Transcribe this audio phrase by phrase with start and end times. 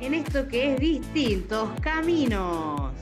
[0.00, 2.92] En esto que es distintos caminos.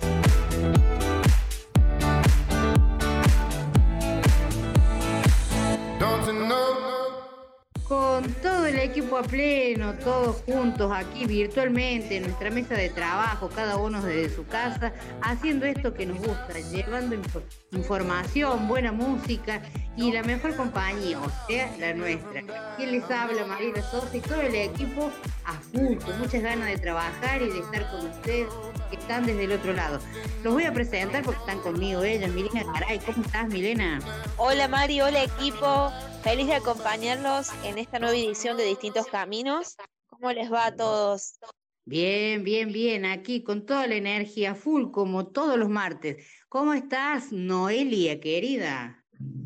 [7.85, 13.49] Con todo el equipo a pleno, todos juntos aquí virtualmente en nuestra mesa de trabajo,
[13.55, 14.93] cada uno desde su casa,
[15.23, 17.43] haciendo esto que nos gusta, llevando info-
[17.73, 19.63] información, buena música
[19.99, 22.43] y la mejor compañía, o sea, la nuestra.
[22.77, 25.11] Quien les habla, Marina Sosa y todo el equipo
[25.45, 28.49] a full, con muchas ganas de trabajar y de estar con ustedes
[28.91, 29.99] que están desde el otro lado.
[30.45, 32.31] Los voy a presentar porque están conmigo ellas.
[32.31, 33.99] Milena Caray, ¿cómo estás, Milena?
[34.37, 35.91] Hola Mari, hola equipo,
[36.23, 39.77] feliz de acompañarlos en esta nueva edición de Distintos Caminos.
[40.07, 41.41] ¿Cómo les va a todos?
[41.85, 46.25] Bien, bien, bien, aquí con toda la energía full como todos los martes.
[46.49, 48.98] ¿Cómo estás, Noelia, querida?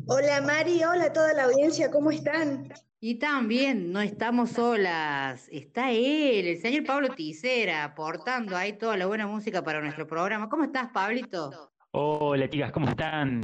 [0.05, 2.71] Hola Mari, hola a toda la audiencia, ¿cómo están?
[2.99, 9.07] Y también no estamos solas, está él, el señor Pablo Ticera, aportando ahí toda la
[9.07, 10.47] buena música para nuestro programa.
[10.47, 11.71] ¿Cómo estás, Pablito?
[11.91, 13.41] Hola chicas, ¿cómo están?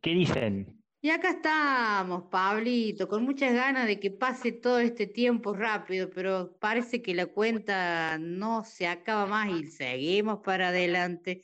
[0.00, 0.82] ¿Qué dicen?
[1.02, 6.56] Y acá estamos, Pablito, con muchas ganas de que pase todo este tiempo rápido, pero
[6.58, 11.42] parece que la cuenta no se acaba más y seguimos para adelante.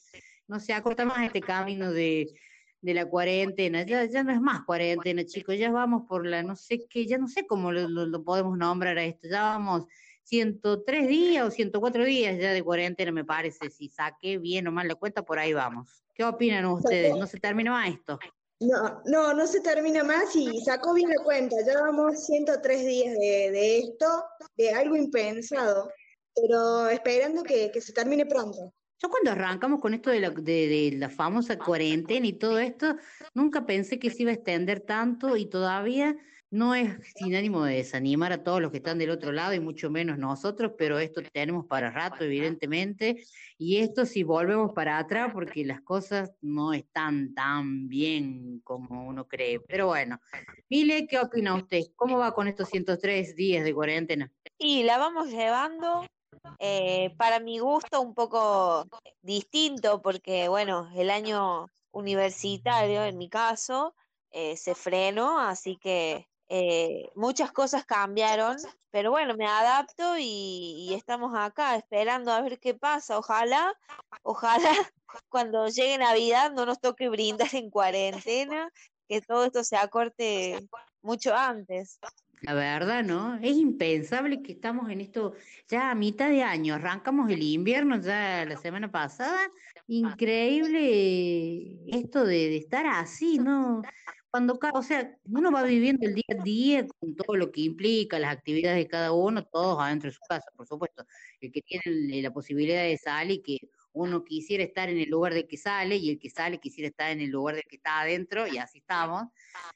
[0.48, 2.34] No se acorta más este camino de,
[2.86, 3.84] de la cuarentena.
[3.84, 7.18] Ya, ya no es más cuarentena, chicos, ya vamos por la, no sé qué, ya
[7.18, 9.26] no sé cómo lo, podemos nombrar a esto.
[9.28, 9.86] Ya vamos
[10.22, 13.70] 103 días o 104 días ya de cuarentena, me parece.
[13.70, 16.04] Si saqué bien o mal la cuenta, por ahí vamos.
[16.14, 17.16] ¿Qué opinan ustedes?
[17.16, 18.20] ¿No se termina más esto?
[18.60, 21.56] No, no, no se termina más y sacó bien la cuenta.
[21.66, 24.06] Ya vamos 103 días de, de esto,
[24.56, 25.90] de algo impensado,
[26.36, 28.72] pero esperando que, que se termine pronto.
[28.98, 32.96] Yo cuando arrancamos con esto de la, famosa cuarentena y todo esto,
[33.34, 36.16] nunca pensé que se iba a extender tanto y todavía
[36.50, 39.60] no es sin ánimo de desanimar a todos los que están del otro lado y
[39.60, 43.22] mucho menos nosotros, pero esto tenemos para rato, evidentemente,
[43.58, 49.26] y esto si volvemos para atrás porque las cosas no están tan bien como uno
[49.26, 49.60] cree.
[49.60, 50.20] Pero bueno,
[50.70, 51.82] Mile, ¿qué opina usted?
[51.96, 54.32] ¿Cómo va con estos 103 días de cuarentena?
[54.58, 56.06] Y la vamos llevando,
[56.58, 58.86] eh, para mi gusto, un poco
[59.22, 63.94] distinto, porque bueno, el año universitario, en mi caso,
[64.30, 68.56] eh, se frenó, así que eh, muchas cosas cambiaron,
[68.90, 73.18] pero bueno, me adapto y, y estamos acá esperando a ver qué pasa.
[73.18, 73.74] Ojalá,
[74.22, 74.70] ojalá
[75.28, 78.70] cuando llegue Navidad no nos toque brindar en cuarentena,
[79.08, 80.68] que todo esto se acorte
[81.02, 81.98] mucho antes.
[82.42, 83.36] La verdad, ¿no?
[83.36, 85.34] Es impensable que estamos en esto
[85.68, 89.50] ya a mitad de año, arrancamos el invierno ya la semana pasada,
[89.86, 93.82] increíble esto de, de estar así, ¿no?
[94.30, 98.18] Cuando, o sea, uno va viviendo el día a día con todo lo que implica,
[98.18, 101.06] las actividades de cada uno, todos adentro de su casa, por supuesto.
[101.40, 103.56] El que tiene la posibilidad de salir, que
[103.92, 107.10] uno quisiera estar en el lugar del que sale y el que sale quisiera estar
[107.10, 109.24] en el lugar del que está adentro y así estamos.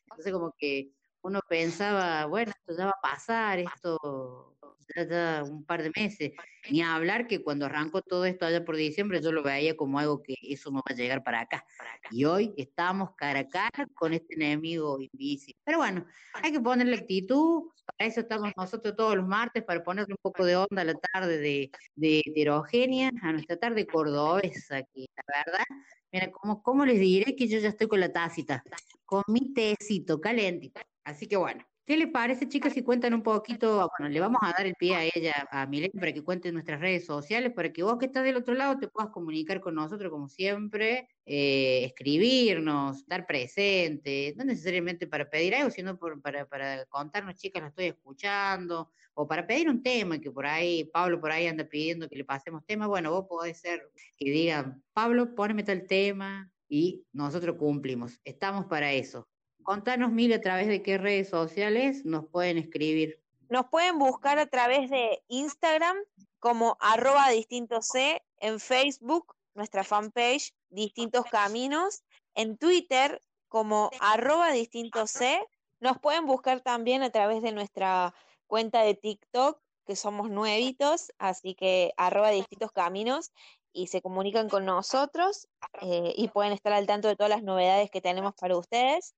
[0.05, 0.91] Entonces como que
[1.23, 4.57] uno pensaba, bueno, esto ya va a pasar, esto
[4.97, 6.33] ya, ya un par de meses.
[6.71, 9.99] Ni a hablar que cuando arrancó todo esto allá por diciembre, yo lo veía como
[9.99, 11.65] algo que eso no va a llegar para acá.
[12.11, 15.61] Y hoy estamos cara a cara con este enemigo invisible.
[15.65, 20.13] Pero bueno, hay que ponerle actitud, para eso estamos nosotros todos los martes, para ponerle
[20.13, 25.07] un poco de onda a la tarde de, de heterogénea, a nuestra tarde cordobesa, que
[25.17, 25.65] la verdad,
[26.13, 28.63] mira, ¿cómo, cómo les diré que yo ya estoy con la tacita?
[29.05, 30.81] Con mi tecito calentito.
[31.05, 33.89] Así que bueno, ¿qué les parece, chicas, si cuentan un poquito?
[33.99, 36.55] Bueno, le vamos a dar el pie a ella, a Milena, para que cuente en
[36.55, 39.75] nuestras redes sociales, para que vos que estás del otro lado te puedas comunicar con
[39.75, 46.85] nosotros como siempre, eh, escribirnos, estar presente, no necesariamente para pedir algo, sino para, para
[46.87, 51.33] contarnos, chicas, la estoy escuchando, o para pedir un tema, que por ahí, Pablo por
[51.33, 55.63] ahí anda pidiendo que le pasemos tema, bueno, vos podés ser que digan, Pablo, poneme
[55.63, 59.30] tal tema, y nosotros cumplimos, estamos para eso.
[59.71, 63.23] Contanos, Mil, a través de qué redes sociales nos pueden escribir.
[63.49, 65.97] Nos pueden buscar a través de Instagram
[66.41, 72.03] como arroba distinto C en Facebook, nuestra fanpage Distintos Caminos,
[72.35, 75.41] en Twitter como arroba distinto C.
[75.79, 78.13] Nos pueden buscar también a través de nuestra
[78.49, 83.31] cuenta de TikTok, que somos nuevitos, así que arroba distintos caminos
[83.73, 85.49] y se comunican con nosotros
[85.81, 89.15] eh, y pueden estar al tanto de todas las novedades que tenemos para ustedes.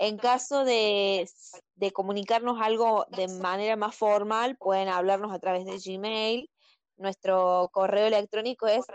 [0.00, 1.28] En caso de,
[1.74, 6.48] de comunicarnos algo de manera más formal, pueden hablarnos a través de Gmail.
[6.96, 8.86] Nuestro correo electrónico es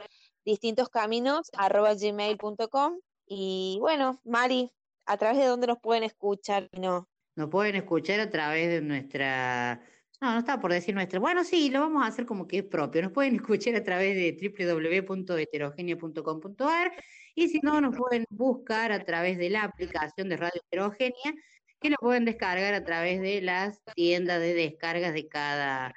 [0.46, 4.72] distintoscaminos.gmail.com y bueno, Mari,
[5.06, 6.70] ¿a través de dónde nos pueden escuchar?
[6.72, 7.08] No.
[7.36, 9.80] Nos pueden escuchar a través de nuestra...
[10.22, 11.20] No, no estaba por decir nuestra.
[11.20, 13.02] Bueno, sí, lo vamos a hacer como que es propio.
[13.02, 16.92] Nos pueden escuchar a través de www.heterogenia.com.ar
[17.36, 21.34] y si no, nos pueden buscar a través de la aplicación de Radio Heterogenia
[21.82, 25.94] que lo pueden descargar a través de las tiendas de descargas de cada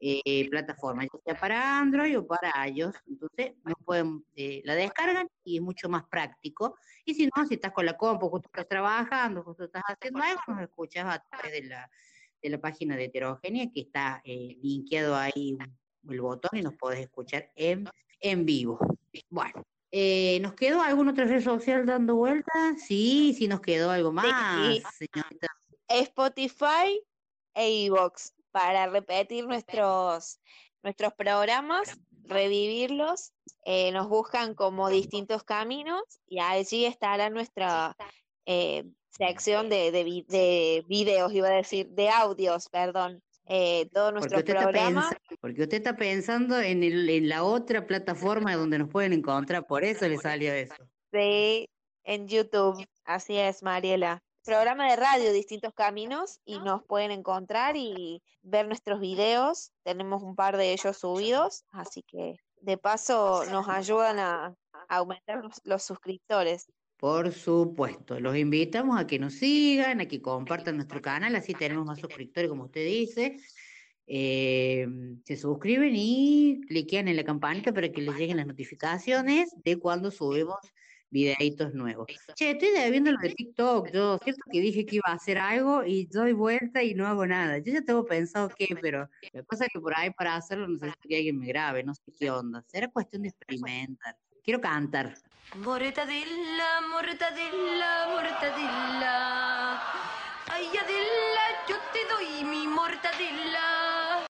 [0.00, 2.96] eh, plataforma, ya sea para Android o para iOS.
[3.06, 6.76] Entonces, no pueden, eh, la descargan y es mucho más práctico.
[7.04, 10.40] Y si no, si estás con la compu, justo estás trabajando, justo estás haciendo algo,
[10.48, 11.90] nos escuchas a través de la,
[12.42, 15.56] de la página de Heterogenia, que está eh, linkeado ahí
[16.08, 17.88] el botón y nos podés escuchar en,
[18.20, 18.78] en vivo.
[19.28, 19.62] Bueno.
[19.92, 22.80] Eh, ¿Nos quedó alguna otra red social dando vueltas?
[22.86, 24.26] Sí, sí nos quedó algo más,
[24.68, 24.82] Sí.
[25.12, 25.48] señorita.
[25.88, 27.02] Spotify
[27.54, 30.38] e iVoox para repetir nuestros,
[30.84, 33.32] nuestros programas, revivirlos.
[33.64, 37.96] eh, nos buscan como distintos caminos y allí estará nuestra
[38.46, 38.84] eh,
[39.68, 43.22] de, de, vi- de videos, iba a decir, de audios, perdón.
[43.52, 45.00] Eh, todo Porque nuestro está programa.
[45.10, 49.66] pensando, porque usted está pensando en, el, en la otra plataforma donde nos pueden encontrar,
[49.66, 50.74] por eso le salió eso.
[51.12, 51.68] Sí,
[52.04, 52.86] en YouTube.
[53.04, 54.22] Así es, Mariela.
[54.44, 59.72] Programa de radio Distintos Caminos y nos pueden encontrar y ver nuestros videos.
[59.82, 64.54] Tenemos un par de ellos subidos, así que de paso nos ayudan a,
[64.88, 66.66] a aumentar los, los suscriptores.
[67.00, 71.86] Por supuesto, los invitamos a que nos sigan, a que compartan nuestro canal, así tenemos
[71.86, 73.38] más suscriptores, como usted dice.
[74.06, 74.86] Eh,
[75.24, 80.10] se suscriben y cliquean en la campanita para que les lleguen las notificaciones de cuando
[80.10, 80.58] subimos
[81.08, 82.06] videitos nuevos.
[82.34, 83.90] Che, estoy debiendo lo de TikTok.
[83.92, 87.26] Yo cierto que dije que iba a hacer algo y doy vuelta y no hago
[87.26, 87.56] nada.
[87.58, 91.08] Yo ya tengo pensado qué, pero que pasa es que por ahí para hacerlo necesito
[91.08, 92.62] que alguien me grabe, no sé qué onda.
[92.66, 94.16] Será cuestión de experimentar.
[94.50, 95.14] Quiero cantar.
[95.58, 99.80] Mortadilla, mortadilla, mortadilla.
[100.50, 104.26] Ay, Adela, yo te doy mi mortadilla.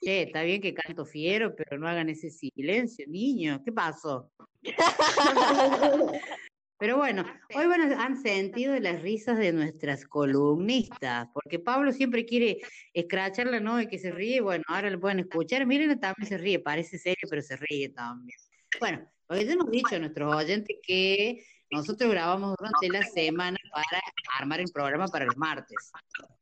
[0.00, 3.60] Che, está bien que canto fiero, pero no hagan ese silencio, niño.
[3.62, 4.30] ¿Qué pasó?
[6.78, 7.24] Pero bueno,
[7.54, 12.58] hoy van a- han sentido las risas de nuestras columnistas, porque Pablo siempre quiere
[12.92, 13.80] escracharla, ¿no?
[13.80, 15.64] Y que se ríe, bueno, ahora lo pueden escuchar.
[15.66, 18.36] Miren, también se ríe, parece serio, pero se ríe también.
[18.78, 24.00] Bueno, ya hemos dicho a nuestros oyentes que nosotros grabamos durante la semana para
[24.38, 25.90] armar el programa para los martes.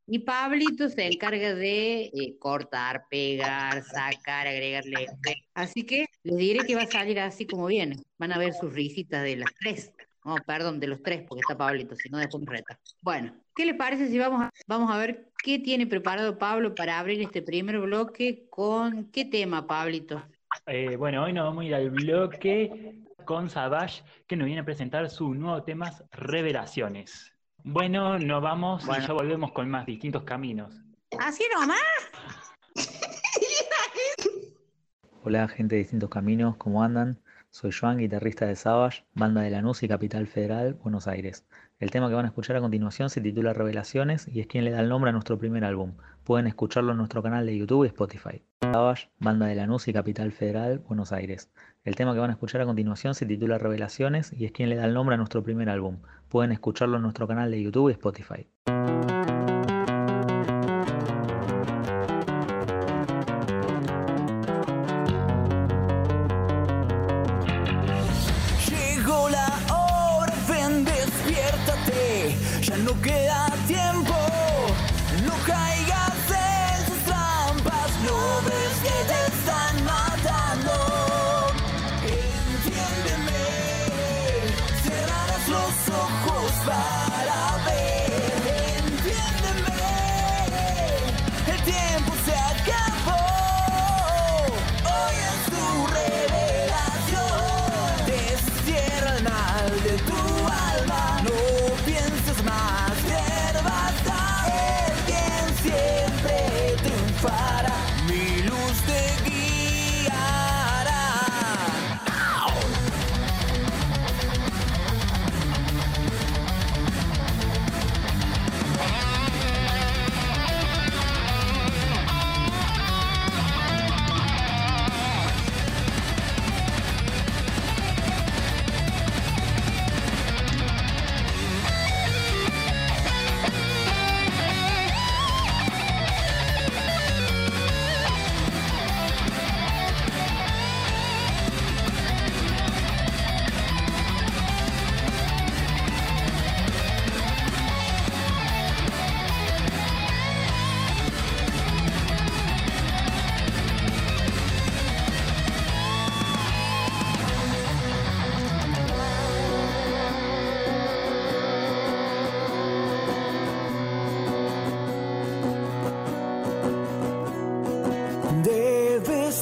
[0.06, 5.06] Y Pablito se encarga de eh, cortar, pegar, sacar, agregarle.
[5.54, 7.96] Así que les diré que va a salir así como viene.
[8.18, 9.92] Van a ver sus risitas de las tres.
[10.24, 12.78] No, perdón, de los tres, porque está Pablito, si no después me reta.
[13.02, 16.98] Bueno, ¿qué les parece si vamos a, vamos a ver qué tiene preparado Pablo para
[16.98, 20.22] abrir este primer bloque con qué tema, Pablito?
[20.66, 22.94] Eh, bueno, hoy nos vamos a ir al bloque
[23.26, 27.32] con Savage, que nos viene a presentar su nuevo tema, Revelaciones.
[27.62, 29.04] Bueno, nos vamos Bueno.
[29.04, 30.74] y ya volvemos con más distintos caminos.
[31.18, 31.78] ¿Así nomás?
[35.22, 37.18] Hola gente de distintos caminos, ¿cómo andan?
[37.54, 41.46] Soy Joan, guitarrista de Savage, banda de Lanús y Capital Federal, Buenos Aires.
[41.78, 44.72] El tema que van a escuchar a continuación se titula Revelaciones y es quien le
[44.72, 45.92] da el nombre a nuestro primer álbum.
[46.24, 48.42] Pueden escucharlo en nuestro canal de YouTube y Spotify.
[48.60, 51.52] Savage, banda de Lanús y Capital Federal, Buenos Aires.
[51.84, 54.74] El tema que van a escuchar a continuación se titula Revelaciones y es quien le
[54.74, 55.98] da el nombre a nuestro primer álbum.
[56.28, 58.48] Pueden escucharlo en nuestro canal de YouTube y Spotify.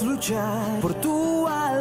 [0.04, 1.71] Luchar por tu alma,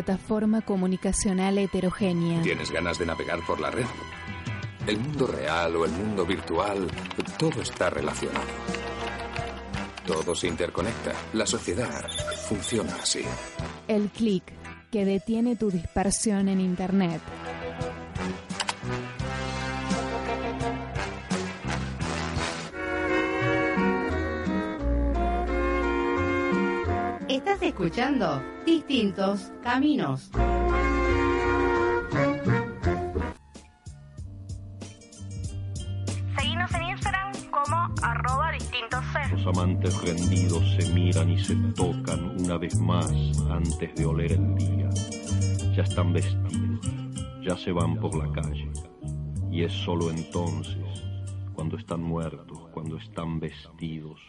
[0.00, 2.40] Plataforma comunicacional heterogénea.
[2.40, 3.84] ¿Tienes ganas de navegar por la red?
[4.86, 6.86] El mundo real o el mundo virtual,
[7.38, 8.46] todo está relacionado.
[10.06, 11.12] Todo se interconecta.
[11.34, 12.08] La sociedad
[12.48, 13.20] funciona así.
[13.88, 14.42] El clic
[14.90, 17.20] que detiene tu dispersión en Internet.
[27.90, 30.30] Escuchando Distintos Caminos.
[36.36, 39.34] Seguinos en Instagram como arroba distintos C.
[39.36, 43.10] Los amantes rendidos se miran y se tocan una vez más
[43.50, 44.88] antes de oler el día.
[45.74, 46.86] Ya están vestidos,
[47.42, 48.70] ya se van por la calle.
[49.50, 50.76] Y es solo entonces,
[51.54, 54.20] cuando están muertos, cuando están vestidos.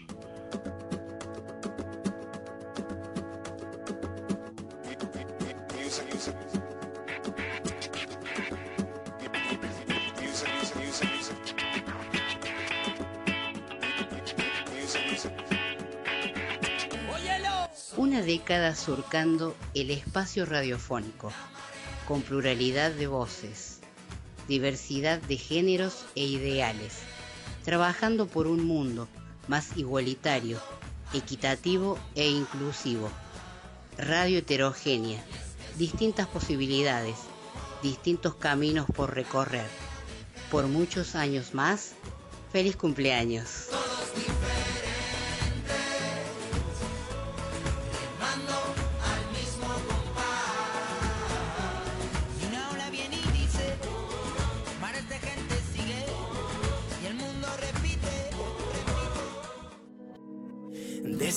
[18.32, 21.34] Una década surcando el espacio radiofónico,
[22.08, 23.82] con pluralidad de voces,
[24.48, 27.00] diversidad de géneros e ideales,
[27.66, 29.10] trabajando por un mundo
[29.50, 30.62] más igualitario,
[31.14, 33.10] equitativo e inclusivo.
[33.98, 35.22] Radio heterogénea,
[35.78, 37.18] distintas posibilidades,
[37.84, 39.68] distintos caminos por recorrer.
[40.50, 41.96] Por muchos años más,
[42.54, 43.68] feliz cumpleaños.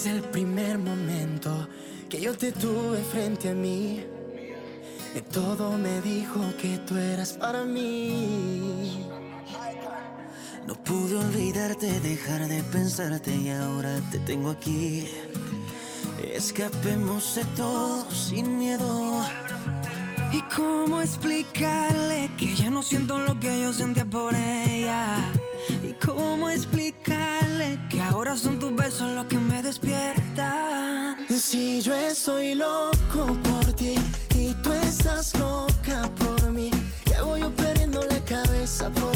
[0.04, 1.66] Desde el primer momento
[2.10, 4.00] que yo te tuve frente a mí,
[5.14, 9.06] eh, todo me dijo que tú eras para mí.
[10.66, 15.08] No pude olvidarte, dejar de pensarte y ahora te tengo aquí.
[16.34, 19.24] Escapemos de todo sin miedo.
[20.32, 25.32] ¿Y cómo explicarle que ya no siento lo que yo sentía por ella?
[25.68, 31.16] ¿Y cómo explicarle que ahora son tus besos los que me despiertan?
[31.28, 33.94] Si yo estoy loco por ti
[34.34, 36.70] y tú estás loca por mí,
[37.04, 39.13] ¿qué hago yo perdiendo la cabeza por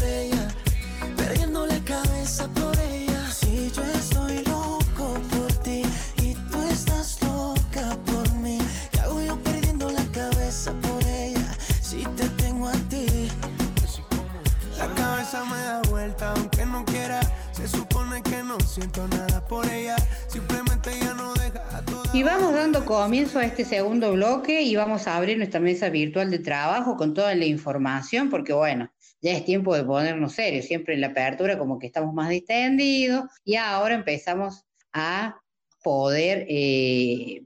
[22.88, 27.12] comienzo a este segundo bloque y vamos a abrir nuestra mesa virtual de trabajo con
[27.12, 28.90] toda la información, porque bueno,
[29.20, 30.64] ya es tiempo de ponernos serios.
[30.64, 34.64] Siempre en la apertura como que estamos más distendidos y ahora empezamos
[34.94, 35.38] a
[35.82, 37.42] poder eh,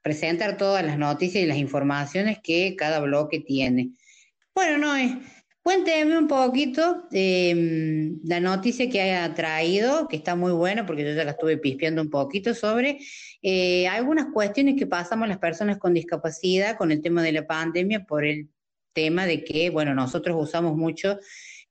[0.00, 3.90] presentar todas las noticias y las informaciones que cada bloque tiene.
[4.54, 5.18] Bueno, Noé,
[5.64, 11.14] cuénteme un poquito eh, la noticia que haya traído, que está muy buena porque yo
[11.14, 12.98] ya la estuve pispeando un poquito sobre
[13.40, 18.04] eh, algunas cuestiones que pasamos las personas con discapacidad con el tema de la pandemia
[18.04, 18.50] por el
[18.92, 21.18] tema de que, bueno, nosotros usamos mucho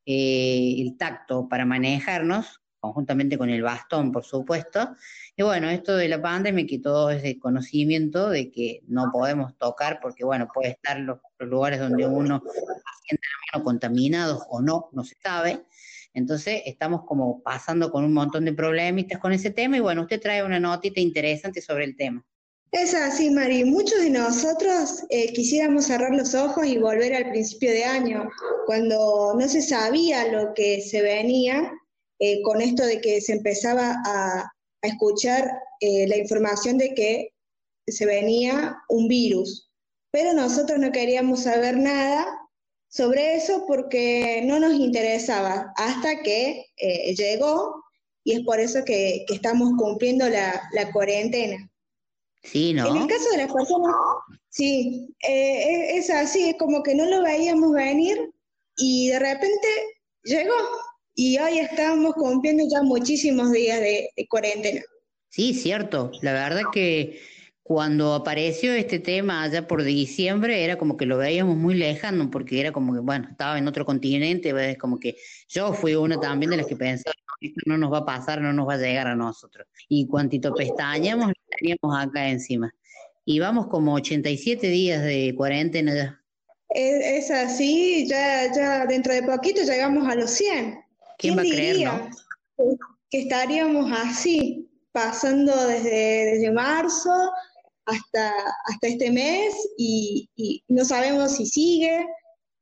[0.07, 4.95] eh, el tacto para manejarnos, conjuntamente con el bastón, por supuesto.
[5.35, 9.57] Y bueno, esto de la pandemia que todo es de conocimiento de que no podemos
[9.57, 12.43] tocar porque, bueno, puede estar los, los lugares donde uno
[13.05, 15.65] siente la mano contaminados o no, no se sabe.
[16.13, 20.21] Entonces estamos como pasando con un montón de problemitas con ese tema y bueno, usted
[20.21, 22.23] trae una notita interesante sobre el tema.
[22.71, 23.65] Es así, Mari.
[23.65, 28.27] Muchos de nosotros eh, quisiéramos cerrar los ojos y volver al principio de año,
[28.65, 31.71] cuando no se sabía lo que se venía,
[32.19, 34.52] eh, con esto de que se empezaba a,
[34.83, 35.49] a escuchar
[35.79, 37.33] eh, la información de que
[37.87, 39.71] se venía un virus.
[40.11, 42.25] Pero nosotros no queríamos saber nada
[42.87, 47.83] sobre eso porque no nos interesaba hasta que eh, llegó
[48.23, 51.69] y es por eso que, que estamos cumpliendo la, la cuarentena.
[52.43, 52.87] Sí, ¿no?
[52.87, 53.95] En el caso de las personas,
[54.49, 58.31] sí, eh, es es así, es como que no lo veíamos venir
[58.75, 59.67] y de repente
[60.23, 60.53] llegó
[61.15, 64.81] y hoy estamos cumpliendo ya muchísimos días de, de cuarentena.
[65.29, 66.11] Sí, cierto.
[66.21, 67.19] La verdad que
[67.63, 72.59] cuando apareció este tema allá por diciembre era como que lo veíamos muy lejano porque
[72.59, 75.15] era como que, bueno, estaba en otro continente, es como que
[75.47, 78.41] yo fui una también de las que pensaba, "No, esto no nos va a pasar,
[78.41, 79.65] no nos va a llegar a nosotros.
[79.87, 82.73] Y cuantito pestañamos, lo teníamos acá encima.
[83.25, 86.19] Y vamos como 87 días de cuarentena ya.
[86.69, 90.83] Es, es así, ya, ya dentro de poquito llegamos a los 100.
[91.17, 92.09] ¿Quién va a creer, diría
[93.09, 97.11] que estaríamos así, pasando desde, desde marzo
[97.85, 98.33] hasta,
[98.65, 102.05] hasta este mes y, y no sabemos si sigue?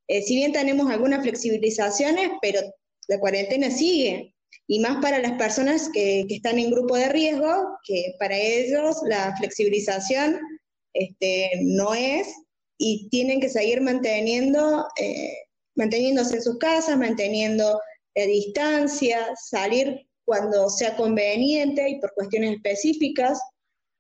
[0.08, 2.60] Eh, si bien tenemos algunas flexibilizaciones, pero
[3.08, 4.36] la cuarentena sigue.
[4.68, 8.98] Y más para las personas que, que están en grupo de riesgo, que para ellos
[9.08, 10.38] la flexibilización
[10.94, 12.28] este, no es
[12.78, 15.34] y tienen que seguir manteniendo, eh,
[15.76, 17.80] manteniéndose en sus casas, manteniendo
[18.16, 23.40] distancia, salir cuando sea conveniente y por cuestiones específicas.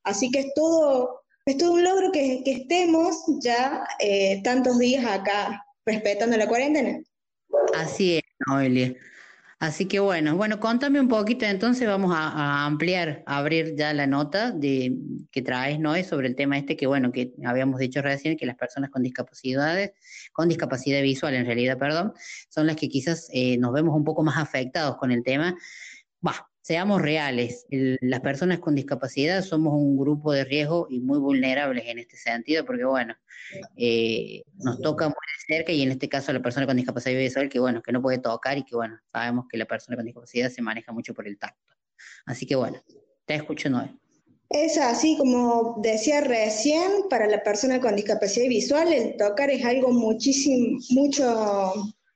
[0.04, 5.06] Así que es todo, es todo un logro que, que estemos ya eh, tantos días
[5.06, 7.02] acá respetando la cuarentena.
[7.76, 8.95] Así es, Noelia.
[9.62, 14.08] Así que bueno, bueno, contame un poquito, entonces vamos a, ampliar, a abrir ya la
[14.08, 14.97] nota de
[15.32, 18.56] que traes, Noé, sobre el tema este que bueno, que habíamos dicho recién, que las
[18.56, 19.91] personas con discapacidades,
[20.34, 22.13] con discapacidad visual en realidad, perdón,
[22.50, 25.56] son las que quizás eh, nos vemos un poco más afectados con el tema.
[26.21, 31.19] Bah, seamos reales, el- las personas con discapacidad somos un grupo de riesgo y muy
[31.19, 33.15] vulnerables en este sentido, porque bueno,
[33.76, 37.50] eh, nos toca muy de cerca y en este caso la persona con discapacidad visual
[37.50, 40.50] que bueno, que no puede tocar y que bueno, sabemos que la persona con discapacidad
[40.50, 41.74] se maneja mucho por el tacto.
[42.26, 42.82] Así que bueno,
[43.26, 43.95] te escucho, Noé.
[44.50, 49.91] Es así, como decía recién, para la persona con discapacidad visual, el tocar es algo
[49.91, 51.74] muchísimo, mucho,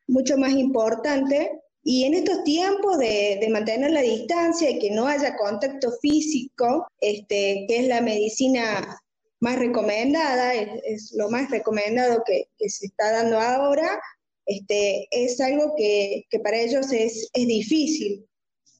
[0.08, 1.62] mucho más importante.
[1.88, 7.66] Y en estos tiempos de, mantener la distancia y que no haya contacto físico, este,
[7.68, 9.00] que es la medicina
[9.40, 14.02] más recomendada, es, lo más recomendado que, se está dando ahora,
[14.48, 18.26] este, es algo que, para ellos es, difícil,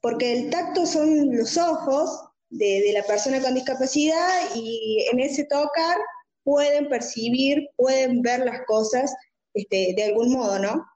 [0.02, 2.10] porque el tacto son los ojos
[2.50, 5.98] de, de la persona con discapacidad y en ese tocar
[6.44, 9.14] pueden percibir, pueden ver las cosas
[9.54, 10.88] este, de algún modo, ¿no?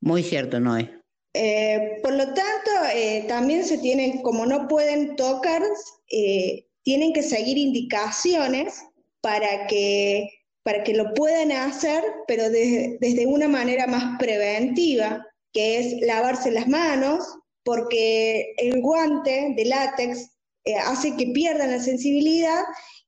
[0.00, 1.01] Muy cierto, Noé.
[1.34, 5.62] Eh, por lo tanto, eh, también se tienen, como no pueden tocar,
[6.10, 8.82] eh, tienen que seguir indicaciones
[9.20, 10.28] para que,
[10.62, 16.50] para que lo puedan hacer, pero de- desde una manera más preventiva, que es lavarse
[16.50, 17.24] las manos,
[17.64, 20.30] porque el guante de látex
[20.64, 22.62] eh, hace que pierdan la sensibilidad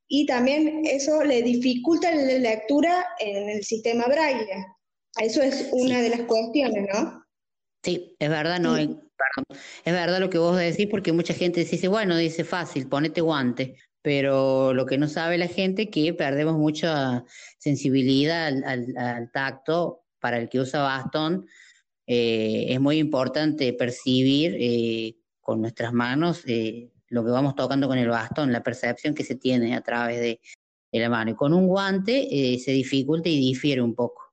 [0.09, 4.67] y también eso le dificulta la lectura en el sistema braille.
[5.21, 7.24] Eso es una de las cuestiones, ¿no?
[7.85, 9.61] Sí, es verdad, no, perdón.
[9.85, 13.77] Es verdad lo que vos decís porque mucha gente dice, bueno, dice fácil, ponete guante,
[14.03, 17.25] pero lo que no sabe la gente es que perdemos mucha
[17.59, 21.47] sensibilidad al, al- al tacto para el que usa bastón.
[22.07, 27.99] eh, es muy importante percibir eh, con nuestras manos eh, lo que vamos tocando con
[27.99, 30.41] el bastón, la percepción que se tiene a través de,
[30.93, 31.33] de la mano.
[31.33, 34.24] Y con un guante eh, se dificulta y difiere un poco.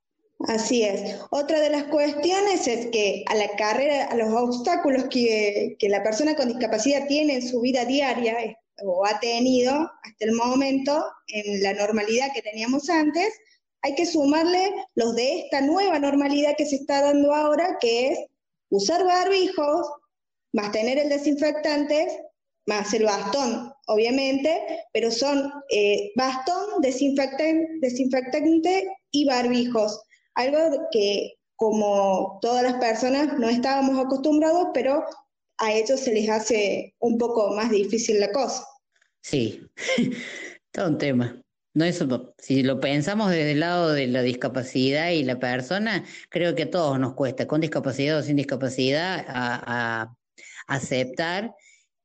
[0.48, 1.20] Así es.
[1.30, 6.04] Otra de las cuestiones es que a la carrera, a los obstáculos que, que la
[6.04, 8.38] persona con discapacidad tiene en su vida diaria
[8.84, 13.34] o ha tenido hasta el momento en la normalidad que teníamos antes,
[13.84, 18.20] hay que sumarle los de esta nueva normalidad que se está dando ahora, que es
[18.70, 19.88] usar barbijos,
[20.54, 22.08] más tener el desinfectante,
[22.68, 30.02] más el bastón, obviamente, pero son eh, bastón, desinfectante, desinfectante y barbijos.
[30.36, 35.04] Algo que como todas las personas no estábamos acostumbrados, pero
[35.58, 38.66] a ellos se les hace un poco más difícil la cosa.
[39.22, 39.62] Sí,
[40.72, 41.42] todo un tema.
[41.74, 46.54] No eso, si lo pensamos desde el lado de la discapacidad y la persona, creo
[46.54, 50.14] que a todos nos cuesta, con discapacidad o sin discapacidad, a
[50.68, 51.56] aceptar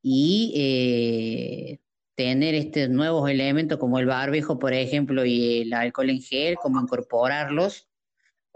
[0.03, 1.79] y eh,
[2.15, 6.81] tener estos nuevos elementos como el barbijo, por ejemplo, y el alcohol en gel, como
[6.81, 7.89] incorporarlos,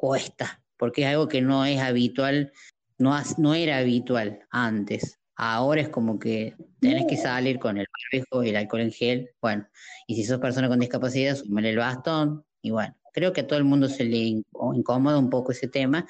[0.00, 2.52] cuesta, porque es algo que no es habitual,
[2.98, 5.18] no, has- no era habitual antes.
[5.36, 9.30] Ahora es como que tenés que salir con el barbijo y el alcohol en gel,
[9.40, 9.66] bueno,
[10.06, 13.58] y si sos persona con discapacidad, súmale el bastón, y bueno, creo que a todo
[13.58, 16.06] el mundo se le inco- incomoda un poco ese tema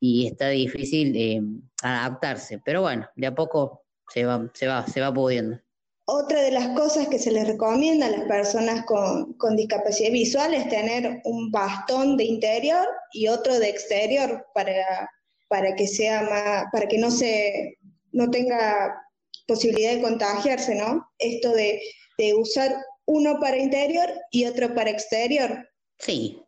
[0.00, 1.42] y está difícil eh,
[1.82, 5.60] adaptarse, pero bueno, de a poco se va, se va, se va pudiendo.
[6.04, 10.52] Otra de las cosas que se les recomienda a las personas con, con discapacidad visual
[10.52, 15.08] es tener un bastón de interior y otro de exterior para,
[15.48, 17.78] para que sea más, para que no se,
[18.10, 19.00] no tenga
[19.46, 21.06] posibilidad de contagiarse, ¿no?
[21.18, 21.80] Esto de,
[22.18, 22.74] de usar
[23.06, 25.68] uno para interior y otro para exterior.
[25.98, 26.42] Sí,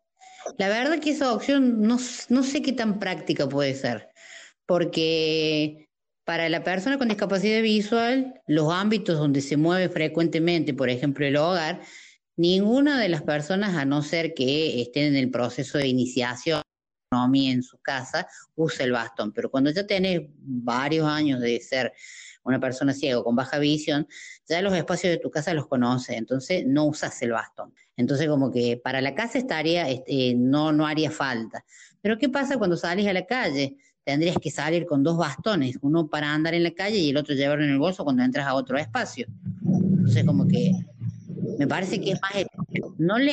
[0.59, 4.09] la verdad que esa opción no, no sé qué tan práctica puede ser,
[4.67, 5.84] porque
[6.25, 11.37] para la persona con discapacidad visual, los ámbitos donde se mueve frecuentemente, por ejemplo, el
[11.37, 11.83] hogar,
[12.37, 16.63] ninguna de las personas, a no ser que estén en el proceso de iniciación
[17.35, 19.33] en su casa, usa el bastón.
[19.33, 21.93] Pero cuando ya tenés varios años de ser
[22.43, 24.07] una persona ciega con baja visión,
[24.47, 27.73] ya los espacios de tu casa los conoces, entonces no usas el bastón.
[27.97, 31.65] Entonces como que para la casa estaría, este, no, no haría falta.
[32.01, 33.77] Pero ¿qué pasa cuando sales a la calle?
[34.05, 37.35] Tendrías que salir con dos bastones, uno para andar en la calle y el otro
[37.35, 39.27] llevarlo en el bolso cuando entras a otro espacio.
[39.65, 40.73] Entonces como que
[41.59, 42.33] me parece que es más,
[42.99, 43.33] no le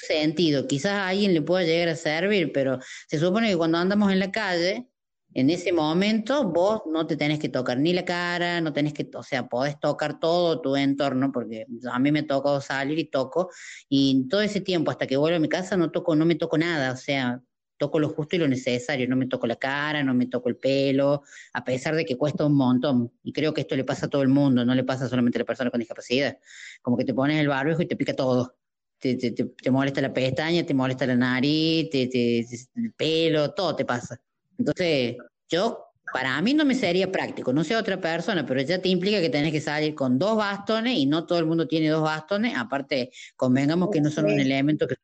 [0.00, 4.10] sentido, quizás a alguien le pueda llegar a servir, pero se supone que cuando andamos
[4.12, 4.88] en la calle,
[5.34, 9.08] en ese momento vos no te tenés que tocar ni la cara, no tenés que,
[9.14, 13.50] o sea, podés tocar todo tu entorno, porque a mí me tocó salir y toco,
[13.88, 16.58] y todo ese tiempo hasta que vuelvo a mi casa no toco, no me toco
[16.58, 17.40] nada, o sea,
[17.82, 20.54] toco lo justo y lo necesario, no me toco la cara, no me toco el
[20.54, 24.08] pelo, a pesar de que cuesta un montón, y creo que esto le pasa a
[24.08, 26.38] todo el mundo, no le pasa solamente a la persona con discapacidad,
[26.80, 28.54] como que te pones el barbijo y te pica todo.
[29.00, 33.84] Te, te, te, te molesta la pestaña, te molesta la nariz, el pelo, todo te
[33.84, 34.20] pasa.
[34.56, 35.16] Entonces,
[35.48, 39.20] yo, para mí no me sería práctico, no sé otra persona, pero ya te implica
[39.20, 42.56] que tenés que salir con dos bastones y no todo el mundo tiene dos bastones.
[42.56, 44.94] Aparte, convengamos que no son un elemento que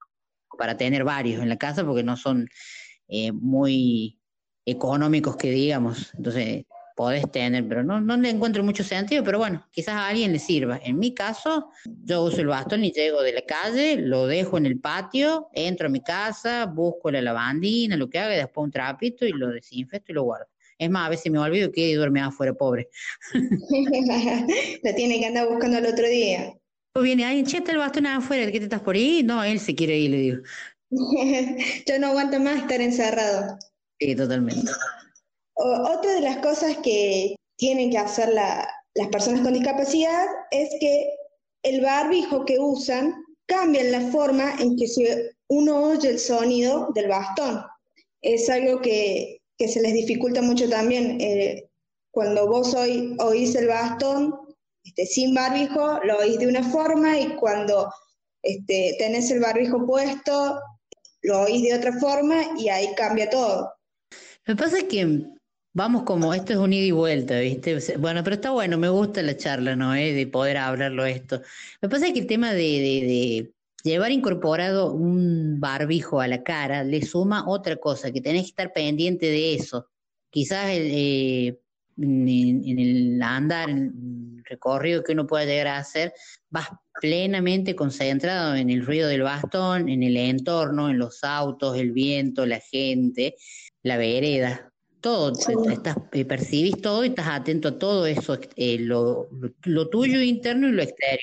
[0.58, 2.48] para tener varios en la casa porque no son
[3.08, 4.20] eh, muy
[4.66, 6.12] económicos que digamos.
[6.14, 6.66] Entonces,
[6.98, 10.40] podés tener, pero no, no le encuentro mucho sentido, pero bueno, quizás a alguien le
[10.40, 10.80] sirva.
[10.82, 14.66] En mi caso, yo uso el bastón y llego de la calle, lo dejo en
[14.66, 18.72] el patio, entro a mi casa, busco la lavandina, lo que haga, y después un
[18.72, 20.46] trapito y lo desinfecto y lo guardo.
[20.76, 22.88] Es más, a veces me olvido que duerme afuera, pobre.
[24.82, 26.52] La tiene que andar buscando el otro día.
[26.94, 29.22] O viene alguien, che, está el bastón afuera, ¿de qué te estás por ahí?
[29.22, 30.38] No, él se quiere ir, le digo.
[31.86, 33.58] Yo no aguanto más estar encerrado.
[34.00, 34.70] Sí, totalmente.
[35.54, 40.70] O- otra de las cosas que tienen que hacer la- las personas con discapacidad es
[40.80, 41.10] que
[41.62, 43.14] el barbijo que usan
[43.46, 47.62] cambia la forma en que se- uno oye el sonido del bastón.
[48.22, 51.20] Es algo que, que se les dificulta mucho también.
[51.20, 51.64] eh,
[52.10, 54.34] cuando vos oí- oís el bastón
[54.88, 57.92] este, sin barbijo, lo oís de una forma y cuando
[58.42, 60.60] este, tenés el barbijo puesto,
[61.22, 63.70] lo oís de otra forma y ahí cambia todo.
[64.46, 65.26] Me pasa que
[65.74, 67.98] vamos como, esto es un ida y vuelta, ¿viste?
[67.98, 69.94] Bueno, pero está bueno, me gusta la charla, ¿no?
[69.94, 70.12] ¿Eh?
[70.12, 71.42] De poder hablarlo esto.
[71.82, 73.52] Me pasa que el tema de
[73.84, 78.72] llevar incorporado un barbijo a la cara le suma otra cosa, que tenés que estar
[78.72, 79.86] pendiente de eso.
[80.30, 81.60] Quizás el, eh,
[81.98, 86.12] en, en el andar, en el recorrido que uno pueda llegar a hacer,
[86.50, 86.68] vas
[87.00, 92.46] plenamente concentrado en el ruido del bastón, en el entorno, en los autos, el viento,
[92.46, 93.36] la gente,
[93.82, 98.78] la vereda, todo, te- estás, eh, percibís todo y estás atento a todo eso, eh,
[98.80, 101.20] lo, lo- lo tuyo interno y lo exterior.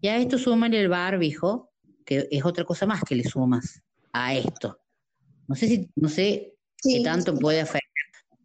[0.00, 1.70] Y a esto súmale el barbijo,
[2.04, 3.80] que es otra cosa más que le sumas
[4.12, 4.80] a esto.
[5.46, 7.91] No sé si, no sé qué tanto puede afectar,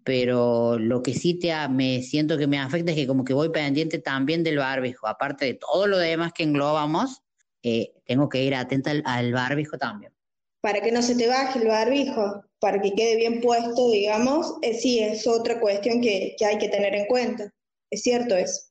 [0.08, 3.50] pero lo que sí te me siento que me afecta es que como que voy
[3.50, 7.24] pendiente también del barbijo, aparte de todo lo demás que englobamos,
[7.62, 10.14] eh, tengo que ir atenta al, al barbijo también.
[10.62, 14.76] para que no se te baje el barbijo, para que quede bien puesto, digamos, eh,
[14.76, 17.54] sí, es otra cuestión que, que hay que tener en cuenta.
[17.92, 18.62] Es cierto eso.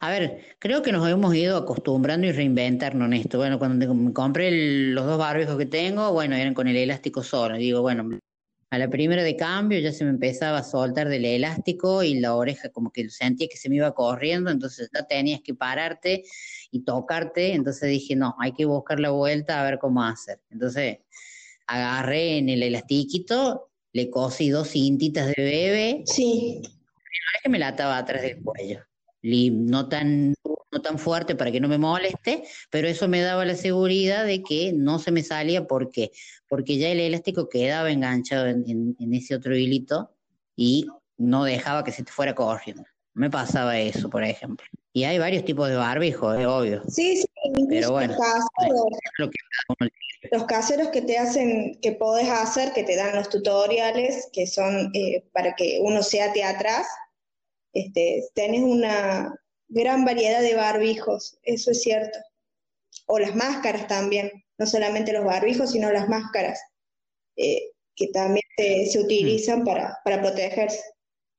[0.00, 3.38] A ver, creo que nos hemos ido acostumbrando y reinventarnos en esto.
[3.38, 7.22] Bueno, cuando me compré el- los dos barbijos que tengo, bueno, eran con el elástico
[7.22, 7.56] solo.
[7.56, 8.08] Digo, bueno,
[8.70, 12.34] A la primera de cambio ya se me empezaba a soltar del elástico y la
[12.34, 16.24] oreja como que sentía que se me iba corriendo, entonces ya tenías que pararte
[16.70, 20.42] y tocarte, entonces dije, no, hay que buscar la vuelta a ver cómo hacer.
[20.50, 20.98] Entonces
[21.66, 26.02] agarré en el elastiquito, le cosí dos cintitas de bebé.
[26.04, 26.60] Sí.
[26.62, 28.80] Es que me la ataba atrás del cuello.
[29.50, 30.34] No tan,
[30.70, 34.42] no tan fuerte para que no me moleste, pero eso me daba la seguridad de
[34.42, 35.66] que no se me salía.
[35.66, 36.10] ¿Por qué?
[36.48, 40.10] Porque ya el elástico quedaba enganchado en, en- en ese otro hilito
[40.56, 40.86] y
[41.16, 42.84] no dejaba que se te fuera corriendo.
[43.14, 44.64] Me pasaba eso, por ejemplo.
[44.92, 46.82] Y hay varios tipos de barbijo, es obvio.
[46.88, 47.26] Sí, sí,
[47.68, 48.22] Pero bueno, los
[48.58, 48.84] caseros,
[50.30, 54.90] los caseros que te hacen, que podés hacer, que te dan los tutoriales, que son
[54.94, 56.86] eh, para que uno se ate atrás,
[57.72, 59.34] este, tenés una
[59.68, 62.18] gran variedad de barbijos, eso es cierto.
[63.06, 66.60] O las máscaras también, no solamente los barbijos, sino las máscaras,
[67.36, 70.80] eh, que también se, se utilizan para, para protegerse.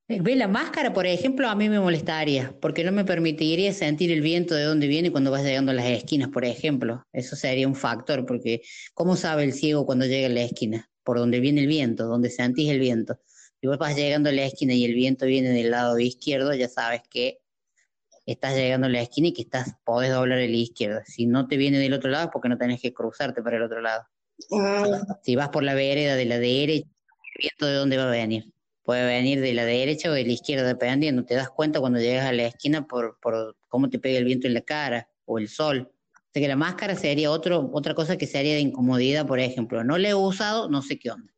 [0.09, 4.11] Eh, Ve, la máscara, por ejemplo, a mí me molestaría, porque no me permitiría sentir
[4.11, 7.05] el viento de dónde viene cuando vas llegando a las esquinas, por ejemplo.
[7.13, 8.61] Eso sería un factor, porque
[8.95, 10.89] ¿cómo sabe el ciego cuando llega a la esquina?
[11.03, 13.19] Por donde viene el viento, donde sentís el viento.
[13.61, 16.69] Si vos vas llegando a la esquina y el viento viene del lado izquierdo, ya
[16.69, 17.39] sabes que
[18.25, 21.01] estás llegando a la esquina y que estás, podés doblar el izquierdo.
[21.05, 23.63] Si no te viene del otro lado es porque no tenés que cruzarte para el
[23.63, 24.03] otro lado.
[25.23, 28.53] Si vas por la vereda de la derecha, el viento de dónde va a venir.
[28.83, 31.25] Puede venir de la derecha o de la izquierda, dependiendo.
[31.25, 34.47] Te das cuenta cuando llegas a la esquina por, por cómo te pega el viento
[34.47, 35.91] en la cara o el sol.
[36.15, 39.83] Así que la máscara sería otro, otra cosa que sería de incomodidad, por ejemplo.
[39.83, 41.33] No la he usado, no sé qué onda.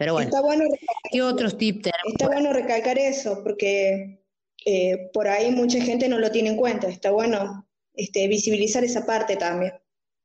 [0.00, 0.64] Pero bueno, Está bueno
[1.12, 2.12] ¿qué otros tips tenemos?
[2.12, 4.24] Está bueno recalcar eso, porque
[4.64, 6.88] eh, por ahí mucha gente no lo tiene en cuenta.
[6.88, 9.74] Está bueno este, visibilizar esa parte también,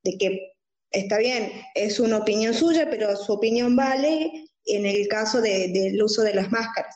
[0.05, 0.53] de que
[0.91, 6.01] está bien, es una opinión suya, pero su opinión vale en el caso de- del
[6.01, 6.95] uso de las máscaras.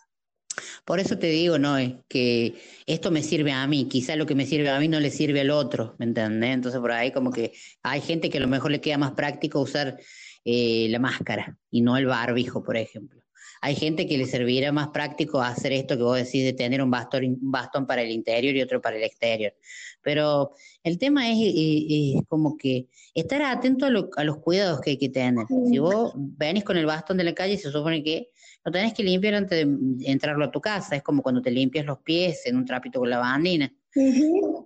[0.86, 2.54] Por eso te digo, no, es que
[2.88, 5.42] esto me sirve a mí, quizá lo que me sirve a mí no le sirve
[5.42, 6.52] al otro, ¿me entendés?
[6.54, 7.52] Entonces por ahí como que
[7.84, 9.98] hay gente que a lo mejor le queda más práctico usar
[10.46, 13.20] eh, la máscara y no el barbijo, por ejemplo.
[13.62, 16.90] Hay gente que le servirá más práctico hacer esto que vos decís de tener un
[16.90, 19.54] bastón, un bastón para el interior y otro para el exterior.
[20.02, 24.80] Pero el tema es, eh, es como que estar atento a, lo- a los cuidados
[24.80, 25.46] que hay que tener.
[25.70, 28.30] Si vos venís con el bastón de la calle, se supone que
[28.64, 30.96] lo tenés que limpiar antes de entrarlo a tu casa.
[30.96, 33.10] Es como cuando te limpias los pies en un trapito con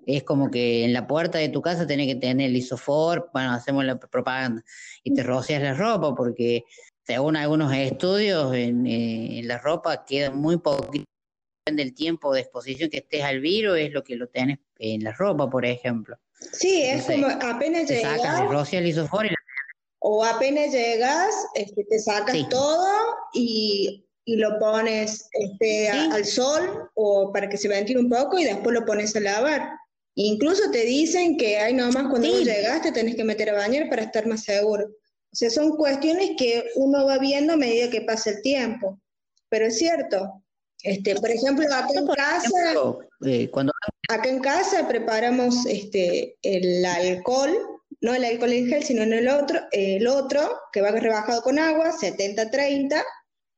[0.05, 3.51] Es como que en la puerta de tu casa tenés que tener el isofor, bueno,
[3.51, 4.63] hacemos la propaganda,
[5.03, 6.65] y te rocias la ropa, porque
[7.03, 11.05] según algunos estudios, en, eh, en la ropa queda muy poquito
[11.71, 15.13] del tiempo de exposición que estés al virus, es lo que lo tenés en la
[15.13, 16.17] ropa, por ejemplo.
[16.51, 19.35] Sí, es Entonces, como apenas sacas, llegas, rocias el isofor y la
[20.05, 22.45] o apenas llegas, este, te sacas Sí.
[22.49, 22.93] todo
[23.33, 28.39] y, y lo pones este, a- al sol o para que se ventile un poco
[28.39, 29.69] y después lo pones a lavar.
[30.15, 34.03] Incluso te dicen que hay nomás cuando vos llegaste tenés que meter a bañar para
[34.03, 34.85] estar más seguro.
[34.85, 38.99] O sea, son cuestiones que uno va viendo a medida que pasa el tiempo.
[39.49, 40.43] Pero es cierto.
[40.83, 42.73] Este, por ejemplo, acá en casa,
[43.25, 43.71] eh, cuando
[44.09, 47.57] acá en casa preparamos este, el alcohol,
[48.01, 51.57] no el alcohol en gel, sino en el otro, el otro, que va rebajado con
[51.57, 53.01] agua, 70-30,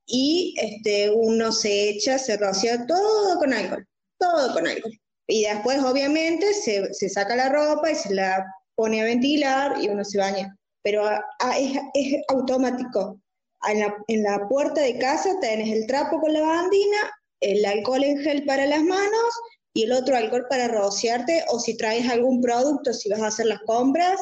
[0.05, 3.87] y este, uno se echa, se rocía todo con alcohol,
[4.19, 4.93] todo con alcohol.
[5.27, 9.89] Y después, obviamente, se, se saca la ropa y se la pone a ventilar y
[9.89, 10.55] uno se baña.
[10.83, 13.19] Pero ah, ah, es, es automático.
[13.67, 18.03] En la, en la puerta de casa tenés el trapo con la bandina, el alcohol
[18.03, 19.33] en gel para las manos
[19.73, 23.47] y el otro alcohol para rociarte, o si traes algún producto, si vas a hacer
[23.47, 24.21] las compras,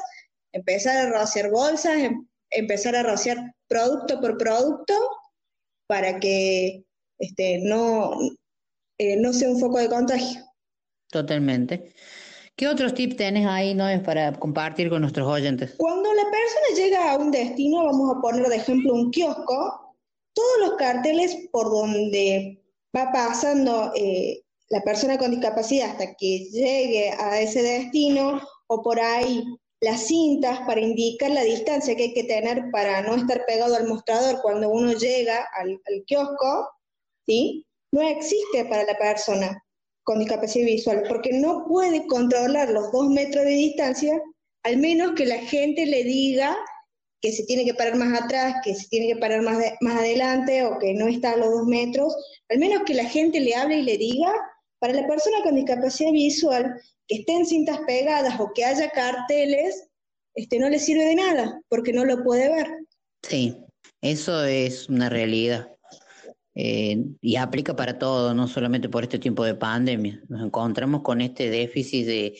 [0.53, 4.93] empezar a rociar bolsas, em- empezar a rociar producto por producto
[5.93, 6.83] para que
[7.19, 8.17] este, no,
[8.97, 10.41] eh, no sea un foco de contagio.
[11.11, 11.93] Totalmente.
[12.55, 15.75] ¿Qué otros tips tenés ahí, no es para compartir con nuestros oyentes?
[15.77, 19.95] Cuando la persona llega a un destino, vamos a poner de ejemplo un kiosco,
[20.33, 22.59] todos los carteles por donde
[22.97, 28.99] va pasando eh, la persona con discapacidad hasta que llegue a ese destino, o por
[28.99, 29.43] ahí
[29.83, 33.85] las cintas para indicar la distancia que hay que tener para no estar pegado al
[33.85, 36.69] mostrador cuando uno llega al, kiosco,
[37.27, 37.65] ¿sí?
[37.91, 39.61] No existe para la persona
[40.03, 44.21] con discapacidad visual, porque no puede controlar los dos metros de distancia,
[44.63, 46.57] al menos que la gente le diga
[47.21, 50.79] que se tiene que parar más atrás, que se tiene que parar más adelante o
[50.79, 52.15] que no está a los dos metros,
[52.49, 54.33] al menos que la gente le hable y le diga,
[54.79, 59.89] para la persona con discapacidad visual, que estén cintas pegadas o que haya carteles,
[60.35, 62.67] este, no le sirve de nada, porque no lo puede ver.
[63.21, 63.57] Sí.
[64.03, 65.69] Eso es una realidad.
[66.55, 70.21] Eh, y aplica para todo, no solamente por este tiempo de pandemia.
[70.27, 72.37] Nos encontramos con este déficit de,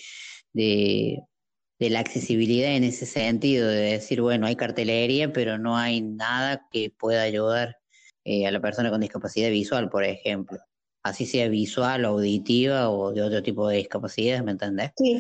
[0.52, 6.68] de, la accesibilidad en ese sentido, de decir, bueno, hay cartelería, pero no hay nada
[6.70, 7.78] que pueda ayudar
[8.26, 10.60] eh, a la persona con discapacidad visual, por ejemplo.
[11.04, 14.92] Así sea visual, auditiva o de otro tipo de discapacidades, ¿me entendés?
[14.98, 15.20] Sí.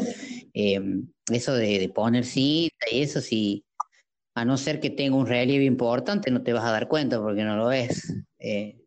[0.53, 0.81] Eh,
[1.31, 3.65] eso de, de poner cita y eso sí,
[4.35, 7.43] a no ser que tenga un relieve importante, no te vas a dar cuenta porque
[7.43, 8.13] no lo ves.
[8.39, 8.79] Eh,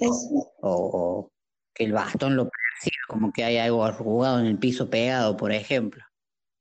[0.00, 1.32] o, o
[1.74, 5.52] que el bastón lo perciba como que hay algo arrugado en el piso pegado, por
[5.52, 6.02] ejemplo.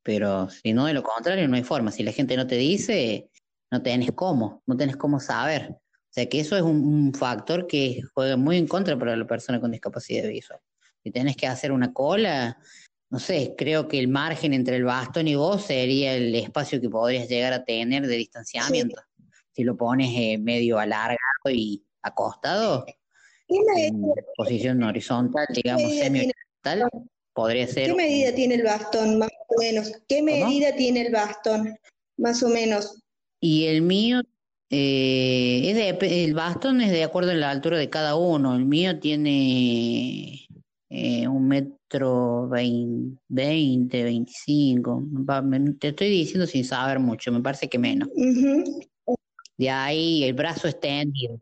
[0.03, 1.91] Pero si no, de lo contrario, no hay forma.
[1.91, 3.29] Si la gente no te dice,
[3.71, 5.75] no tenés cómo, no tenés cómo saber.
[6.09, 9.27] O sea que eso es un, un factor que juega muy en contra para la
[9.27, 10.59] persona con discapacidad visual.
[11.03, 12.57] Si tenés que hacer una cola,
[13.09, 16.89] no sé, creo que el margen entre el bastón y vos sería el espacio que
[16.89, 19.01] podrías llegar a tener de distanciamiento.
[19.51, 21.17] Si lo pones eh, medio alargado
[21.49, 22.85] y acostado,
[23.47, 24.01] en
[24.35, 26.89] posición horizontal, digamos semi-horizontal,
[27.33, 27.87] podría ser.
[27.87, 29.91] ¿Qué medida tiene el bastón, más o menos?
[30.07, 31.75] ¿Qué medida tiene el bastón,
[32.17, 33.01] más o menos?
[33.39, 34.21] Y el mío,
[34.69, 38.55] eh, es de- el bastón es de acuerdo a la altura de cada uno.
[38.55, 40.47] El mío tiene
[40.89, 45.03] eh, un metro vein- veinte, veinticinco.
[45.79, 48.09] Te estoy diciendo sin saber mucho, me parece que menos.
[49.57, 51.39] De ahí el brazo extendido.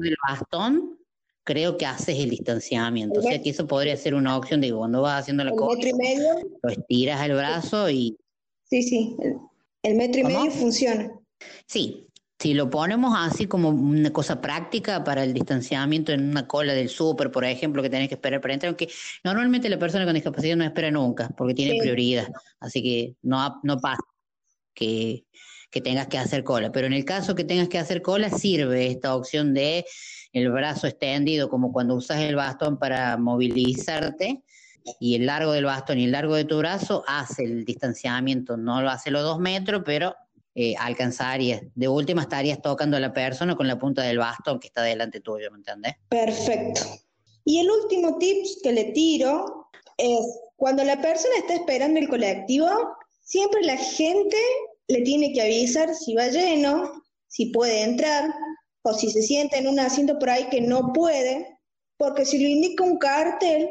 [0.00, 0.98] El bastón,
[1.44, 3.20] creo que haces el distanciamiento.
[3.20, 5.56] O sea que eso podría ser una opción de que cuando vas haciendo la ¿El
[5.56, 6.28] cosa, metro y medio?
[6.62, 8.16] lo estiras el brazo y
[8.64, 9.36] Sí, sí, el,
[9.82, 10.38] el metro y ¿Cómo?
[10.40, 11.10] medio funciona.
[11.66, 12.06] Sí,
[12.38, 16.88] si lo ponemos así como una cosa práctica para el distanciamiento en una cola del
[16.88, 18.88] súper, por ejemplo, que tenés que esperar para entrar, aunque
[19.24, 21.80] normalmente la persona con discapacidad no espera nunca, porque tiene Sí.
[21.80, 22.28] prioridad,
[22.60, 24.02] así que no, no pasa
[24.72, 25.24] que,
[25.70, 28.86] que tengas que hacer cola, pero en el caso que tengas que hacer cola, sirve
[28.86, 29.84] esta opción de
[30.32, 34.42] el brazo extendido, como cuando usas el bastón para movilizarte,
[35.00, 38.80] y el largo del bastón y el largo de tu brazo hace el distanciamiento, no
[38.80, 40.14] lo hace los dos metros, pero
[40.60, 41.62] eh, alcanzarías.
[41.76, 45.20] De última estarías tocando a la persona con la punta del bastón que está delante
[45.20, 45.94] tuyo, ¿me entendés?
[46.08, 46.80] Perfecto.
[47.44, 50.18] Y el último tips que le tiro es,
[50.56, 52.68] cuando la persona está esperando el colectivo,
[53.20, 54.36] siempre la gente
[54.88, 58.28] le tiene que avisar si va lleno, si puede entrar,
[58.82, 61.56] o si se sienta en un asiento por ahí que no puede,
[61.98, 63.70] porque si lo indica un cartel,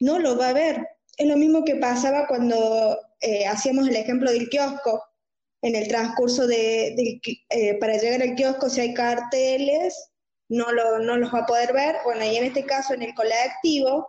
[0.00, 0.88] no lo va a ver.
[1.18, 5.04] Es lo mismo que pasaba cuando eh, hacíamos el ejemplo del kiosco.
[5.62, 7.20] En el transcurso de,
[7.50, 9.94] eh, para llegar al kiosco, si hay carteles,
[10.48, 11.96] no, lo, no los va a poder ver.
[12.04, 14.08] Bueno, y en este caso, en el colectivo,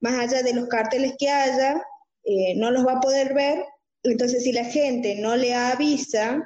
[0.00, 1.82] más allá de los carteles que haya,
[2.24, 3.64] eh, no los va a poder ver.
[4.02, 6.42] Entonces, si la gente no le avisa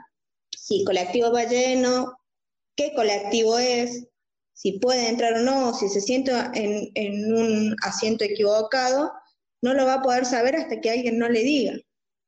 [0.65, 2.17] si el colectivo va lleno,
[2.77, 4.07] qué colectivo es,
[4.55, 9.13] si puede entrar o no, si se sienta en, en un asiento equivocado,
[9.63, 11.75] no lo va a poder saber hasta que alguien no le diga.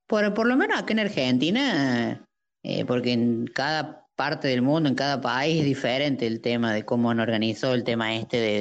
[0.07, 2.27] Por, por lo menos acá en Argentina,
[2.62, 6.85] eh, porque en cada parte del mundo, en cada país es diferente el tema de
[6.87, 8.59] cómo han organizado el tema este de,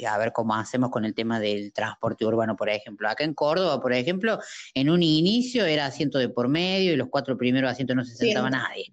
[0.00, 3.08] de- a ver cómo hacemos con el tema del transporte urbano, por ejemplo.
[3.08, 4.38] Acá en Córdoba, por ejemplo,
[4.72, 8.14] en un inicio era asiento de por medio y los cuatro primeros asientos no se
[8.16, 8.62] sentaba Bien.
[8.62, 8.84] nadie.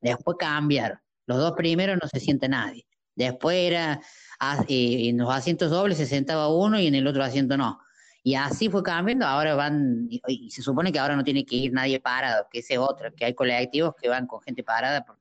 [0.00, 0.98] Después cambiaron.
[1.26, 2.84] Los dos primeros no se sienta nadie.
[3.16, 4.02] Después era,
[4.40, 7.78] ah, eh, en los asientos dobles se sentaba uno y en el otro asiento no.
[8.26, 11.74] Y así fue cambiando, ahora van, y, se supone que ahora no tiene que ir
[11.74, 15.20] nadie parado, que ese es otro, que hay colectivos que van con gente parada, porque,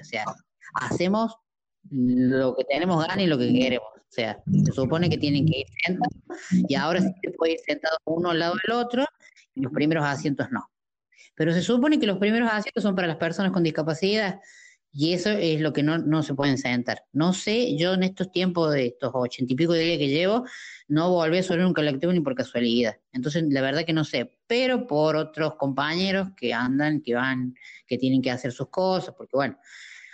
[0.00, 0.24] o sea,
[0.74, 1.36] hacemos
[1.88, 5.60] lo que tenemos ganas y lo que queremos, o sea, se supone que tienen que
[5.60, 6.16] ir sentados,
[6.50, 9.06] y ahora sí se puede ir sentado uno al lado del otro,
[9.54, 10.68] y los primeros asientos no.
[11.36, 14.40] Pero se supone que los primeros asientos son para las personas con discapacidad,
[14.92, 17.04] y eso es lo que no, no se pueden sentar.
[17.12, 20.44] No sé, yo en estos tiempos de estos ochenta y pico de días que llevo,
[20.88, 22.96] no volví a subir un colectivo ni por casualidad.
[23.12, 27.54] Entonces, la verdad que no sé, pero por otros compañeros que andan, que van,
[27.86, 29.58] que tienen que hacer sus cosas, porque bueno,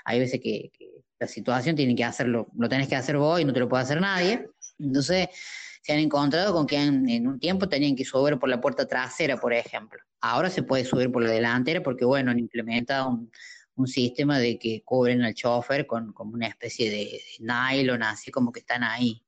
[0.05, 3.45] hay veces que, que la situación tiene que hacerlo, lo tenés que hacer vos y
[3.45, 4.49] no te lo puede hacer nadie.
[4.79, 5.27] Entonces,
[5.83, 8.87] se han encontrado con que en, en un tiempo tenían que subir por la puerta
[8.87, 9.99] trasera, por ejemplo.
[10.21, 13.31] Ahora se puede subir por la delantera porque, bueno, han implementado un,
[13.79, 18.31] un sistema de que cubren al chofer con, con una especie de, de nylon, así
[18.31, 19.23] como que están ahí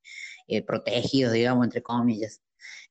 [0.48, 2.42] eh, protegidos, digamos, entre comillas.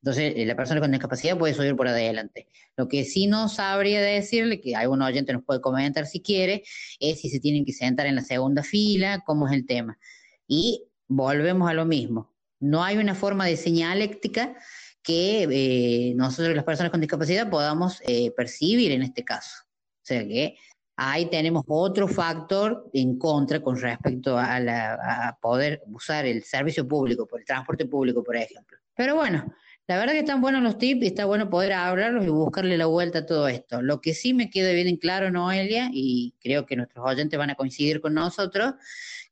[0.02, 2.48] Entonces, eh, la persona con discapacidad puede subir por adelante.
[2.78, 6.64] Lo que sí no sabría decirle, que algún oyente nos puede comentar si quiere,
[7.00, 10.00] es si se tienen que sentar en la segunda fila, cómo es el tema.
[10.48, 12.34] Y volvemos a lo mismo.
[12.60, 14.56] No hay una forma de señaléctica
[15.04, 19.64] que eh, nosotros, las personas con discapacidad, podamos eh, percibir en este caso.
[20.02, 20.56] O sea que
[21.02, 27.40] ahí tenemos otro factor en contra con respecto a, poder usar el servicio público, por
[27.40, 28.78] el transporte público, por ejemplo.
[28.96, 29.50] Pero bueno,
[29.88, 32.88] la verdad que están buenos los tips y está bueno poder hablarlos y buscarle la
[32.88, 33.82] vuelta a todo esto.
[33.82, 37.50] Lo que sí me queda bien en claro, Noelia, y creo que nuestros oyentes van
[37.50, 38.74] a coincidir con nosotros,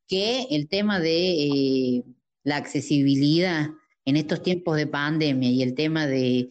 [0.07, 2.03] que el tema de eh,
[2.43, 3.67] la accesibilidad
[4.05, 6.47] en estos tiempos de pandemia y el tema de,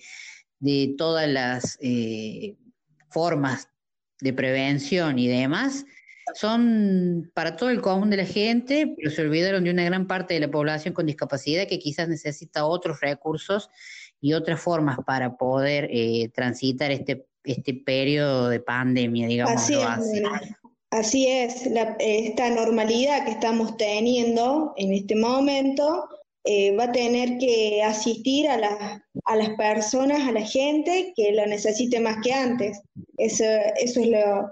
[0.58, 2.54] de todas las eh,
[3.08, 3.70] formas
[4.20, 5.84] de prevención y demás
[6.34, 10.34] son para todo el común de la gente, pero se olvidaron de una gran parte
[10.34, 13.70] de la población con discapacidad que quizás necesita otros recursos
[14.20, 19.86] y otras formas para poder eh, transitar este, este periodo de pandemia, digamos Así es,
[19.86, 20.22] así.
[20.90, 26.08] Así es, la- esta normalidad que estamos teniendo en este momento
[26.46, 31.32] eh, va a tener que asistir a, las- a las personas, a la gente que
[31.32, 32.80] lo necesite más que antes.
[33.18, 33.44] Eso,
[33.76, 34.48] eso es lo,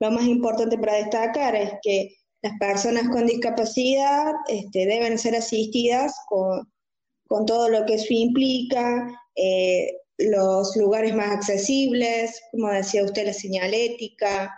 [0.00, 6.14] lo más importante para destacar, es que las personas con discapacidad este, deben ser asistidas
[6.28, 6.70] con,
[7.28, 13.32] con todo lo que eso implica, eh, los lugares más accesibles, como decía usted, la
[13.32, 14.52] señalética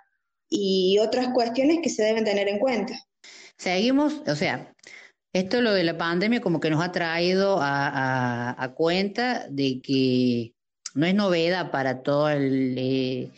[0.50, 2.94] y otras cuestiones que se deben tener en cuenta.
[3.56, 4.74] Seguimos, o sea,
[5.38, 9.80] esto lo de la pandemia como que nos ha traído a, a- a cuenta de
[9.82, 10.54] que
[10.94, 13.30] no es novedad para todo el, eh,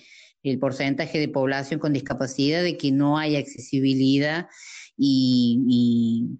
[0.43, 4.49] el porcentaje de población con discapacidad de que no hay accesibilidad
[4.97, 6.39] y, y-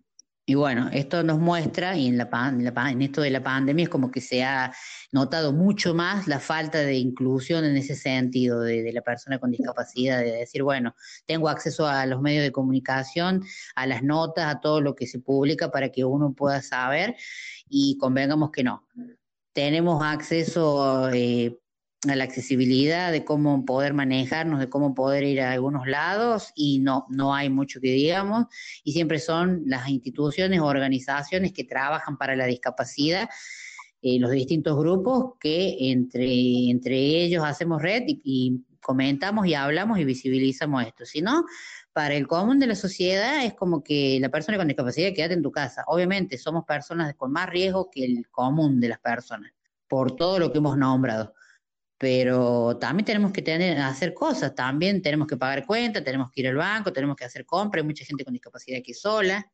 [0.49, 3.91] y bueno, esto nos muestra, y en, la, la en esto de la pandemia es
[3.91, 4.73] como que se ha
[5.13, 9.51] notado mucho más la falta de inclusión en ese sentido de, de la persona con
[9.51, 10.97] discapacidad, de decir, bueno,
[11.27, 13.45] tengo acceso a los medios de comunicación,
[13.75, 17.15] a las notas, a todo lo que se publica para que uno pueda saber
[17.69, 18.89] y convengamos que no.
[19.53, 21.59] Tenemos acceso eh,
[22.07, 26.79] a la accesibilidad de cómo poder manejarnos, de cómo poder ir a algunos lados y
[26.79, 28.47] no, no hay mucho que digamos
[28.85, 33.29] y siempre son las instituciones o organizaciones que trabajan para la discapacidad
[34.01, 39.99] eh, los distintos grupos que entre, entre ellos hacemos red y, y comentamos y hablamos
[39.99, 41.05] y visibilizamos esto.
[41.05, 41.45] Si no,
[41.93, 45.43] para el común de la sociedad es como que la persona con discapacidad quédate en
[45.43, 45.83] tu casa.
[45.89, 49.51] Obviamente somos personas con más riesgo que el común de las personas,
[49.89, 51.35] por todo lo que hemos nombrado.
[51.99, 56.49] Pero también tenemos que tener, hacer cosas, también tenemos que pagar cuentas, tenemos que ir
[56.49, 59.51] al banco, tenemos que hacer compras, hay mucha gente con discapacidad que sola.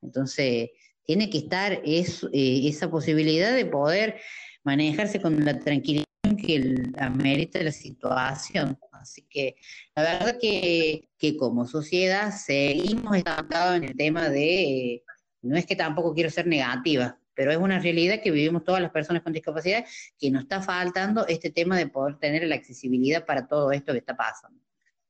[0.00, 0.70] Entonces,
[1.04, 4.20] tiene que estar es- eh, esa posibilidad de poder
[4.64, 6.06] manejarse con la tranquilidad
[6.42, 8.78] que amerita la situación.
[8.92, 9.56] Así que
[9.94, 15.02] la verdad que, que como sociedad seguimos estancados en el tema de,
[15.42, 18.90] no es que tampoco quiero ser negativa, pero es una realidad que vivimos todas las
[18.90, 19.84] personas con discapacidad,
[20.18, 23.98] que nos está faltando este tema de poder tener la accesibilidad para todo esto que
[23.98, 24.60] está pasando.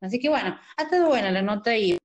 [0.00, 1.96] Así que bueno, ha estado buena la nota y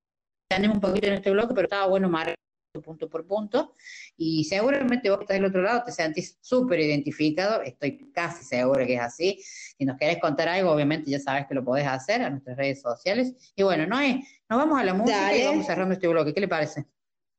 [0.49, 2.35] tenemos un poquito en este bloque, pero estaba bueno marcar
[2.81, 3.73] punto por punto,
[4.15, 8.85] y seguramente vos que estás del otro lado te sentís súper identificado, estoy casi segura
[8.85, 9.39] que es así.
[9.77, 12.81] Si nos querés contar algo, obviamente ya sabes que lo podés hacer a nuestras redes
[12.81, 13.33] sociales.
[13.55, 15.47] Y bueno, Noé, nos vamos a la música y Dale.
[15.47, 16.33] vamos cerrando este bloque.
[16.33, 16.85] ¿Qué le parece?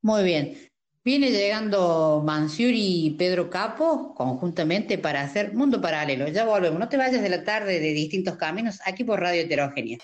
[0.03, 0.68] Muy bien.
[1.09, 6.29] Viene llegando Mansuri y Pedro Capo conjuntamente para hacer Mundo Paralelo.
[6.29, 6.79] Ya volvemos.
[6.79, 9.97] No te vayas de la tarde de distintos caminos aquí por Radio Heterogénea.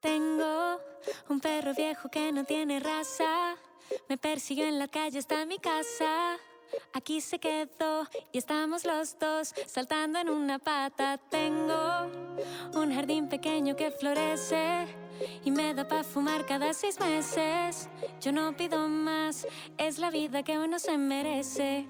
[0.00, 0.80] Tengo
[1.28, 3.56] un perro viejo que no tiene raza.
[4.08, 6.38] Me persiguió en la calle hasta mi casa.
[6.92, 11.18] Aquí se quedó y estamos los dos saltando en una pata.
[11.18, 12.10] Tengo
[12.74, 14.86] un jardín pequeño que florece
[15.44, 17.88] y me da para fumar cada seis meses.
[18.20, 19.46] Yo no pido más,
[19.78, 21.86] es la vida que uno se merece.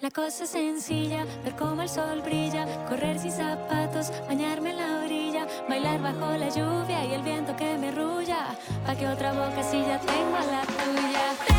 [0.00, 5.04] La cosa es sencilla, ver cómo el sol brilla, correr sin zapatos, bañarme en la
[5.04, 8.56] orilla, bailar bajo la lluvia y el viento que me arrulla,
[8.86, 11.53] pa' que otra boca si ya tengo la tuya.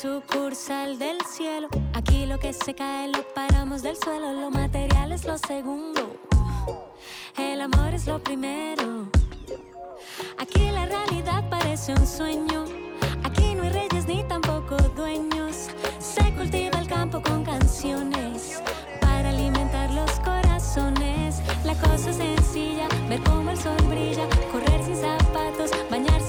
[0.00, 1.68] Sucursal del cielo.
[1.92, 4.32] Aquí lo que se cae lo paramos del suelo.
[4.32, 6.16] Lo material es lo segundo.
[7.36, 9.10] El amor es lo primero.
[10.38, 12.64] Aquí la realidad parece un sueño.
[13.24, 15.68] Aquí no hay reyes ni tampoco dueños.
[15.98, 18.62] Se cultiva el campo con canciones
[19.02, 21.42] para alimentar los corazones.
[21.64, 26.19] La cosa es sencilla, ver cómo el sol brilla, correr sin zapatos, bañarse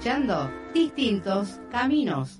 [0.00, 2.38] escuchando Distintos Caminos.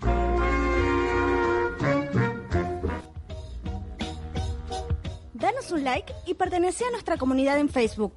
[5.35, 8.15] Danos un like y pertenece a nuestra comunidad en Facebook.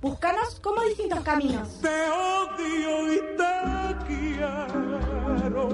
[0.00, 1.80] Búscanos como Distintos Caminos.
[1.80, 5.68] Te odio y te quiero.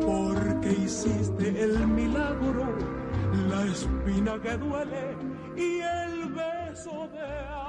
[0.00, 2.74] Porque hiciste el milagro,
[3.50, 5.16] la espina que duele
[5.54, 7.65] y el beso de amor.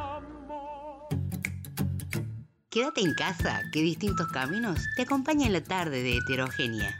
[2.77, 6.95] Quédate en casa, que distintos caminos te acompañan en la tarde de heterogénea.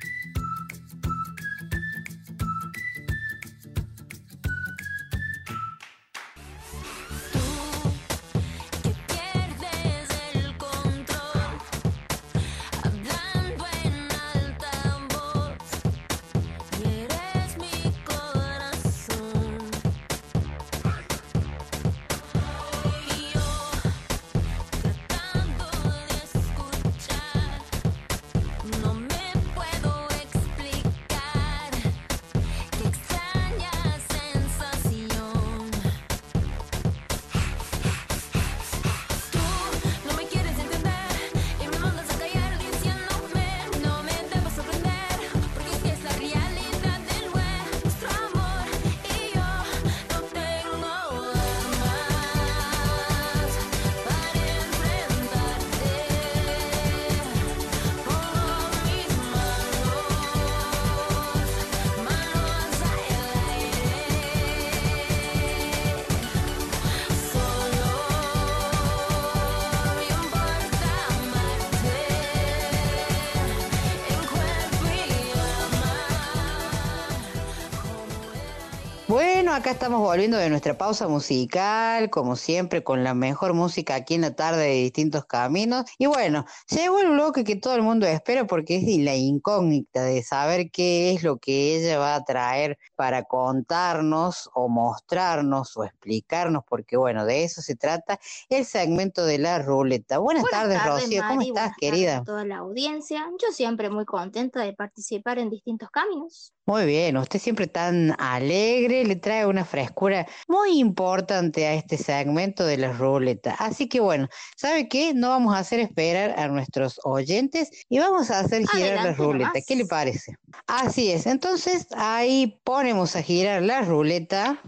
[79.88, 84.36] Estamos volviendo de nuestra pausa musical, como siempre, con la mejor música aquí en la
[84.36, 85.86] tarde de distintos caminos.
[85.98, 90.24] Y bueno, llegó el bloque que todo el mundo espera porque es la incógnita de
[90.24, 96.66] saber qué es lo que ella va a traer para contarnos o mostrarnos o explicarnos,
[96.68, 98.20] porque bueno, de eso se trata
[98.50, 100.18] el segmento de la ruleta.
[100.18, 102.18] Buenas, tardes, Rocío, ¿cómo estás, tardes querida?
[102.18, 103.26] a toda la audiencia.
[103.42, 106.52] Yo siempre muy contenta de participar en distintos caminos.
[106.66, 112.66] Muy bien, usted siempre tan alegre, le trae una frescura muy importante a este segmento
[112.66, 113.54] de la ruleta.
[113.60, 115.14] Así que bueno, ¿sabe qué?
[115.14, 119.24] No vamos a hacer esperar a nuestros oyentes y vamos a hacer girar la Adelante
[119.24, 119.50] ruleta.
[119.50, 119.66] nomás.
[119.68, 120.36] ¿Qué le parece?
[120.66, 124.60] Así es, entonces ahí ponemos a girar la ruleta.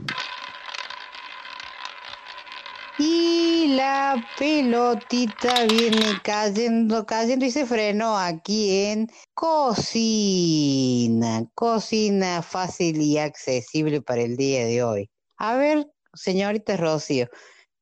[3.02, 10.30] Y la pelotita viene cayendo, cayendo y se frenó aquí en cocina.
[11.56, 15.10] Cocina fácil y accesible para el día de hoy.
[15.38, 17.30] A ver, señorita Rocío,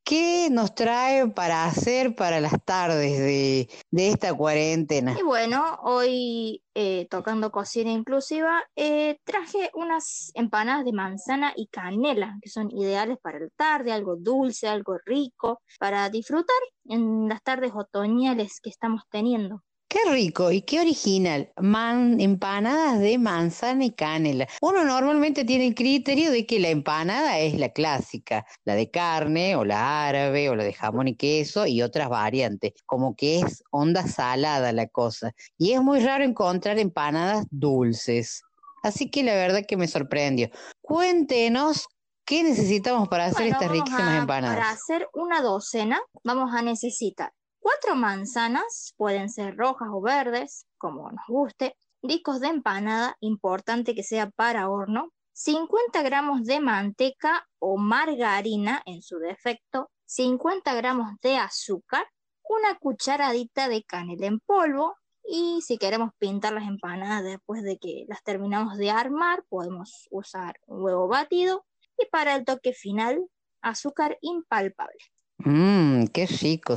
[0.08, 5.14] ¿qué nos trae para hacer para las tardes de, de esta cuarentena?
[5.20, 12.38] Y bueno, hoy eh, tocando cocina inclusiva, eh, traje unas empanadas de manzana y canela,
[12.42, 16.56] que son ideales para el tarde, algo dulce, algo rico, para disfrutar
[16.86, 19.62] en las tardes otoñales que estamos teniendo.
[19.90, 21.50] Qué rico y qué original.
[21.62, 24.46] Man- empanadas de manzana y canela.
[24.62, 29.56] Uno normalmente tiene el criterio de que la empanada es la clásica, la de carne
[29.56, 33.64] o la árabe o la de jamón y queso y otras variantes, como que es
[33.72, 35.32] onda salada la cosa.
[35.58, 38.42] Y es muy raro encontrar empanadas dulces.
[38.84, 40.50] Así que la verdad que me sorprendió.
[40.82, 41.88] Cuéntenos
[42.26, 44.58] qué necesitamos para hacer Bueno, estas riquísimas a- empanadas.
[44.58, 47.32] Para hacer una docena vamos a necesitar
[47.68, 54.04] cuatro manzanas, pueden ser rojas o verdes, como nos guste, discos de empanada, importante que
[54.04, 61.36] sea para horno, 50 gramos de manteca o margarina en su defecto, 50 gramos de
[61.36, 62.08] azúcar,
[62.48, 64.96] una cucharadita de canela en polvo
[65.28, 70.56] y si queremos pintar las empanadas después de que las terminamos de armar, podemos usar
[70.68, 71.66] un huevo batido
[71.98, 73.28] y para el toque final,
[73.62, 75.04] azúcar impalpable.
[75.40, 76.76] Mmm, qué rico,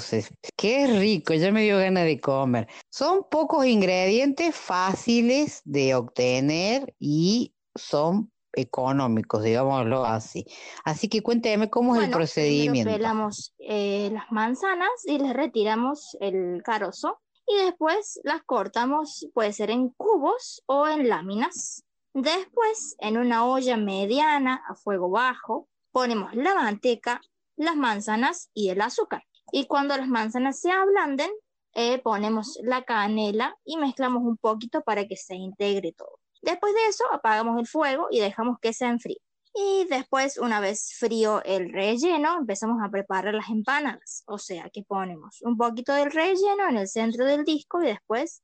[0.57, 2.69] qué rico, ya me dio ganas de comer.
[2.91, 10.45] Son pocos ingredientes fáciles de obtener y son económicos, digámoslo así.
[10.85, 12.91] Así que cuénteme cómo es el Bueno, procedimiento.
[12.93, 19.71] pelamos eh, las manzanas y les retiramos el carozo y después las cortamos, puede ser
[19.71, 21.83] en cubos o en láminas.
[22.13, 27.21] Después, en una olla mediana a fuego bajo, ponemos la manteca,
[27.61, 29.23] las manzanas y el azúcar.
[29.53, 31.31] Y cuando las manzanas se ablanden,
[31.75, 36.19] eh, ponemos la canela y mezclamos un poquito para que se integre todo.
[36.43, 39.21] Después de eso, apagamos el fuego y dejamos que se enfríe.
[39.55, 44.23] Y después, una vez frío el relleno, empezamos a preparar las empanadas.
[44.27, 48.43] O sea, que ponemos un poquito del relleno en el centro del disco y después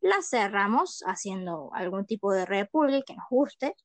[0.00, 3.76] la cerramos haciendo algún tipo de repulgue que nos guste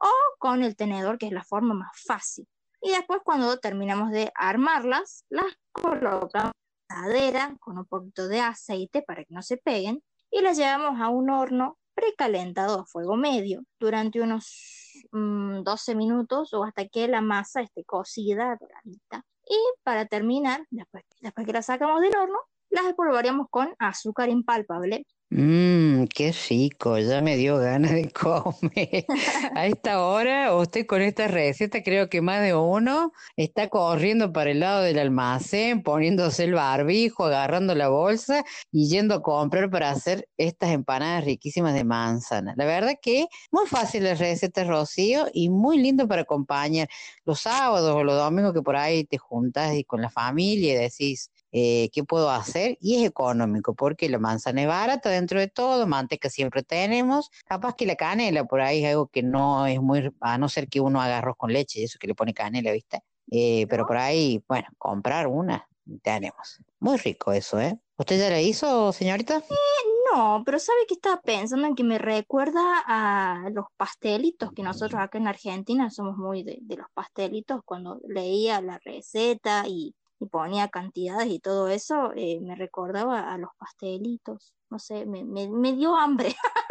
[0.00, 2.48] o con el tenedor, que es la forma más fácil.
[2.80, 8.40] Y después cuando terminamos de armarlas, las colocamos en la asadera con un poquito de
[8.40, 13.16] aceite para que no se peguen y las llevamos a un horno precalentado a fuego
[13.16, 19.24] medio durante unos mm, 12 minutos o hasta que la masa esté cocida, doradita.
[19.46, 22.38] Y para terminar, después, después que la sacamos del horno,
[22.70, 29.04] las espolvoreamos con azúcar impalpable Mmm, qué rico, ya me dio ganas de comer.
[29.54, 34.50] A esta hora, usted con esta receta, creo que más de uno está corriendo para
[34.50, 39.90] el lado del almacén, poniéndose el barbijo, agarrando la bolsa y yendo a comprar para
[39.90, 42.54] hacer estas empanadas riquísimas de manzana.
[42.56, 46.88] La verdad que muy fácil la receta, Rocío, y muy lindo para acompañar
[47.24, 50.76] los sábados o los domingos que por ahí te juntas y con la familia y
[50.76, 55.48] decís, eh, qué puedo hacer y es económico porque la manzana es barata dentro de
[55.48, 59.80] todo, manteca siempre tenemos, capaz que la canela por ahí es algo que no es
[59.80, 62.72] muy, a no ser que uno haga arroz con leche, eso que le pone canela,
[62.72, 63.02] ¿viste?
[63.30, 65.66] Eh, pero por ahí, bueno, comprar una
[66.02, 66.58] tenemos.
[66.78, 67.78] Muy rico eso, ¿eh?
[67.96, 69.38] ¿Usted ya la hizo, señorita?
[69.38, 71.66] Eh, no, pero ¿sabe qué estaba pensando?
[71.66, 76.58] En que me recuerda a los pastelitos, que nosotros acá en Argentina somos muy de,
[76.62, 77.60] de los pastelitos.
[77.64, 83.38] Cuando leía la receta y, y ponía cantidades y todo eso, eh, me recordaba a
[83.38, 84.54] los pastelitos.
[84.70, 86.34] No sé, me, me, dio hambre.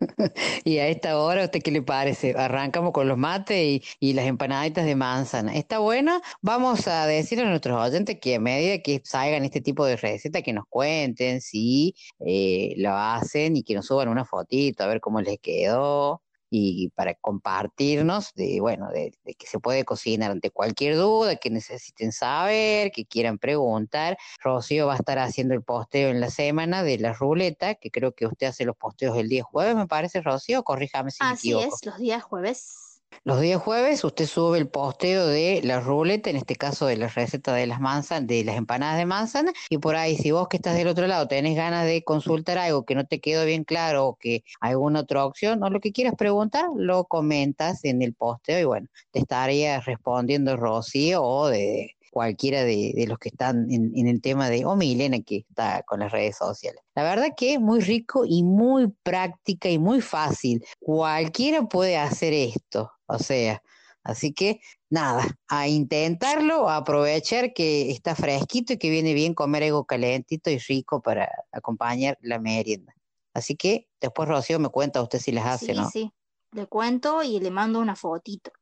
[0.64, 2.34] Y a esta hora, ¿a usted qué le parece?
[2.36, 5.54] Arrancamos con los mates y, y las empanaditas de manzana.
[5.56, 6.20] ¿Está bueno?
[6.42, 10.42] Vamos a decir a nuestros oyentes que a medida que salgan este tipo de recetas,
[10.42, 15.00] que nos cuenten si eh, lo hacen y que nos suban una fotito a ver
[15.00, 20.50] cómo les quedó y para compartirnos de, bueno, de, de que se puede cocinar ante
[20.50, 24.16] cualquier duda, que necesiten saber, que quieran preguntar.
[24.42, 28.12] Rocío va a estar haciendo el posteo en la semana de la ruleta, que creo
[28.12, 31.48] que usted hace los posteos el día jueves, me parece, Rocío, corríjame si me Así
[31.50, 31.74] equivoco.
[31.74, 32.85] es, los días jueves.
[33.24, 37.08] Los días jueves usted sube el posteo de la ruleta, en este caso de la
[37.08, 40.56] receta de las manzanas, de las empanadas de manzana, y por ahí si vos que
[40.56, 44.06] estás del otro lado tenés ganas de consultar algo que no te quedó bien claro
[44.06, 48.60] o que alguna otra opción o lo que quieras preguntar, lo comentas en el posteo
[48.60, 53.92] y bueno, te estaría respondiendo Rocío o de cualquiera de, de los que están en,
[53.94, 56.80] en el tema de, o Milena que está con las redes sociales.
[56.94, 60.64] La verdad que es muy rico y muy práctica y muy fácil.
[60.80, 63.62] Cualquiera puede hacer esto, o sea,
[64.02, 69.64] así que nada, a intentarlo, a aprovechar que está fresquito y que viene bien comer
[69.64, 72.94] algo calentito y rico para acompañar la merienda.
[73.34, 75.90] Así que después Rocío me cuenta usted si las hace, Sí, ¿no?
[75.90, 76.10] sí.
[76.52, 78.52] Le cuento y le mando una fotito.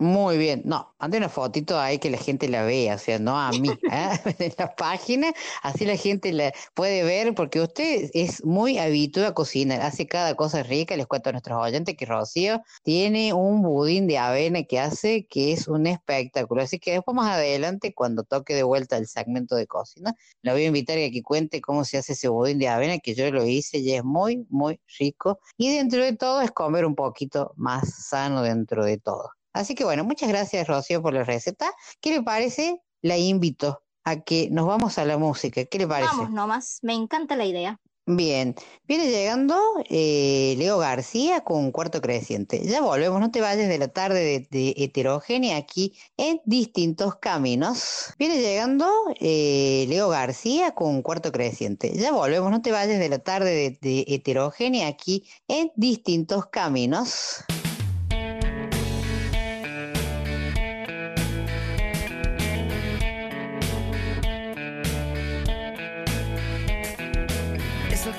[0.00, 3.38] Muy bien, no, ande una fotito ahí que la gente la vea, o sea, no
[3.38, 4.18] a mí, ¿ah?
[4.38, 5.30] en la página,
[5.62, 10.36] así la gente la puede ver, porque usted es muy habituado a cocinar, hace cada
[10.36, 14.80] cosa rica, les cuento a nuestros oyentes que Rocío tiene un budín de avena que
[14.80, 19.06] hace que es un espectáculo, así que después más adelante, cuando toque de vuelta el
[19.06, 22.58] segmento de cocina, la voy a invitar a que cuente cómo se hace ese budín
[22.58, 26.40] de avena, que yo lo hice y es muy, muy rico, y dentro de todo
[26.40, 29.32] es comer un poquito más sano dentro de todo.
[29.52, 31.72] Así que bueno, muchas gracias Rocío por la receta.
[32.00, 32.80] ¿Qué le parece?
[33.02, 35.64] La invito a que nos vamos a la música.
[35.64, 36.10] ¿Qué le parece?
[36.10, 37.80] Vamos nomás, me encanta la idea.
[38.06, 38.56] Bien,
[38.88, 39.56] viene llegando
[39.88, 42.60] eh, Leo García con Cuarto Creciente.
[42.64, 48.14] Ya volvemos, no te vayas de la tarde de, de heterogénea aquí en distintos caminos.
[48.18, 48.90] Viene llegando
[49.20, 51.92] eh, Leo García con Cuarto Creciente.
[51.94, 57.44] Ya volvemos, no te vayas de la tarde de, de heterogénea aquí en distintos caminos.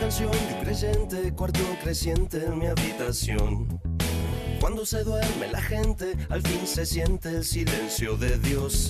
[0.01, 3.79] Canción de un creyente, cuarto creciente en mi habitación.
[4.59, 8.87] Cuando se duerme la gente, al fin se siente el silencio de Dios.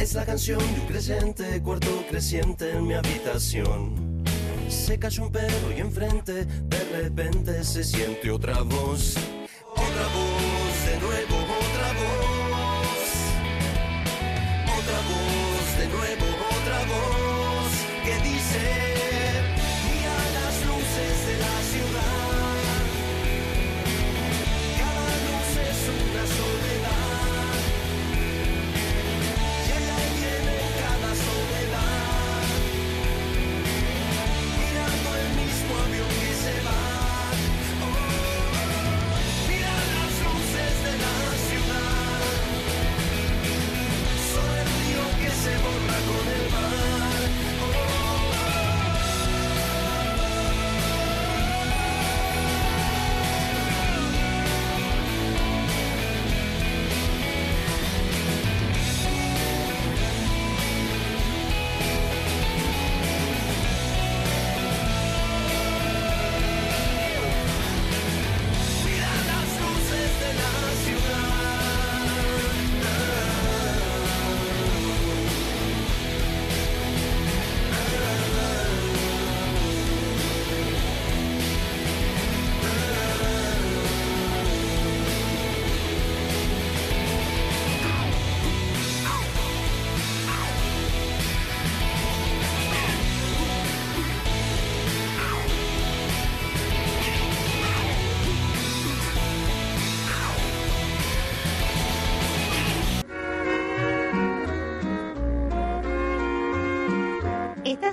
[0.00, 4.24] Es la canción de un creyente, cuarto creciente en mi habitación.
[4.70, 9.18] Se cayó un perro y enfrente, de repente se siente otra voz.
[9.72, 11.37] Otra voz, de nuevo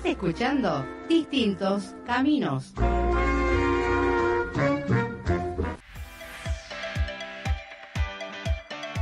[0.05, 2.73] Estás escuchando Distintos Caminos.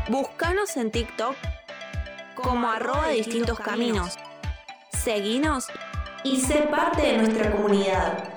[0.07, 1.35] Búscanos en TikTok
[2.35, 4.15] como arroba distintos caminos.
[4.93, 5.67] Seguinos
[6.23, 8.32] y sé parte de nuestra comunidad.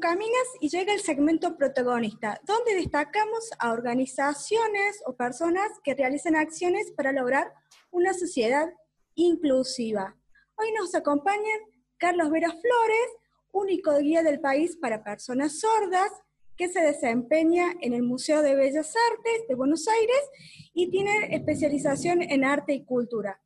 [0.00, 6.90] Caminos y llega el segmento protagonista, donde destacamos a organizaciones o personas que realizan acciones
[6.96, 7.52] para lograr
[7.90, 8.68] una sociedad
[9.14, 10.16] inclusiva.
[10.56, 11.60] Hoy nos acompañan
[11.96, 13.08] Carlos Vera Flores,
[13.52, 16.10] único guía del país para personas sordas,
[16.56, 20.30] que se desempeña en el Museo de Bellas Artes de Buenos Aires
[20.74, 23.40] y tiene especialización en arte y cultura.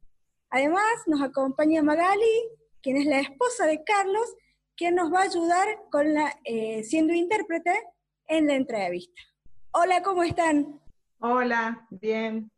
[0.48, 2.48] Además, nos acompaña Magali,
[2.82, 4.34] quien es la esposa de Carlos,
[4.76, 7.72] quien nos va a ayudar con la, eh, siendo intérprete
[8.26, 9.20] en la entrevista.
[9.72, 10.80] Hola, ¿cómo están?
[11.20, 12.50] Hola, bien.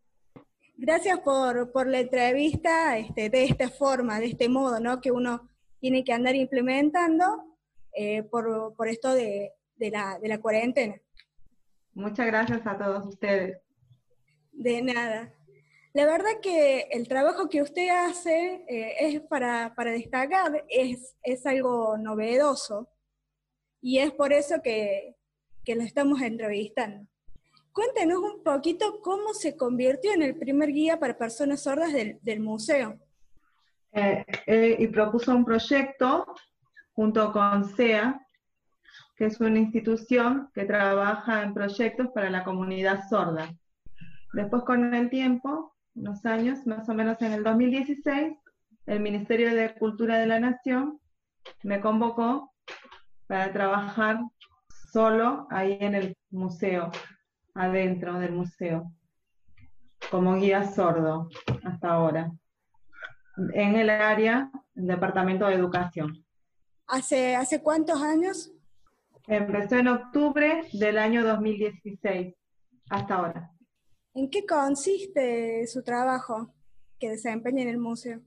[0.76, 5.00] Gracias por, por la entrevista este, de esta forma, de este modo, ¿no?
[5.00, 5.48] Que uno
[5.80, 7.56] tiene que andar implementando
[7.92, 10.96] eh, por, por esto de, de la, de la cuarentena.
[11.94, 13.60] Muchas gracias a todos ustedes.
[14.50, 15.32] De nada.
[15.95, 21.47] La verdad que el trabajo que usted hace eh, es para, para destacar, es, es
[21.47, 22.88] algo novedoso
[23.80, 25.14] y es por eso que,
[25.64, 27.07] que lo estamos entrevistando.
[27.72, 32.40] Cuéntenos un poquito cómo se convirtió en el primer guía para personas sordas del, del
[32.40, 32.99] museo.
[33.92, 36.26] Eh, eh, y propuso un proyecto
[36.92, 38.20] junto con SEA,
[39.14, 43.55] que es una institución que trabaja en proyectos para la comunidad sorda.
[44.32, 48.36] Después, con el tiempo, unos años, más o menos en el 2016,
[48.86, 51.01] el Ministerio de Cultura de la Nación
[51.62, 52.53] me convocó
[53.26, 54.18] para trabajar
[54.92, 56.90] solo ahí en el museo,
[57.55, 58.92] adentro del museo,
[60.11, 61.28] como guía sordo
[61.64, 62.32] hasta ahora,
[63.55, 66.24] en el área del Departamento de Educación.
[66.86, 68.53] ¿Hace, hace cuántos años?
[69.26, 72.34] Empezó en octubre del año 2016
[72.90, 73.53] hasta ahora.
[74.14, 76.54] ¿En qué consiste su trabajo
[76.98, 78.20] que desempeña en el museo?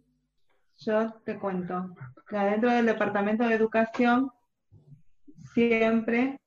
[0.79, 1.95] Yo te cuento
[2.29, 4.31] dentro del Departamento de Educación
[5.53, 6.39] siempre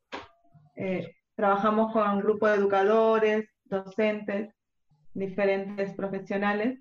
[0.76, 4.55] eh, trabajamos con un grupo de educadores, docentes,
[5.14, 6.78] diferentes profesionales.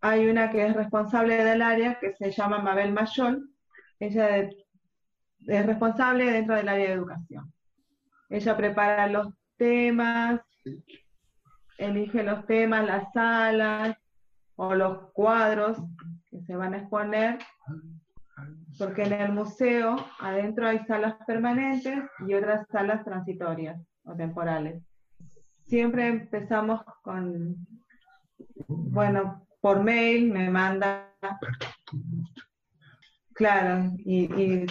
[0.00, 3.50] Hay una que es responsable del área que se llama Mabel Mayol.
[3.98, 7.52] Ella es responsable dentro del área de educación.
[8.30, 10.40] Ella prepara los temas,
[11.78, 13.96] elige los temas, las salas
[14.56, 15.78] o los cuadros
[16.28, 17.38] que se van a exponer,
[18.76, 24.82] porque en el museo adentro hay salas permanentes y otras salas transitorias o temporales.
[25.66, 27.56] Siempre empezamos con,
[28.66, 31.14] bueno, por mail me manda,
[33.32, 34.66] claro, y,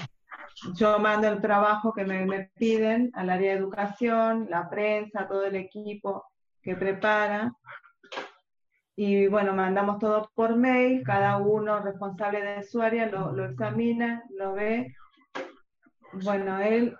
[0.74, 5.46] yo mando el trabajo que me, me piden al área de educación, la prensa, todo
[5.46, 6.26] el equipo
[6.68, 7.54] que prepara.
[8.98, 14.22] Y bueno, mandamos todo por mail, cada uno responsable de su área lo, lo examina,
[14.38, 14.94] lo ve.
[16.12, 16.98] Bueno, él,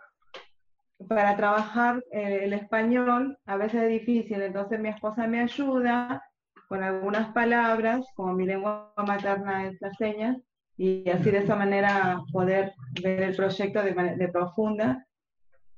[1.10, 6.24] para trabajar eh, el español, a veces es difícil, entonces mi esposa me ayuda
[6.70, 10.38] con algunas palabras, como mi lengua materna es la señas,
[10.78, 15.06] y así de esa manera poder ver el proyecto de, de profunda.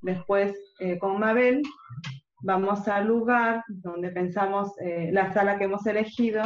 [0.00, 1.62] Después, eh, con Mabel,
[2.42, 6.42] vamos al lugar donde pensamos eh, la sala que hemos elegido.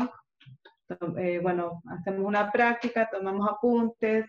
[1.19, 4.27] Eh, bueno, hacemos una práctica, tomamos apuntes,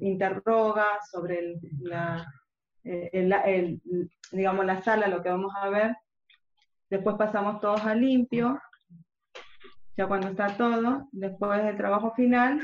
[0.00, 2.24] interroga sobre la,
[2.84, 3.78] eh,
[4.32, 5.96] digamos, la sala, lo que vamos a ver.
[6.88, 8.60] Después pasamos todos a limpio.
[9.96, 12.60] Ya cuando está todo, después del trabajo final,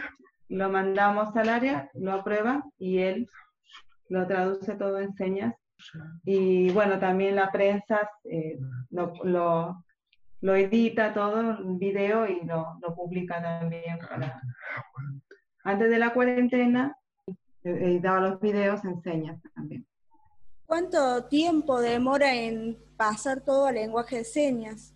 [0.49, 3.29] lo mandamos al área, lo aprueba y él
[4.09, 5.55] lo traduce todo en señas.
[6.25, 8.59] Y bueno, también la prensa eh,
[8.91, 9.85] lo, lo-
[10.43, 13.99] lo edita todo en video y lo, lo publica también.
[13.99, 14.41] para-
[15.65, 16.97] Antes de la cuarentena,
[17.27, 19.87] eh, editaba los videos en señas también.
[20.67, 24.95] ¿Cuánto tiempo demora en pasar todo al lenguaje de señas?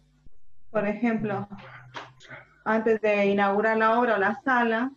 [0.71, 1.49] Por ejemplo,
[2.65, 4.93] antes de inaugurar la obra o la sala,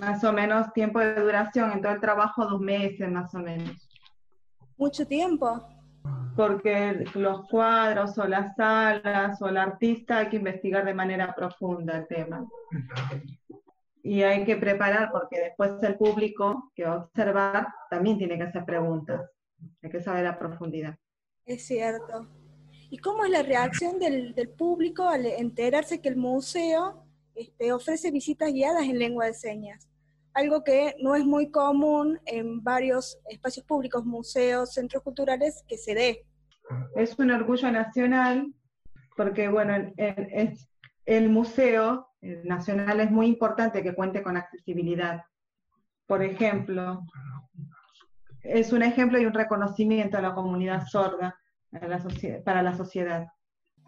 [0.00, 3.85] más o menos tiempo de duración en todo el trabajo, dos meses más o menos.
[4.76, 5.62] ¿Mucho tiempo?
[6.36, 11.96] Porque los cuadros o las salas o el artista hay que investigar de manera profunda
[11.96, 12.46] el tema.
[14.02, 18.44] Y hay que preparar porque después el público que va a observar también tiene que
[18.44, 19.30] hacer preguntas.
[19.82, 20.96] Hay que saber a profundidad.
[21.46, 22.26] Es cierto.
[22.90, 27.02] ¿Y cómo es la reacción del, del público al enterarse que el museo
[27.34, 29.88] este, ofrece visitas guiadas en lengua de señas?
[30.36, 35.94] Algo que no es muy común en varios espacios públicos, museos, centros culturales, que se
[35.94, 36.26] dé.
[36.94, 38.52] Es un orgullo nacional
[39.16, 40.58] porque, bueno, el, el-
[41.06, 45.22] el museo eh, nacional es muy importante que cuente con accesibilidad.
[46.06, 47.02] Por ejemplo,
[48.42, 51.38] es un ejemplo y un reconocimiento a la comunidad sorda
[51.72, 51.98] a la
[52.44, 53.28] para la sociedad.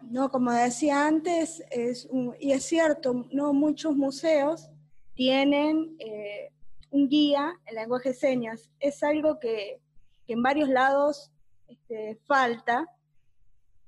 [0.01, 4.71] No, como decía antes, es un- y es cierto, no muchos museos
[5.19, 6.49] tienen eh,
[6.91, 8.69] un guía en lenguaje de señas.
[8.79, 9.81] Es algo que,
[10.25, 11.29] que en varios lados
[11.67, 12.87] este, falta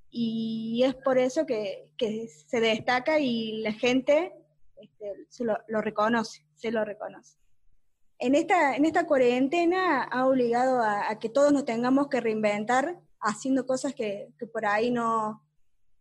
[0.10, 4.34] y es por eso que, que se destaca y la gente
[4.76, 7.38] este, se lo, lo reconoce, se lo reconoce.
[8.20, 13.00] En esta, en esta cuarentena ha obligado a, a que todos nos tengamos que reinventar
[13.22, 15.42] haciendo cosas que, que por ahí no,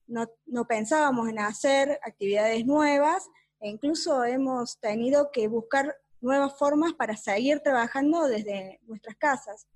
[0.08, 3.30] no, no pensábamos en hacer, actividades nuevas,
[3.60, 9.66] e incluso hemos tenido que buscar nuevas formas para seguir trabajando desde nuestras casas.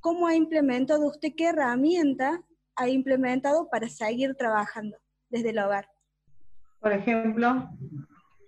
[0.00, 2.42] ¿Cómo ha implementado usted, qué herramienta
[2.76, 4.96] ha implementado para seguir trabajando
[5.28, 5.88] desde el hogar?
[6.80, 7.68] Por ejemplo,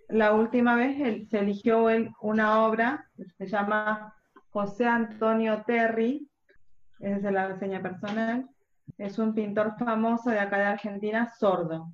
[0.09, 4.15] la última vez se eligió el- una obra que se llama
[4.51, 6.29] José Antonio Terry,
[7.01, 8.49] esa es la seña personal,
[8.99, 11.93] es un pintor famoso de acá de Argentina, sordo.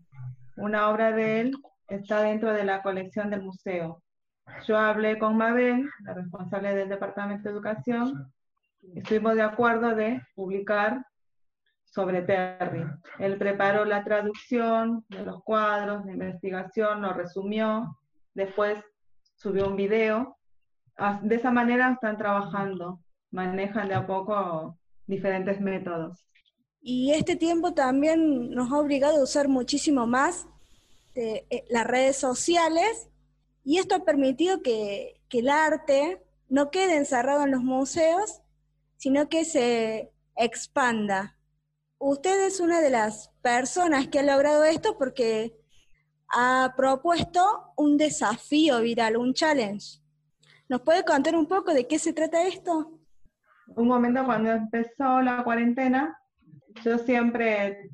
[0.56, 1.56] Una obra de él
[1.90, 4.02] está dentro de la colección del museo.
[4.66, 8.32] Yo hablé con Mabel, la responsable del Departamento de Educación,
[8.94, 11.04] estuvimos de acuerdo de publicar
[11.84, 12.84] sobre Terry.
[13.18, 17.98] Él preparó la traducción de los cuadros de investigación, lo resumió,
[18.34, 18.78] después
[19.36, 20.36] subió un video.
[21.22, 26.24] De esa manera están trabajando, manejan de a poco diferentes métodos.
[26.80, 30.46] Y este tiempo también nos ha obligado a usar muchísimo más
[31.14, 33.08] eh, eh, las redes sociales
[33.64, 38.42] y esto ha permitido que el arte no quede encerrado en los museos,
[38.96, 41.36] sino que se expanda.
[41.98, 45.56] Usted es una de las personas que ha logrado esto porque
[46.28, 50.00] ha propuesto un desafío viral, un challenge.
[50.68, 52.98] ¿Nos puede contar un poco de qué se trata esto?
[53.74, 56.18] Un momento cuando empezó la cuarentena,
[56.84, 57.90] yo siempre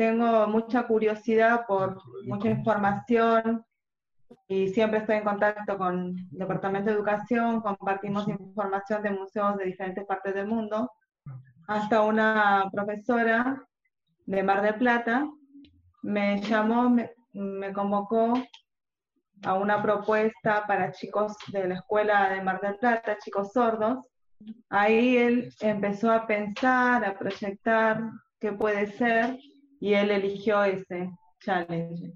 [0.00, 3.62] tengo mucha curiosidad por mucha información
[4.48, 9.66] y siempre estoy en contacto con el Departamento de Educación, compartimos información de museos de
[9.66, 10.90] diferentes partes del mundo.
[11.68, 13.62] Hasta una profesora
[14.24, 15.28] de Mar del Plata
[16.00, 18.42] me llamó, me, me convocó
[19.44, 23.98] a una propuesta para chicos de la escuela de Mar del Plata, chicos sordos.
[24.70, 28.00] Ahí él empezó a pensar, a proyectar
[28.40, 29.36] qué puede ser
[29.80, 31.10] y él eligió ese
[31.40, 32.12] challenge.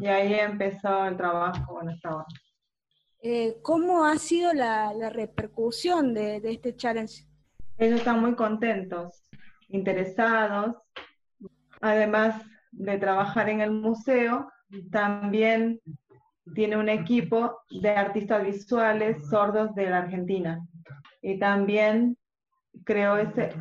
[0.00, 2.26] Y ahí empezó el trabajo con esta obra.
[3.22, 7.24] Eh, ¿Cómo ha sido la, la repercusión de, de este challenge?
[7.76, 9.28] Ellos están muy contentos,
[9.68, 10.76] interesados.
[11.80, 14.50] Además de trabajar en el museo,
[14.90, 15.80] también
[16.54, 20.60] tiene un equipo de artistas visuales sordos de la Argentina.
[21.22, 22.16] Y también
[22.84, 23.52] creó ese,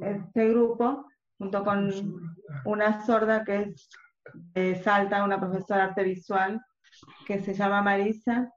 [0.00, 1.06] este grupo
[1.40, 1.90] junto con
[2.66, 3.88] una sorda que es
[4.52, 6.60] de Salta, una profesora de arte visual,
[7.26, 8.52] que se llama Marisa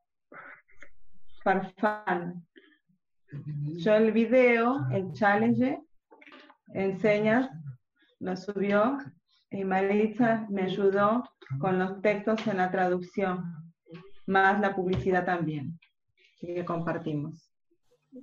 [1.42, 2.46] Farfán.
[3.78, 5.80] Yo el video, el challenge,
[6.74, 7.50] enseñas,
[8.20, 8.98] lo subió
[9.50, 11.24] y Marisa me ayudó
[11.60, 13.46] con los textos en la traducción,
[14.28, 15.80] más la publicidad también,
[16.38, 17.50] que compartimos.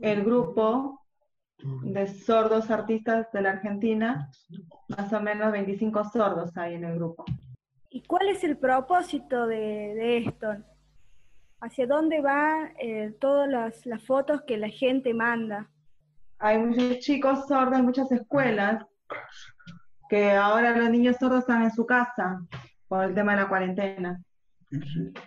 [0.02, 0.99] El grupo
[1.82, 4.30] de sordos artistas de la Argentina,
[4.88, 7.24] más o menos 25 sordos hay en el grupo.
[7.90, 10.56] ¿Y cuál es el propósito de, de esto?
[11.60, 15.68] ¿Hacia dónde van eh, todas las, las fotos que la gente manda?
[16.38, 18.84] Hay muchos chicos sordos en muchas escuelas
[20.08, 22.40] que ahora los niños sordos están en su casa
[22.88, 24.20] por el tema de la cuarentena.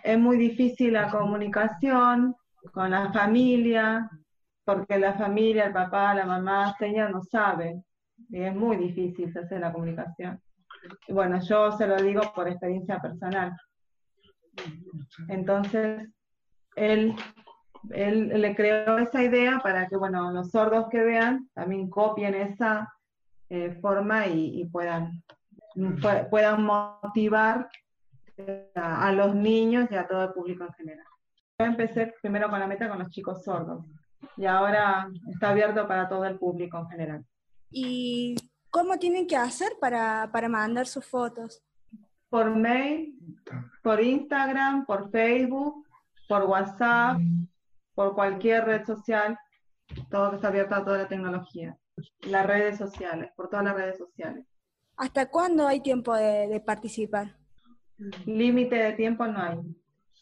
[0.02, 2.34] Es muy difícil la comunicación
[2.72, 4.10] con la familia,
[4.64, 7.84] porque la familia, el papá, la mamá, señas no saben.
[8.30, 10.40] Y es muy difícil hacer la comunicación.
[11.08, 13.52] Bueno, yo se lo digo por experiencia personal.
[15.28, 16.08] Entonces,
[16.76, 17.14] él,
[17.90, 22.92] él le creó esa idea para que, bueno, los sordos que vean también copien esa
[23.50, 25.22] eh, forma y, puedan,
[25.74, 27.68] pue- puedan motivar
[28.36, 31.06] eh, a, a los niños y a todo el público en general.
[31.58, 33.84] Yo empecé primero con la meta con los chicos sordos
[34.36, 37.24] y ahora está abierto para todo el público en general.
[37.70, 38.36] ¿Y
[38.70, 41.62] cómo tienen que hacer para, para mandar sus fotos?
[42.28, 43.16] Por mail,
[43.82, 45.86] por Instagram, por Facebook,
[46.28, 47.18] por WhatsApp,
[47.94, 49.38] por cualquier red social,
[50.10, 51.76] todo que está abierto a toda la tecnología.
[52.22, 54.46] Las redes sociales, por todas las redes sociales.
[54.96, 57.36] ¿Hasta cuándo hay tiempo de, de participar?
[58.26, 59.60] Límite de tiempo no hay,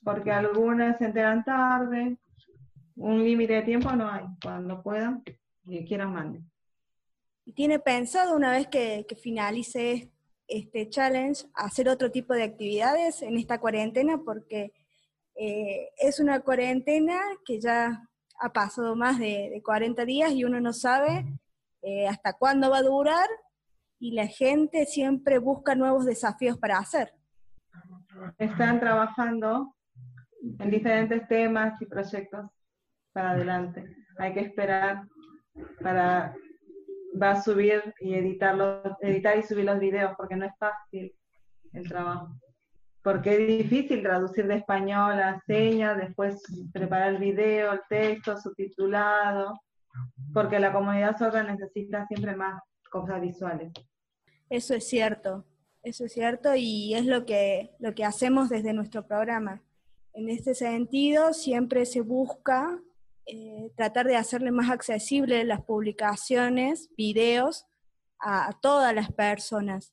[0.05, 2.19] porque algunas se enteran tarde,
[2.97, 5.23] un límite de tiempo no hay, cuando puedan
[5.65, 6.51] y quieran manden.
[7.45, 10.11] ¿Y tiene pensado una vez que, que finalice
[10.47, 14.19] este challenge hacer otro tipo de actividades en esta cuarentena?
[14.25, 14.73] Porque
[15.35, 18.09] eh, es una cuarentena que ya
[18.41, 21.25] ha pasado más de, de 40 días y uno no sabe
[21.83, 23.29] eh, hasta cuándo va a durar
[23.99, 27.15] y la gente siempre busca nuevos desafíos para hacer.
[28.39, 29.77] Están trabajando
[30.59, 32.51] en diferentes temas y proyectos
[33.13, 33.85] para adelante.
[34.19, 35.03] Hay que esperar
[35.83, 36.35] para
[37.21, 41.15] va a subir y editarlo, editar y subir los videos porque no es fácil
[41.73, 42.29] el trabajo.
[43.03, 46.41] Porque es difícil traducir de español a señas, después
[46.73, 49.61] preparar el video, el texto, subtitulado,
[50.33, 53.73] porque la comunidad sorda necesita siempre más cosas visuales.
[54.49, 55.45] Eso es cierto,
[55.83, 59.63] eso es cierto y es lo que, lo que hacemos desde nuestro programa.
[60.15, 62.79] En este sentido, siempre se busca
[63.27, 67.67] eh, tratar de hacerle más accesible las publicaciones, videos,
[68.19, 69.93] a, todas las personas.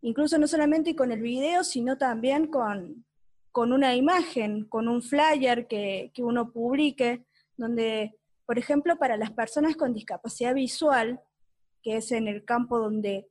[0.00, 3.04] Incluso no solamente con el video, sino también con,
[3.50, 9.32] con una imagen, con un flyer que, que uno publique, donde, por ejemplo, para las
[9.32, 11.20] personas con discapacidad visual,
[11.82, 13.28] que es en el campo donde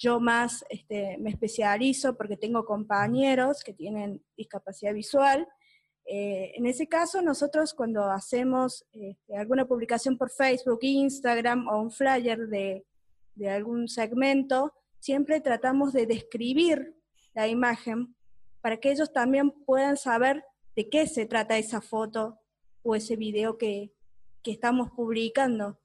[0.00, 5.46] yo más este, me especializo porque tengo compañeros que tienen discapacidad visual.
[6.12, 11.92] Eh, en ese caso, nosotros cuando hacemos este, alguna publicación por Facebook, Instagram o un
[11.92, 12.84] flyer de,
[13.36, 16.96] de algún segmento, siempre tratamos de describir
[17.32, 18.16] la imagen
[18.60, 20.42] para que ellos también puedan saber
[20.74, 22.40] de qué se trata esa foto
[22.82, 23.92] o ese video que,
[24.42, 25.78] que estamos publicando.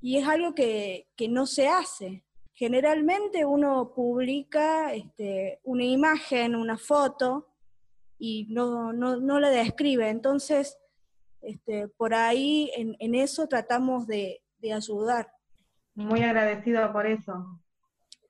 [0.00, 2.24] Y es algo que, que no se hace.
[2.52, 7.47] Generalmente uno publica este, una imagen, una foto,
[8.18, 10.08] y no, no, no la describe.
[10.08, 10.76] Entonces,
[11.40, 15.28] este, por ahí en, en eso tratamos de, de, ayudar.
[15.94, 17.60] Muy agradecido por eso.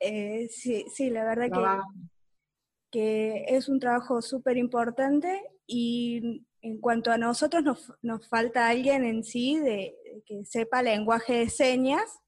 [0.00, 7.10] Eh, sí, sí, la verdad que, que es un trabajo súper importante y en cuanto
[7.10, 12.20] a nosotros nos, nos falta alguien en sí de, de que sepa lenguaje de señas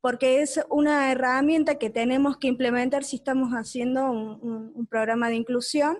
[0.00, 5.28] porque es una herramienta que tenemos que implementar si estamos haciendo un, un, un programa
[5.28, 5.98] de inclusión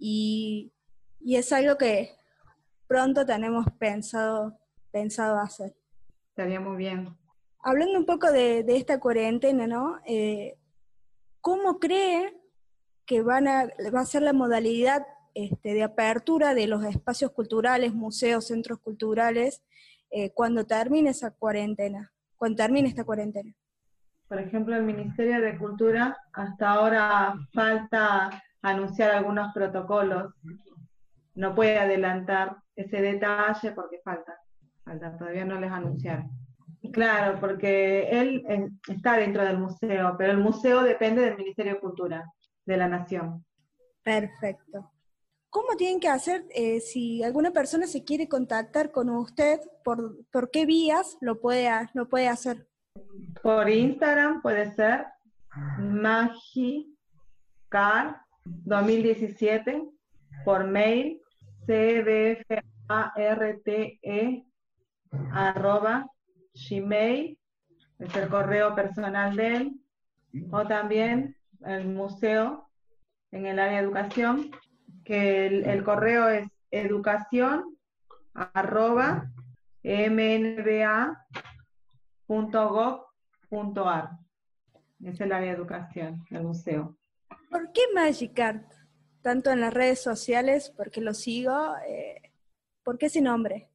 [0.00, 0.72] y,
[1.20, 2.16] y, es algo que
[2.88, 4.58] pronto tenemos pensado,
[4.90, 5.76] pensado hacer.
[6.30, 7.16] Estaría muy bien.
[7.62, 9.98] Hablando un poco de, de esta cuarentena, ¿no?
[10.06, 10.56] Eh,
[11.40, 12.34] ¿Cómo cree
[13.06, 17.94] que van a, va a ser la modalidad este, de apertura de los espacios culturales,
[17.94, 19.62] museos, centros culturales,
[20.10, 22.12] eh, cuando termine esa cuarentena?
[22.40, 23.52] cuando termine esta cuarentena?
[24.26, 30.34] Por ejemplo, el Ministerio de Cultura hasta ahora falta anunciar algunos protocolos.
[31.34, 34.36] No puede adelantar ese detalle porque falta,
[34.84, 36.30] falta todavía no les anunciaron.
[36.92, 41.80] Claro, porque él eh, está dentro del museo, pero el museo depende del Ministerio de
[41.80, 42.24] Cultura
[42.64, 43.44] de la Nación.
[44.02, 44.90] Perfecto.
[45.50, 49.60] ¿Cómo tienen que hacer eh, si alguna persona se quiere contactar con usted?
[49.84, 52.68] ¿Por, por qué vías lo puede, lo puede hacer?
[53.42, 55.06] Por Instagram puede ser
[55.78, 56.82] magicar
[58.44, 59.82] 2017,
[60.44, 61.20] por mail
[61.66, 62.70] cbfarte
[65.32, 66.06] arroba
[66.52, 69.80] es el correo personal de él,
[70.50, 72.68] o también el museo
[73.30, 74.50] en el área de educación,
[75.04, 77.76] que el, el correo es educación
[78.34, 79.30] arroba
[79.82, 81.20] mnba.gov.ar.
[85.02, 86.99] Es el área de educación del museo.
[87.50, 88.64] ¿Por qué Magicart?
[89.22, 92.32] Tanto en las redes sociales, porque lo sigo, eh,
[92.84, 93.68] ¿por qué ese nombre?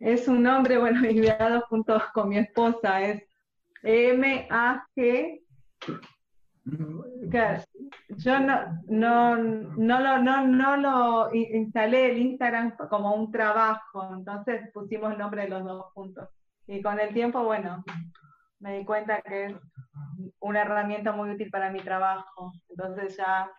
[0.00, 3.22] Es un nombre, bueno, ideado junto con mi esposa, es
[3.82, 5.40] M-A-G.
[7.30, 7.62] Claro,
[8.18, 14.14] Yo no, no, no, lo, no, no lo in- instalé el Instagram como un trabajo,
[14.14, 16.28] entonces pusimos el nombre de los dos juntos.
[16.66, 17.84] Y con el tiempo, bueno,
[18.62, 19.54] me di cuenta que es
[20.40, 23.50] una herramienta muy útil para mi trabajo, entonces ya,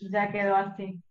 [0.00, 1.02] ya quedó así.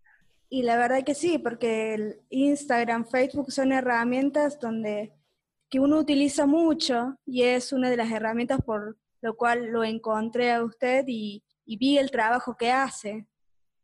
[0.50, 5.14] Y la verdad que sí, porque el Instagram, Facebook son herramientas donde
[5.70, 10.54] que uno utiliza mucho y es una de las herramientas por lo cual lo encontré
[10.54, 13.28] a usted y, y vi el trabajo que hace.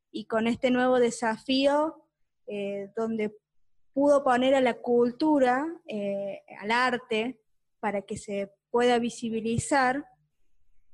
[0.09, 2.07] Y con este nuevo desafío,
[2.47, 3.35] eh, donde
[3.93, 7.41] pudo poner a la cultura, eh, al arte,
[7.81, 10.03] para que se pueda visibilizar.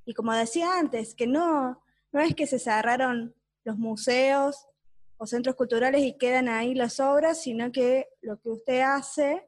[0.03, 1.81] Y como decía antes, que no,
[2.11, 3.33] no es que se cerraron
[3.63, 4.67] los museos
[5.15, 9.47] o centros culturales y quedan ahí las obras, sino que lo que usted hace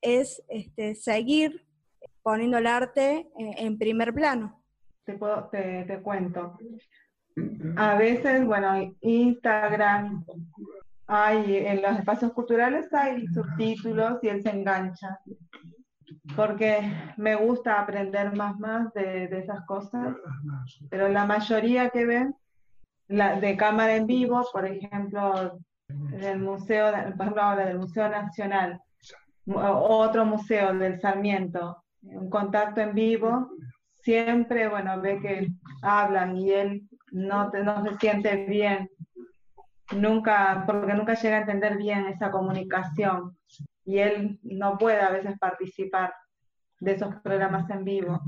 [0.00, 1.66] es este, seguir
[2.22, 4.62] poniendo el arte en, primer plano.
[5.04, 6.56] Te, puedo- te, te cuento.
[7.76, 10.24] A veces, bueno, Instagram,
[11.08, 15.18] hay, en los espacios culturales hay subtítulos y él se engancha.
[16.36, 16.80] Porque
[17.16, 20.14] me gusta aprender más, más de, de esas cosas,
[20.90, 22.34] pero la mayoría que ven,
[23.08, 25.58] la, de cámara en vivo, por ejemplo,
[25.88, 28.80] del museo, por ejemplo ahora del Museo Nacional,
[29.46, 33.50] otro museo del Sarmiento, un contacto en vivo,
[33.94, 35.48] siempre, bueno, ve que
[35.82, 38.90] hablan y él no, no se siente bien,
[39.92, 43.36] nunca, porque nunca llega a entender bien esa comunicación
[43.84, 46.14] y él no puede a veces participar
[46.80, 48.20] de esos programas en vivo.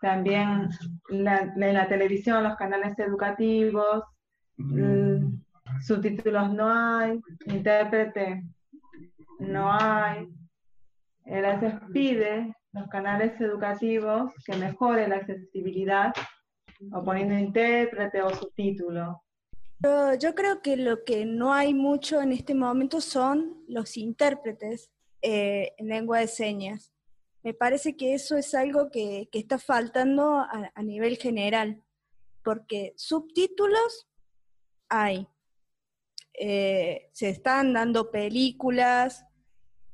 [0.00, 0.68] También
[1.08, 4.04] la- en la televisión, los canales educativos,
[4.56, 5.34] mm,
[5.82, 8.44] subtítulos no hay, intérprete
[9.40, 10.28] no hay.
[11.24, 16.12] Él a veces pide los canales educativos que mejore la accesibilidad
[16.92, 19.23] o poniendo intérprete o subtítulo.
[19.80, 24.90] Yo, creo que lo que no hay mucho en este momento son los intérpretes
[25.20, 26.92] eh, en lengua de señas.
[27.42, 31.82] Me parece que eso es algo que, está faltando a, a nivel general,
[32.42, 34.08] porque subtítulos
[34.88, 35.28] hay.
[36.34, 39.24] Eh, se están dando películas,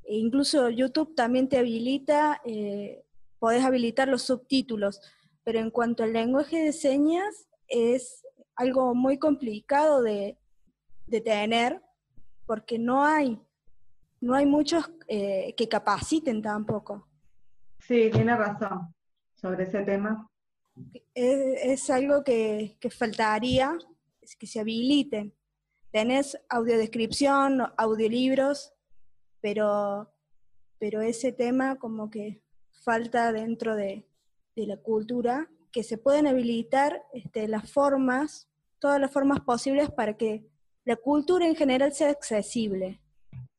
[0.05, 3.05] e incluso YouTube también te habilita, eh,
[3.39, 5.01] podés habilitar los subtítulos,
[5.45, 8.25] pero en cuanto al lenguaje de señas es
[8.61, 10.37] algo muy complicado de,
[11.07, 11.83] de tener
[12.47, 13.41] porque no hay,
[14.21, 17.09] no hay muchos eh, que capaciten tampoco.
[17.79, 18.95] Sí, tiene razón
[19.35, 20.29] sobre ese tema.
[21.15, 23.79] Es, es algo que, que faltaría,
[24.21, 25.35] es que se habiliten.
[25.91, 28.75] Tenés audiodescripción, audiolibros,
[29.41, 30.13] pero,
[30.79, 32.43] pero ese tema como que
[32.85, 34.07] falta dentro de,
[34.55, 38.50] de la cultura, que se pueden habilitar este, las formas,
[38.81, 40.45] todas las formas posibles para que
[40.85, 43.01] la cultura en general sea accesible.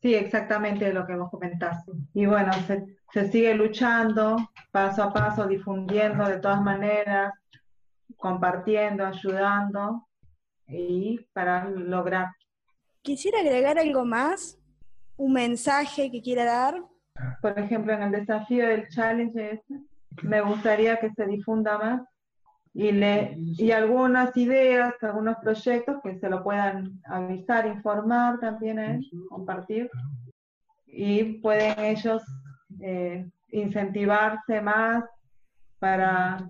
[0.02, 1.92] Sí, exactamente lo que vos comentaste.
[2.14, 4.36] Y bueno, se, se sigue luchando
[4.72, 7.34] paso a paso, difundiendo de todas maneras,
[8.18, 10.08] compartiendo, ayudando
[10.68, 12.30] y para lograr.
[13.02, 14.58] Quisiera agregar algo más,
[15.18, 16.84] un mensaje que quiera dar.
[17.42, 19.80] Por ejemplo, en el desafío del challenge este,
[20.24, 22.02] me gustaría que se difunda más
[22.74, 28.96] y, le, y algunas ideas, algunos proyectos que se lo puedan avisar, informar también a
[28.96, 29.90] él, compartir.
[30.86, 32.24] Y pueden ellos
[32.80, 35.04] eh, incentivarse más
[35.80, 36.50] para,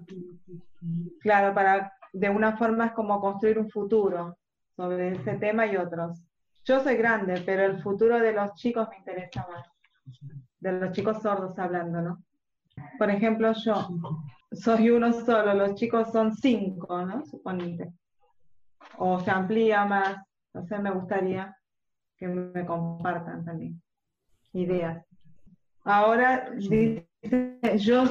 [1.21, 4.37] claro, para de una forma es como construir un futuro
[4.75, 6.21] sobre ese tema y otros.
[6.65, 9.67] Yo soy grande, pero el futuro de los chicos me interesa más,
[10.59, 12.23] de los chicos sordos hablando, ¿no?
[12.97, 13.87] Por ejemplo, yo
[14.51, 17.25] soy uno solo, los chicos son cinco, ¿no?
[17.25, 17.93] Suponete.
[18.97, 20.17] O se amplía más,
[20.53, 21.55] entonces me gustaría
[22.17, 23.81] que me compartan también
[24.53, 25.05] ideas.
[25.83, 27.07] Ahora dice,
[27.77, 28.03] yo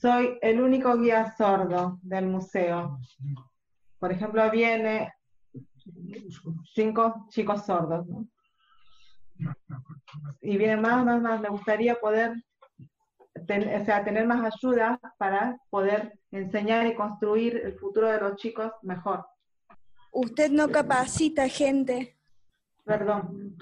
[0.00, 2.98] soy el único guía sordo del museo.
[3.98, 5.12] Por ejemplo, viene
[6.72, 8.26] cinco chicos sordos, ¿no?
[10.40, 11.40] Y viene más, más, más.
[11.40, 12.34] Me gustaría poder
[13.46, 18.36] ten- o sea, tener más ayuda para poder enseñar y construir el futuro de los
[18.36, 19.26] chicos mejor.
[20.12, 22.16] usted no capacita gente.
[22.84, 23.56] Perdón.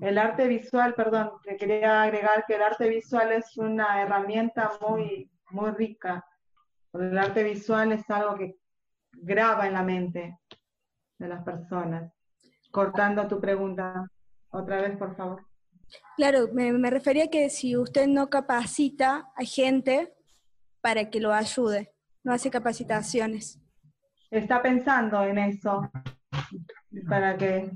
[0.00, 5.30] El arte visual, perdón, que quería agregar que el arte visual es una herramienta muy,
[5.50, 6.24] muy rica.
[6.92, 8.56] El arte visual es algo que
[9.14, 10.38] graba en la mente
[11.18, 12.12] de las personas.
[12.70, 14.06] Cortando tu pregunta,
[14.50, 15.44] otra vez, por favor.
[16.16, 20.14] Claro, me, me refería que si usted no capacita a gente
[20.80, 21.92] para que lo ayude,
[22.24, 23.60] no hace capacitaciones.
[24.30, 25.90] Está pensando en eso,
[27.08, 27.70] para que,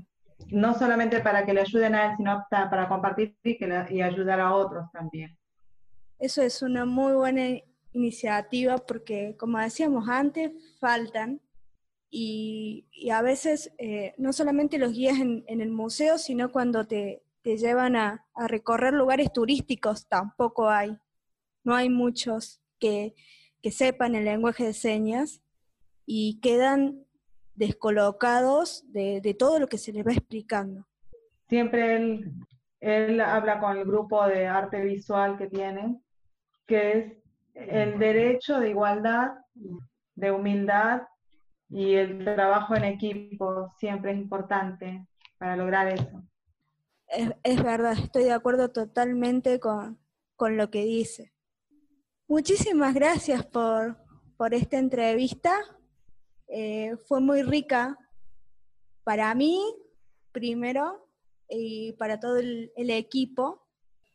[0.51, 3.85] no solamente para que le ayuden a él, sino pa- para compartir y, que le-
[3.93, 5.37] y ayudar a otros también.
[6.19, 7.59] Eso es una muy buena
[7.93, 11.41] iniciativa porque, como decíamos antes, faltan
[12.09, 16.85] y, y a veces eh, no solamente los guías en, en el museo, sino cuando
[16.85, 20.97] te, te llevan a, recorrer lugares turísticos, tampoco hay.
[21.63, 23.13] No hay muchos que,
[23.61, 25.41] que sepan el lenguaje de señas
[26.05, 27.05] y quedan
[27.55, 30.87] descolocados de, de todo lo que se les va explicando.
[31.47, 32.31] Siempre él,
[32.79, 36.01] él habla con el grupo de arte visual que tiene,
[36.65, 37.21] que es
[37.53, 39.33] el derecho de igualdad,
[40.15, 41.03] de humildad
[41.69, 45.05] y el trabajo en equipo siempre es importante
[45.37, 46.23] para lograr eso.
[47.11, 49.99] Es, verdad, estoy de acuerdo totalmente con,
[50.37, 51.33] con lo que dice.
[52.27, 53.97] Muchísimas gracias por,
[54.37, 55.59] por esta entrevista.
[56.47, 57.97] Eh, fue muy rica
[59.03, 59.61] para mí,
[60.31, 61.05] primero,
[61.49, 63.67] y para todo el, equipo,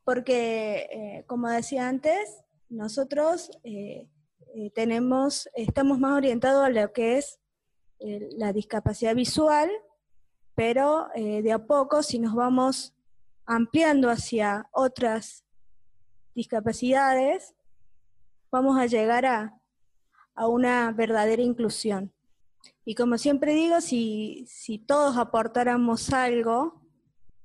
[0.02, 4.08] porque, eh, como decía antes, nosotros eh,
[4.74, 7.38] tenemos, estamos más orientados a lo que es
[7.98, 9.70] la discapacidad visual,
[10.56, 12.96] pero eh, de a poco, si nos vamos
[13.44, 15.44] ampliando hacia otras
[16.34, 17.54] discapacidades,
[18.50, 19.60] vamos a llegar a,
[20.34, 22.12] a una verdadera inclusión.
[22.84, 26.82] Y como siempre digo, si, si todos aportáramos algo,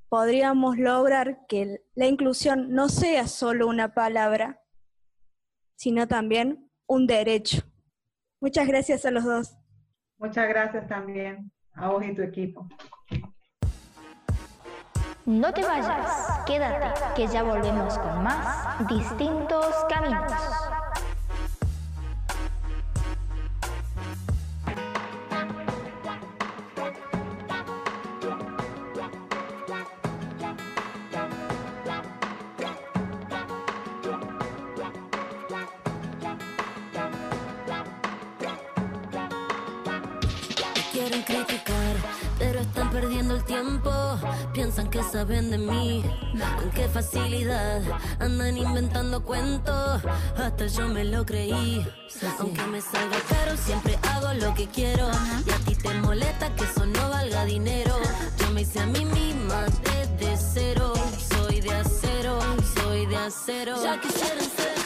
[0.07, 4.61] podríamos lograr que la inclusión no sea solo una palabra,
[5.75, 7.61] sino también un derecho.
[8.39, 9.57] Muchas gracias a los dos.
[10.17, 12.67] Muchas gracias también a vos y tu equipo.
[15.26, 20.31] No te vayas, quédate, que ya volvemos con más distintos caminos.
[44.53, 46.03] Piensan que saben de mí,
[46.60, 47.82] con qué facilidad
[48.19, 50.02] andan inventando cuentos.
[50.38, 51.86] Hasta yo me lo creí.
[52.38, 55.10] Aunque me salga caro, siempre hago lo que quiero.
[55.45, 57.95] Y a ti te molesta que eso no valga dinero.
[58.40, 60.94] Yo me hice a mí misma desde cero.
[61.30, 62.40] Soy de acero,
[62.76, 63.82] soy de acero.
[63.82, 64.81] Ya quisieran ser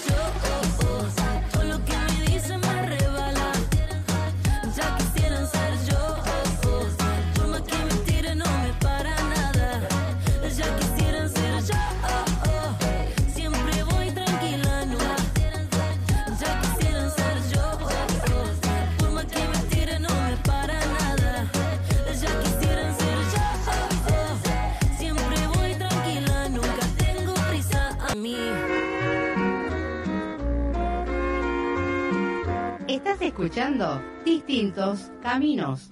[33.26, 35.89] escuchando Distintos Caminos.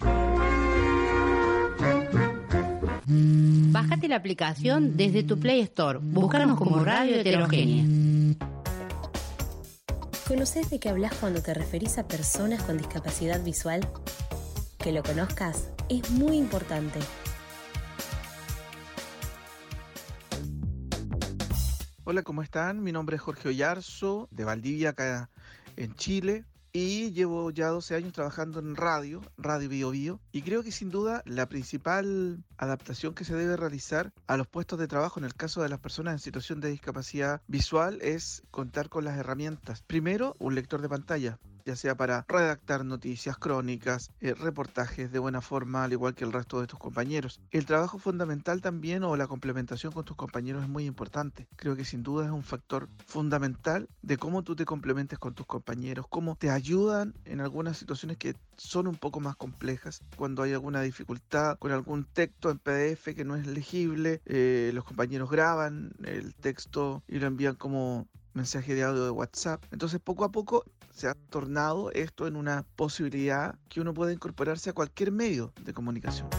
[3.07, 5.99] Bájate la aplicación desde tu Play Store.
[5.99, 8.37] Búscanos como Radio Heterogénea.
[10.27, 13.87] ¿Conoces de qué hablas cuando te referís a personas con discapacidad visual?
[14.77, 16.99] Que lo conozcas es muy importante.
[22.03, 22.83] Hola, ¿cómo están?
[22.83, 25.29] Mi nombre es Jorge Oyarzo, de Valdivia, acá
[25.77, 26.45] en Chile.
[26.75, 30.89] Y llevo ya 12 años trabajando en radio, Radio Bio Bio, y creo que sin
[30.89, 35.35] duda la principal adaptación que se debe realizar a los puestos de trabajo en el
[35.35, 39.83] caso de las personas en situación de discapacidad visual es contar con las herramientas.
[39.83, 45.41] Primero, un lector de pantalla, ya sea para redactar noticias, crónicas, eh, reportajes de buena
[45.41, 47.39] forma, al igual que el resto de tus compañeros.
[47.51, 51.47] El trabajo fundamental también o la complementación con tus compañeros es muy importante.
[51.55, 55.45] Creo que sin duda es un factor fundamental de cómo tú te complementes con tus
[55.45, 60.53] compañeros, cómo te ayudan en algunas situaciones que son un poco más complejas, cuando hay
[60.53, 65.93] alguna dificultad con algún texto en PDF que no es legible, eh, los compañeros graban
[66.03, 69.63] el texto y lo envían como mensaje de audio de WhatsApp.
[69.71, 74.69] Entonces poco a poco se ha tornado esto en una posibilidad que uno puede incorporarse
[74.69, 76.29] a cualquier medio de comunicación.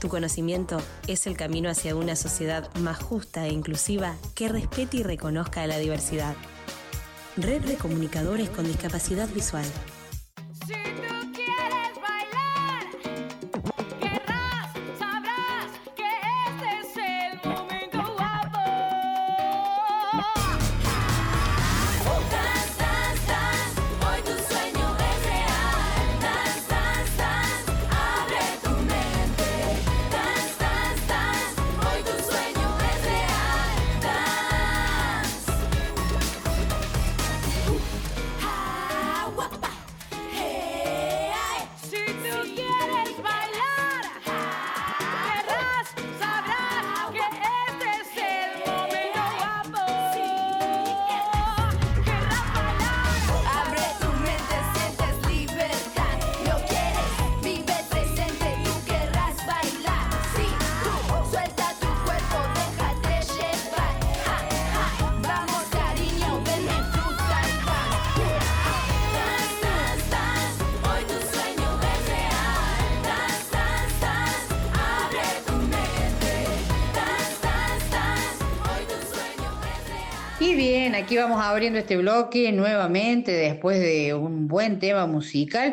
[0.00, 0.78] Tu conocimiento
[1.08, 5.78] es el camino hacia una sociedad más justa e inclusiva que respete y reconozca la
[5.78, 6.36] diversidad.
[7.36, 9.64] Red de Comunicadores con Discapacidad Visual.
[81.14, 85.72] Aquí vamos abriendo este bloque nuevamente después de un buen tema musical.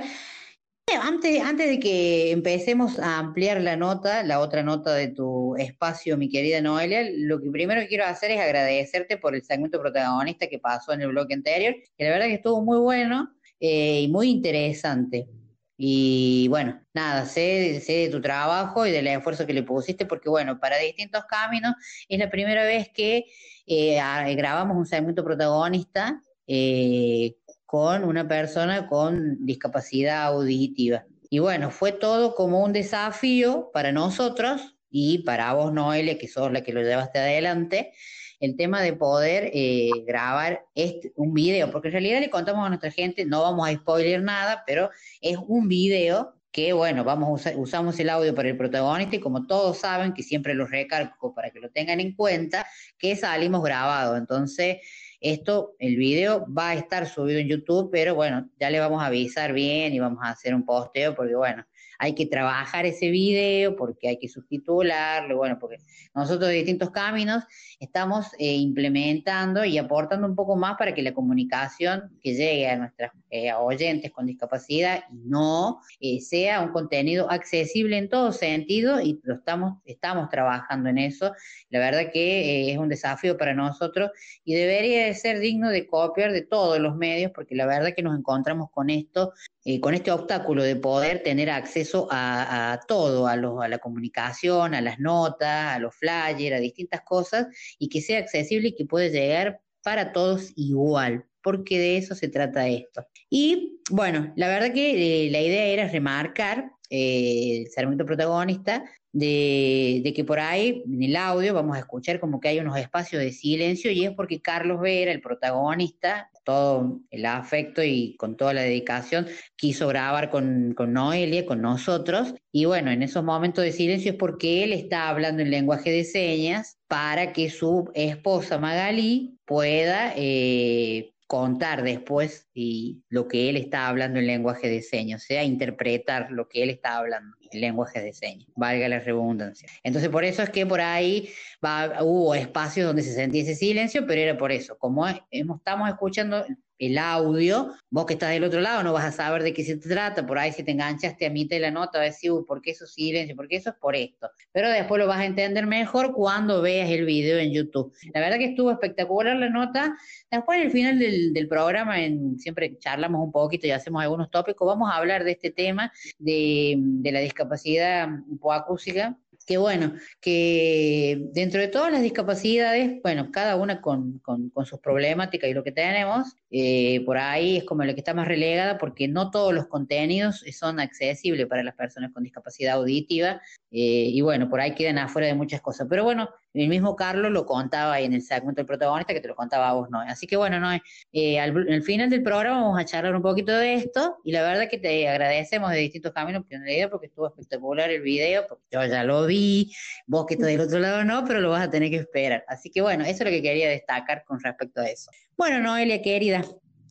[1.02, 6.16] Antes, antes de que empecemos a ampliar la nota, la otra nota de tu espacio,
[6.16, 10.60] mi querida Noelia, lo que primero quiero hacer es agradecerte por el segmento protagonista que
[10.60, 14.30] pasó en el bloque anterior, que la verdad que estuvo muy bueno eh, y muy
[14.30, 15.28] interesante.
[15.76, 20.30] Y bueno, nada, sé, sé de tu trabajo y del esfuerzo que le pusiste, porque
[20.30, 21.74] bueno, para distintos caminos
[22.08, 23.26] es la primera vez que
[23.68, 27.36] eh, a- grabamos un segmento protagonista eh,
[27.66, 31.06] con una persona con discapacidad auditiva.
[31.30, 36.52] Y bueno, fue todo como un desafío para nosotros y para vos, Noelia, que sos
[36.52, 37.94] la que lo llevaste adelante,
[38.42, 42.70] el tema de poder eh, grabar este, un video, porque en realidad le contamos a
[42.70, 44.90] nuestra gente, no vamos a spoiler nada, pero
[45.22, 49.48] es un video que, bueno, vamos a usamos el audio para el protagonista y como
[49.48, 52.68] todos saben, que siempre lo recalco para que lo tengan en cuenta,
[52.98, 54.18] que salimos grabados.
[54.18, 54.78] Entonces,
[55.22, 59.06] esto, el video va a estar subido en YouTube, pero bueno, ya le vamos a
[59.06, 61.64] avisar bien y vamos a hacer un posteo porque bueno,
[62.00, 65.78] hay que trabajar ese video porque hay que subtitularlo, bueno, porque
[66.16, 67.44] nosotros de distintos caminos
[67.80, 72.76] estamos eh, implementando y aportando un poco más para que la comunicación que llegue a
[72.76, 79.02] nuestras eh, oyentes con discapacidad y no eh, sea un contenido accesible en todo sentido
[79.02, 81.34] y lo estamos, estamos trabajando en eso.
[81.70, 84.12] La verdad que eh, es un desafío para nosotros
[84.44, 88.04] y debería de ser digno de copiar de todos los medios porque la verdad que
[88.04, 89.32] nos encontramos con esto
[89.80, 94.74] con este obstáculo de poder tener acceso a, a todo, a, los- a la comunicación,
[94.74, 97.48] a las notas, a los flyers, a distintas cosas,
[97.78, 102.30] y que sea accesible y que pueda llegar para todos igual, porque de eso se
[102.30, 103.06] trata esto.
[103.30, 110.14] Y bueno, la verdad que eh, la idea era remarcar eh, el segmento protagonista de,
[110.16, 113.32] que por ahí en el audio vamos a escuchar como que hay unos espacios de
[113.32, 118.62] silencio y es porque Carlos Vera, el protagonista, todo el afecto y con toda la
[118.62, 124.12] dedicación, quiso grabar con, con Noelia, con nosotros, y bueno, en esos momentos de silencio
[124.12, 130.14] es porque él está hablando en lenguaje de señas para que su esposa Magalí pueda
[130.16, 135.46] eh, contar después y lo que él está hablando en lenguaje de señas, o sea,
[135.46, 139.70] interpretar lo que él está hablando en lenguaje de señas, valga la redundancia.
[139.82, 141.30] Entonces, por eso es que por ahí
[141.64, 146.46] va- hubo espacios donde se sentía ese silencio, pero era por eso, como estamos escuchando
[146.82, 149.78] el audio, vos que estás del otro lado no vas a saber de qué se
[149.78, 152.44] trata, por ahí si te enganchaste a mitad de la nota vas a decir, "Uy,
[152.48, 153.36] ¿por qué eso silencio?
[153.36, 154.30] ¿Por qué eso es por esto?
[154.52, 157.94] Pero después lo vas a entender mejor cuando veas el video en YouTube.
[158.14, 159.96] La verdad que estuvo espectacular la nota.
[160.32, 164.68] Después, al final del, del programa, en- siempre charlamos un poquito y hacemos algunos tópicos,
[164.68, 171.60] vamos a hablar de este tema de, de la discapacidad hipoacústica que bueno, que dentro
[171.62, 175.72] de todas las discapacidades, bueno, cada una con, con- con sus problemáticas y lo que
[175.72, 179.68] tenemos, eh, por ahí es como la que está más relegada porque no todos los
[179.68, 183.42] contenidos son accesibles para las personas con discapacidad auditiva
[183.72, 185.88] eh, y bueno, por ahí quedan afuera de muchas cosas.
[185.90, 189.30] Pero bueno, el mismo Carlos lo contaba ahí en el segmento del protagonista que te
[189.30, 190.08] lo contaba a vos, Noé.
[190.10, 190.82] Así que bueno, Noé,
[191.14, 194.44] eh, al, al final del programa vamos a charlar un poquito de esto y la
[194.44, 196.44] verdad que te agradecemos de distintos caminos
[196.90, 199.72] porque estuvo espectacular el video, porque yo ya lo vi,
[200.06, 202.44] vos que estás del otro lado no, pero lo vas a tener que esperar.
[202.48, 205.12] Así que bueno, eso es lo que quería destacar con respecto a eso.
[205.38, 206.44] Bueno, Noelia, querida,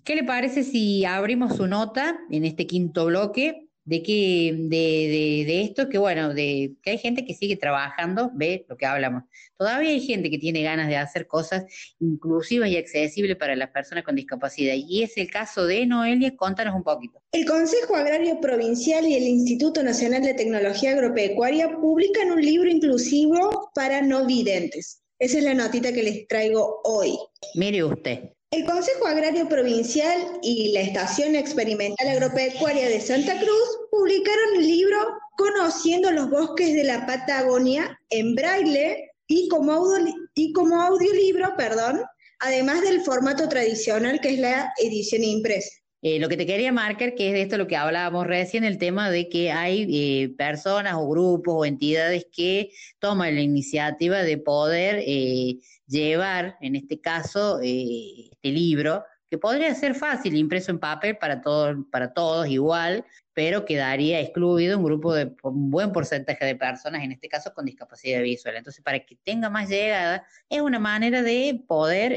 [0.04, 5.44] ¿qué le parece si abrimos su nota en este quinto bloque de que de, de,
[5.46, 9.24] de, esto que bueno, de que hay gente que sigue trabajando, ve lo que hablamos.
[9.56, 11.64] Todavía hay gente que tiene ganas de hacer cosas
[11.98, 14.74] inclusivas y accesibles para las personas con discapacidad.
[14.76, 17.22] Y es el caso de Noelia, contanos un poquito.
[17.32, 23.70] El Consejo Agrario Provincial y el Instituto Nacional de Tecnología Agropecuaria publican un libro inclusivo
[23.74, 25.02] para no videntes.
[25.18, 27.18] Esa es la notita que les traigo hoy.
[27.54, 28.30] Mire usted.
[28.52, 34.98] El Consejo Agrario Provincial y la Estación Experimental Agropecuaria de Santa Cruz publicaron el libro
[35.36, 42.02] Conociendo los bosques de la Patagonia en braille y como, audio, y como audiolibro, perdón,
[42.40, 45.70] además del formato tradicional que es la edición impresa.
[46.02, 48.78] Eh, lo que te quería marcar, que es de esto lo que hablábamos recién, el
[48.78, 54.38] tema de que hay eh, personas o grupos o entidades que toman la iniciativa de
[54.38, 61.18] poder eh, llevar, en este caso, este libro, que podría ser fácil, impreso en papel
[61.18, 63.04] para todos, para todos igual,
[63.34, 67.66] pero quedaría excluido un grupo de un buen porcentaje de personas, en este caso con
[67.66, 68.56] discapacidad visual.
[68.56, 72.12] Entonces, para que tenga más llegada, es una manera de poder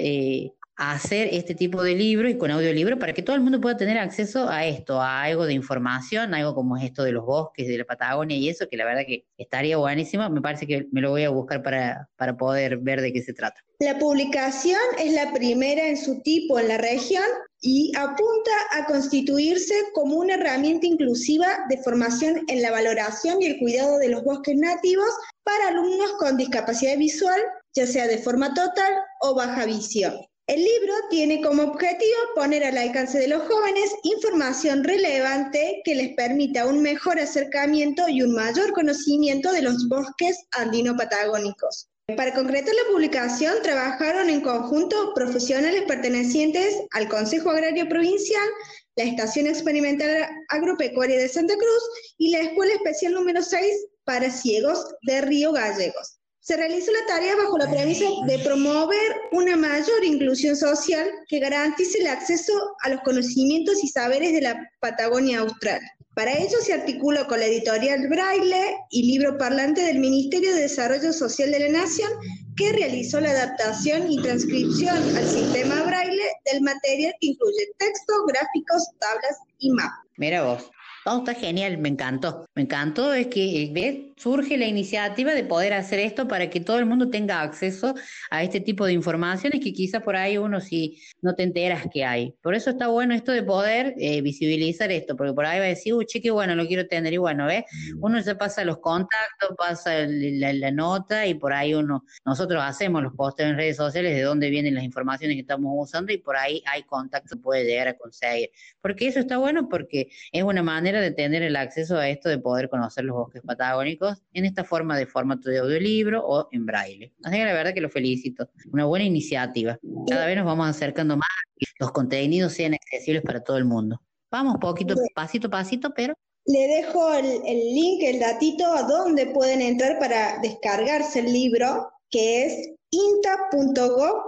[0.75, 3.97] hacer este tipo de libro y con audiolibro para que todo el mundo pueda tener
[3.97, 7.77] acceso a esto, a algo de información, algo como es esto de los bosques, de
[7.77, 10.27] la Patagonia y eso, que la verdad que estaría buenísimo.
[10.29, 13.33] Me parece que me lo voy a buscar para, para poder ver de qué se
[13.33, 13.61] trata.
[13.79, 17.23] La publicación es la primera en su tipo en la región
[17.61, 23.59] y apunta a constituirse como una herramienta inclusiva de formación en la valoración y el
[23.59, 25.09] cuidado de los bosques nativos
[25.43, 27.39] para alumnos con discapacidad visual,
[27.73, 30.13] ya sea de forma total o baja visión.
[30.45, 36.15] El libro tiene como objetivo poner al alcance de los jóvenes información relevante que les
[36.15, 41.87] permita un mejor acercamiento y un mayor conocimiento de los bosques andino-patagónicos.
[42.17, 48.49] Para concretar la publicación, trabajaron en conjunto profesionales pertenecientes al Consejo Agrario Provincial,
[48.97, 51.83] la Estación Experimental Agropecuaria de Santa Cruz
[52.17, 53.63] y la Escuela Especial número 6
[54.03, 56.19] para Ciegos de Río Gallegos.
[56.43, 61.99] Se realizó la tarea bajo la premisa de promover una mayor inclusión social que garantice
[61.99, 62.51] el acceso
[62.81, 65.79] a los conocimientos y saberes de la Patagonia Austral.
[66.15, 71.13] Para ello se articuló con la editorial Braille y libro parlante del Ministerio de Desarrollo
[71.13, 72.11] Social de la Nación,
[72.57, 78.89] que realizó la adaptación y transcripción al sistema Braille del material que incluye texto, gráficos,
[78.99, 79.97] tablas y mapas.
[80.17, 80.69] Mira vos.
[81.03, 82.45] Todo está genial, me encantó.
[82.55, 84.13] Me encantó es que ¿ves?
[84.17, 87.93] surge la iniciativa de poder hacer esto para que todo el mundo tenga acceso
[88.29, 92.05] a este tipo de informaciones que quizás por ahí uno sí no te enteras que
[92.05, 92.33] hay.
[92.41, 95.69] Por eso está bueno esto de poder eh, visibilizar esto, porque por ahí va a
[95.69, 97.13] decir, uy, chique, bueno, lo quiero tener.
[97.13, 97.65] Y bueno, ¿ves?
[97.99, 103.13] Uno ya pasa los contactos, pasa la, nota y por ahí uno, nosotros hacemos los
[103.13, 106.63] posteos en redes sociales de dónde vienen las informaciones que estamos usando y por ahí
[106.65, 108.49] hay contacto que puede llegar a conseguir.
[108.81, 112.37] Porque eso está bueno porque es una manera de tener el acceso a esto, de
[112.39, 117.13] poder conocer los bosques patagónicos en esta forma de formato de audiolibro o en braille.
[117.23, 118.49] Así que la verdad que lo felicito.
[118.71, 119.79] Una buena iniciativa.
[120.07, 123.65] Cada vez nos vamos acercando más a que los contenidos sean accesibles para todo el
[123.65, 124.01] mundo.
[124.31, 126.13] Vamos poquito, pasito a pasito, pero...
[126.45, 131.89] Le dejo el, el link, el datito a dónde pueden entrar para descargarse el libro,
[132.09, 134.21] que es inta.gov.ar.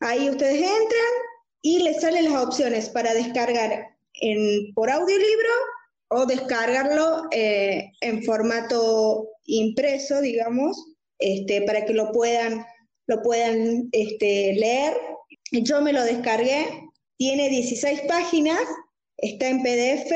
[0.00, 1.12] Ahí ustedes entran
[1.62, 5.50] y les salen las opciones para descargar en, por audiolibro
[6.08, 10.76] o descargarlo eh, en formato impreso, digamos,
[11.18, 12.64] este, para que lo puedan,
[13.06, 14.96] lo puedan este, leer.
[15.52, 16.66] Yo me lo descargué,
[17.16, 18.60] tiene 16 páginas,
[19.16, 20.12] está en PDF,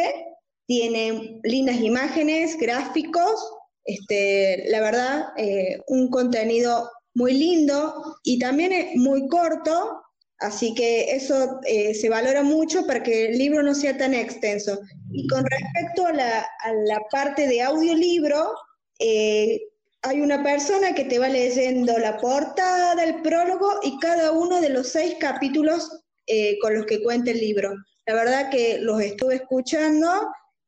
[0.66, 3.52] tiene lindas imágenes, gráficos,
[3.84, 10.02] este, la verdad, eh, un contenido muy lindo y también es muy corto,
[10.40, 14.78] Así que eso eh, se valora mucho para que el libro no sea tan extenso.
[15.10, 18.52] Y con respecto a la, parte de audiolibro,
[19.00, 19.60] eh,
[20.02, 24.68] hay una persona que te va leyendo la portada, el prólogo y cada uno de
[24.68, 25.90] los seis capítulos
[26.28, 27.74] eh, con los que cuenta el libro.
[28.06, 30.08] La verdad que los estuve escuchando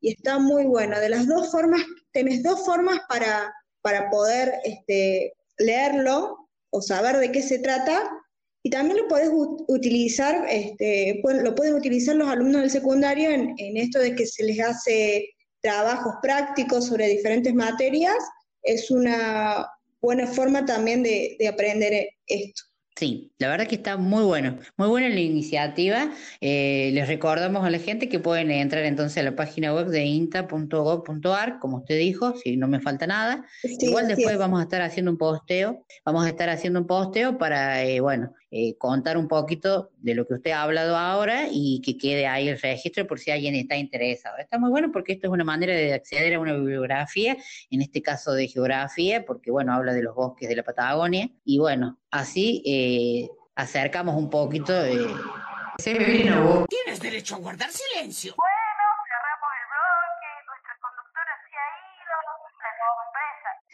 [0.00, 0.98] y está muy bueno.
[0.98, 1.82] De las dos formas,
[2.12, 8.10] tenés dos formas para, para poder este, leerlo o saber de qué se trata
[8.62, 9.30] y también lo puedes
[9.68, 14.44] utilizar, este, lo pueden utilizar los alumnos del secundario en, en, esto de que se
[14.44, 15.30] les hace
[15.60, 18.16] trabajos prácticos sobre diferentes materias.
[18.62, 19.66] Es una,
[20.00, 22.62] buena forma también de, de aprender esto.
[22.96, 26.12] Sí, la verdad que está muy bueno, muy buena la iniciativa.
[26.42, 30.04] Eh, les recordamos a la gente que pueden entrar entonces a la página web de
[30.04, 33.46] inta.gov.ar, como usted dijo, si no me falta nada.
[33.62, 34.38] Igual así después es.
[34.38, 38.34] vamos a estar haciendo un posteo, vamos a estar haciendo un posteo para, eh, bueno,
[38.50, 42.48] eh, contar un poquito de lo que usted ha hablado ahora y que quede ahí
[42.48, 44.38] el registro por si alguien está interesado.
[44.38, 47.36] Está muy bueno porque esto es una manera de acceder a una bibliografía,
[47.70, 51.58] en este caso de geografía, porque, bueno, habla de los bosques de la Patagonia y,
[51.58, 54.72] bueno, así eh, acercamos un poquito.
[54.84, 55.06] eh.
[56.68, 58.34] Tienes derecho a guardar silencio.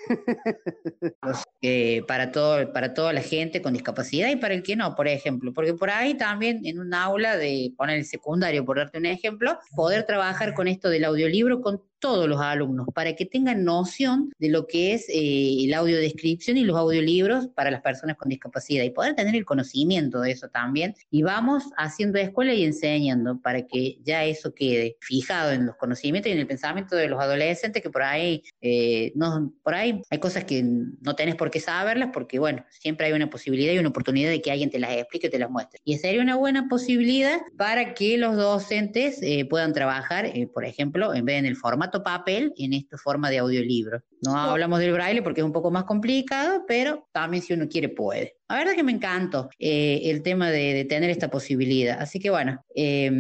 [1.63, 5.09] eh, para todo, para toda la gente con discapacidad y para el que no, por
[5.09, 9.07] ejemplo, porque por ahí también en un aula de poner el secundario, por darte un
[9.07, 14.31] ejemplo, poder trabajar con esto del audiolibro con todos los alumnos para que tengan noción
[14.39, 18.85] de lo que es eh, el audiodescripción y los audiolibros para las personas con discapacidad
[18.85, 20.95] y poder tener el conocimiento de eso también.
[21.11, 26.31] Y vamos haciendo escuela y enseñando para que ya eso quede fijado en los conocimientos
[26.31, 30.19] y en el pensamiento de los adolescentes que por ahí, eh, no, por ahí hay
[30.19, 33.89] cosas que no tenés por qué saberlas porque, bueno, siempre hay una posibilidad y una
[33.89, 35.81] oportunidad de que alguien te las explique y te las muestre.
[35.85, 41.15] Y sería una buena posibilidad para que los docentes eh, puedan trabajar, eh, por ejemplo,
[41.15, 44.01] en vez en el formato papel, en esta forma de audiolibro.
[44.23, 47.89] No hablamos del braille porque es un poco más complicado, pero también si uno quiere
[47.89, 48.37] puede.
[48.49, 52.01] La verdad que me encantó eh, el tema de, de tener esta posibilidad.
[52.01, 53.11] Así que bueno, eh,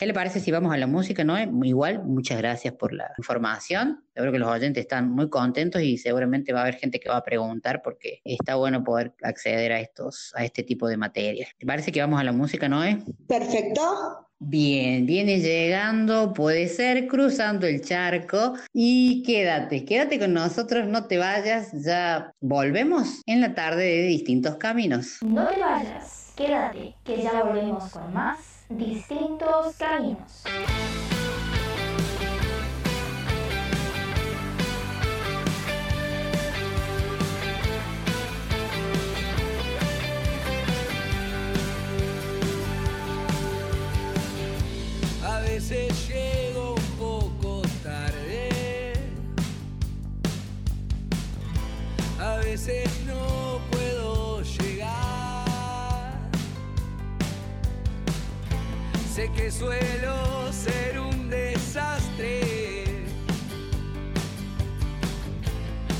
[0.00, 1.36] ¿qué le parece si vamos a la música, no?
[1.62, 4.02] Igual, muchas gracias por la información.
[4.16, 7.10] Yo creo que los oyentes están muy contentos y seguramente va a haber gente que
[7.10, 11.50] va a preguntar porque está bueno poder acceder a estos, a este tipo de materias.
[11.58, 12.98] ¿Te parece que vamos a la música, Noé?
[13.28, 14.26] Perfecto.
[14.38, 21.18] Bien, viene llegando, puede ser cruzando el charco y quédate, quédate con nosotros, no te
[21.18, 25.18] vayas, ya volvemos en la tarde de distintos caminos.
[25.20, 30.44] No te vayas, quédate, que ya volvemos con más distintos caminos.
[45.24, 48.92] A veces llego un poco tarde.
[52.20, 52.99] A veces
[59.20, 63.04] Sé que suelo ser un desastre.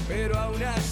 [0.09, 0.90] Pero aún así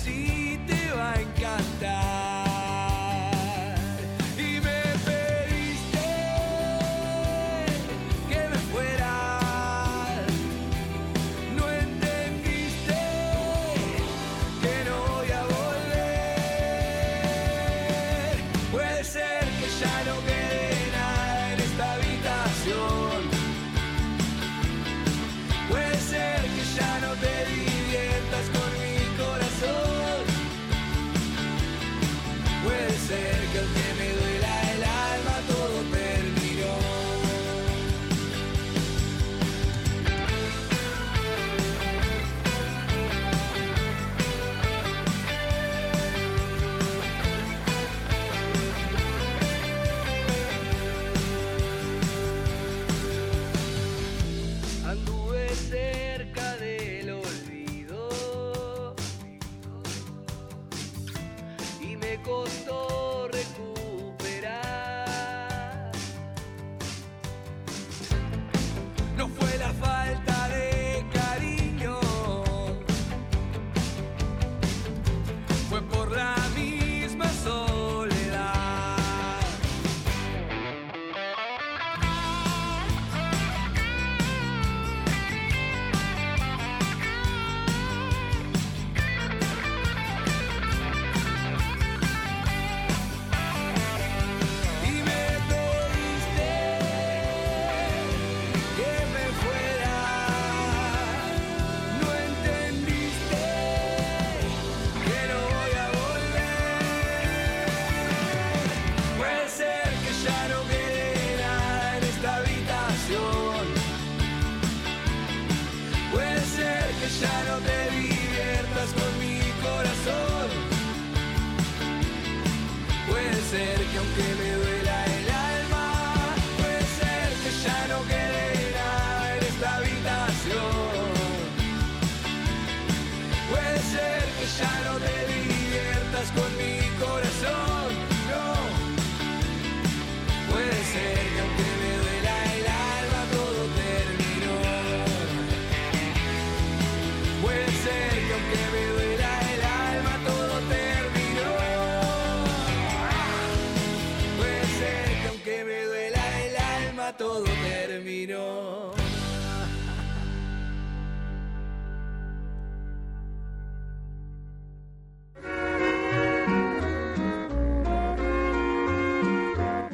[157.16, 158.90] todo terminó.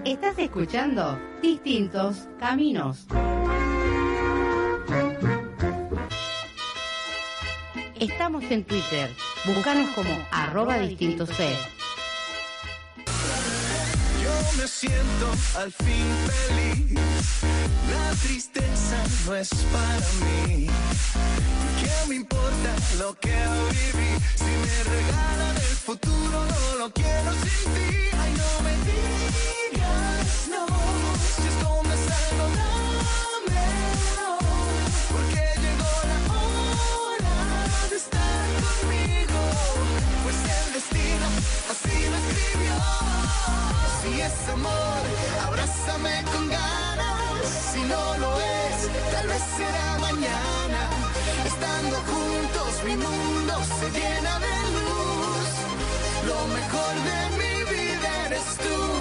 [0.04, 3.06] Estás escuchando Distintos Caminos.
[8.00, 9.10] Estamos en Twitter.
[9.44, 11.56] Búscanos como arroba distintos C.
[14.64, 15.26] Me siento
[15.58, 16.98] al fin feliz.
[17.90, 18.96] La tristeza
[19.26, 20.70] no es para mí.
[21.80, 23.36] ¿Qué me importa lo que
[23.72, 24.12] viví?
[24.36, 28.08] Si me regalan el futuro, no lo quiero sin ti.
[28.18, 30.64] Ay, no me digas no.
[31.36, 34.30] Si esto me salgo, dámelo.
[35.12, 37.36] Porque llegó la hora
[37.90, 39.40] de estar conmigo.
[40.22, 41.26] Pues el destino
[41.68, 43.13] así lo escribió.
[44.04, 45.02] Si es amor,
[45.46, 47.48] abrázame con ganas.
[47.72, 48.76] Si no lo es,
[49.10, 50.80] tal vez será mañana.
[51.46, 55.48] Estando juntos, mi mundo se llena de luz.
[56.26, 58.93] Lo mejor de mi vida eres tú.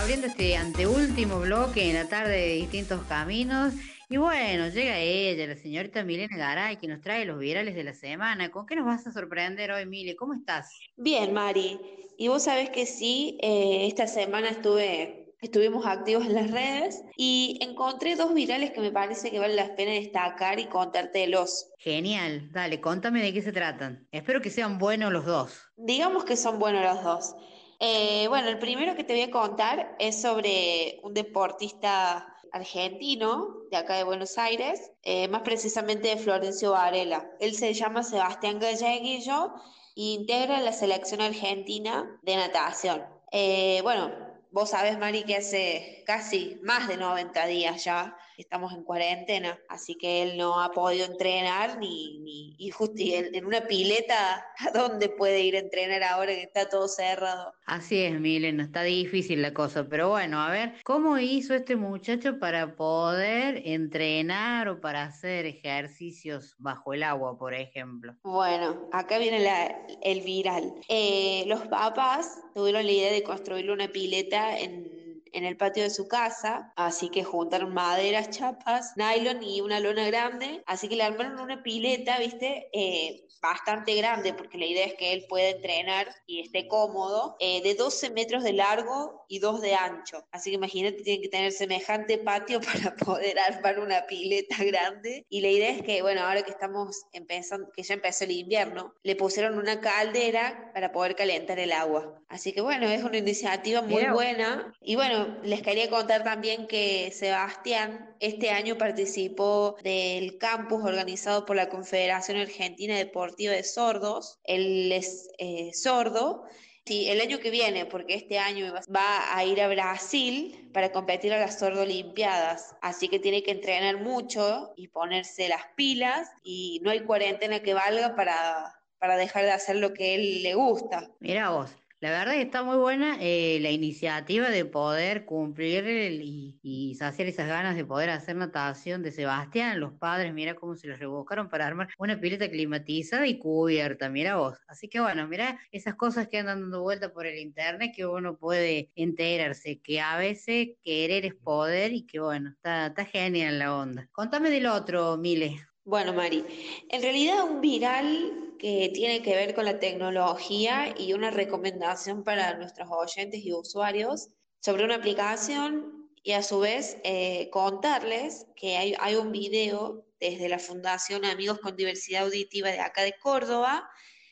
[0.00, 3.74] Abriendo este anteúltimo bloque en la tarde de distintos caminos.
[4.08, 7.92] Y bueno, llega ella, la señorita Milena Garay, que nos trae los virales de la
[7.92, 8.50] semana.
[8.50, 10.16] ¿Con qué nos vas a sorprender hoy, Mile?
[10.16, 10.70] ¿Cómo estás?
[10.96, 11.78] Bien, Mari.
[12.16, 17.58] Y vos sabés que sí, eh, esta semana estuve, estuvimos activos en las redes y
[17.60, 21.68] encontré dos virales que me parece que vale la pena destacar y contártelos.
[21.78, 24.08] Genial, dale, contame de qué se tratan.
[24.12, 25.60] Espero que sean buenos los dos.
[25.76, 27.34] Digamos que son buenos los dos.
[27.82, 33.78] Eh, bueno, el primero que te voy a contar es sobre un deportista argentino de
[33.78, 37.26] acá de Buenos Aires, eh, más precisamente de Florencio Varela.
[37.40, 39.54] Él se llama Sebastián Galleguillo
[39.96, 43.02] e integra la selección argentina de natación.
[43.32, 44.12] Eh, bueno,
[44.50, 49.94] vos sabés, Mari, que hace casi más de 90 días ya estamos en cuarentena, así
[49.96, 54.44] que él no ha podido entrenar ni, ni y justo y en, en una pileta,
[54.58, 57.52] ¿a dónde puede ir a entrenar ahora que está todo cerrado?
[57.66, 62.38] Así es, Milena, está difícil la cosa, pero bueno, a ver, ¿cómo hizo este muchacho
[62.38, 68.14] para poder entrenar o para hacer ejercicios bajo el agua, por ejemplo?
[68.22, 70.74] Bueno, acá viene la- el viral.
[70.88, 74.99] Eh, los papás tuvieron la idea de construirle una pileta en,
[75.32, 80.06] en el patio de su casa, así que juntaron maderas, chapas, nylon y una lona
[80.06, 82.68] grande, así que le armaron una pileta, ¿viste?
[82.72, 87.62] Eh, bastante grande, porque la idea es que él pueda entrenar y esté cómodo, eh,
[87.62, 90.24] de 12 metros de largo y 2 de ancho.
[90.30, 95.26] Así que imagínate, tienen que tener semejante patio para poder armar una pileta grande.
[95.28, 98.94] Y la idea es que, bueno, ahora que estamos empezando, que ya empezó el invierno,
[99.02, 102.20] le pusieron una caldera para poder calentar el agua.
[102.28, 104.72] Así que, bueno, es una iniciativa muy buena.
[104.80, 111.56] Y bueno, les quería contar también que Sebastián este año participó del campus organizado por
[111.56, 114.38] la Confederación Argentina Deportiva de Sordos.
[114.44, 116.44] Él es eh, sordo.
[116.86, 121.32] Sí, el año que viene, porque este año va- a ir a Brasil para competir
[121.32, 122.74] a las Sordo Olimpiadas.
[122.82, 127.74] Así que tiene que entrenar mucho y ponerse las pilas y no hay cuarentena que
[127.74, 131.10] valga para, para dejar de hacer lo que él le gusta.
[131.20, 131.70] Mira vos,
[132.00, 136.94] la verdad que está muy buena eh, la iniciativa de poder cumplir el- y, y
[136.94, 139.78] saciar esas ganas de poder hacer natación de Sebastián.
[139.80, 144.36] Los padres, mira cómo se los rebuscaron para armar una pileta climatizada y cubierta, mira
[144.36, 144.58] vos.
[144.66, 148.38] Así que bueno, mira esas cosas que andan dando vuelta por el internet que uno
[148.38, 153.76] puede enterarse, que a veces querer es poder y que bueno, está, está genial la
[153.76, 154.08] onda.
[154.12, 155.66] Contame del otro, Mile.
[155.84, 156.44] Bueno, Mari,
[156.88, 162.58] en realidad un viral que tiene que ver con la tecnología y una recomendación para
[162.58, 164.28] nuestros oyentes y usuarios
[164.60, 170.58] sobre una aplicación y a su vez eh, contarles que hay, un video desde la
[170.58, 173.88] Fundación Amigos con Diversidad Auditiva de acá de Córdoba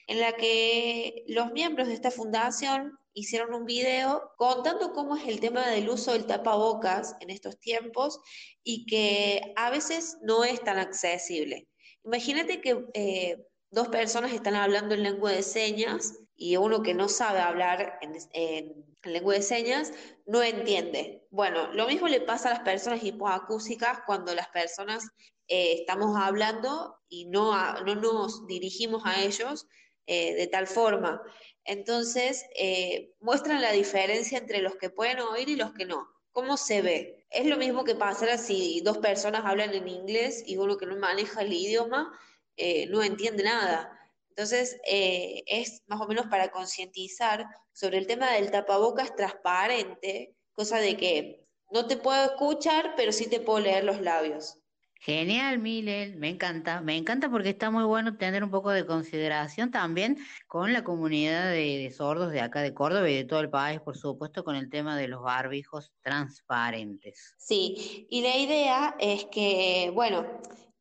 [0.06, 5.40] en la que los miembros de esta fundación hicieron un video contando cómo es el
[5.40, 8.20] tema del uso del tapabocas en estos tiempos
[8.62, 11.66] y que a veces no es tan accesible.
[12.04, 13.38] Imagínate que eh,
[13.70, 18.14] dos personas están hablando en lengua de señas y uno que no sabe hablar en,
[18.32, 19.92] en- en lengua de señas
[20.26, 21.26] no entiende.
[21.30, 25.08] Bueno, lo mismo le pasa a las personas hipoacúsicas cuando las personas
[25.46, 27.52] eh, estamos hablando y no,
[27.84, 29.66] no nos dirigimos a ellos
[30.06, 31.22] eh, de tal forma.
[31.64, 36.08] Entonces, eh, muestran la diferencia entre los que pueden oír y los que no.
[36.32, 37.26] ¿Cómo se ve?
[37.30, 40.96] Es lo mismo que pasara si dos personas hablan en inglés y uno que no
[40.96, 42.18] maneja el idioma
[42.58, 43.98] eh, no entiende nada.
[44.30, 50.78] Entonces, eh, es más o menos para concientizar sobre el tema del tapabocas transparente, cosa
[50.78, 54.58] de que no te puedo escuchar, pero sí te puedo leer los labios.
[55.00, 59.70] Genial, Milen, me encanta, me encanta porque está muy bueno tener un poco de consideración
[59.70, 60.18] también
[60.48, 63.80] con la comunidad de, de sordos de acá de Córdoba y de todo el país,
[63.80, 67.36] por supuesto, con el tema de los barbijos transparentes.
[67.38, 70.26] Sí, y la idea es que, bueno,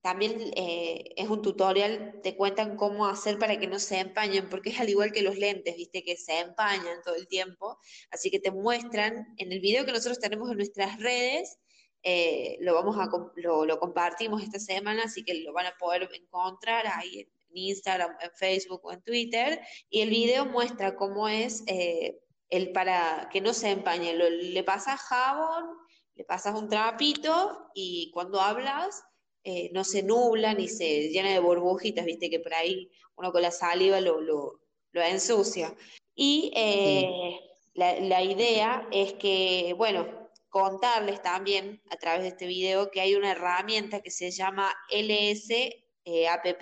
[0.01, 4.69] también eh, es un tutorial, te cuentan cómo hacer para que no se empañen, porque
[4.69, 7.77] es al igual que los lentes, viste, que se empañan todo el tiempo.
[8.11, 11.57] Así que te muestran en el video que nosotros tenemos en nuestras redes,
[12.03, 16.07] eh, lo vamos a lo, lo compartimos esta semana, así que lo van a poder
[16.13, 19.59] encontrar ahí en Instagram, en Facebook o en Twitter.
[19.89, 22.19] Y el video muestra cómo es eh,
[22.49, 24.13] el para que no se empañe.
[24.13, 25.65] Lo- le pasas jabón,
[26.15, 29.03] le pasas un trapito y cuando hablas
[29.49, 33.41] eh, no se nubla ni se llena de burbujitas, viste que por ahí uno con
[33.41, 34.59] la saliva lo, lo,
[34.91, 35.73] lo ensucia.
[36.13, 37.39] Y eh,
[37.73, 43.15] la, la idea es que, bueno, contarles también a través de este video que hay
[43.15, 45.49] una herramienta que se llama LS
[46.03, 46.59] eh, APP,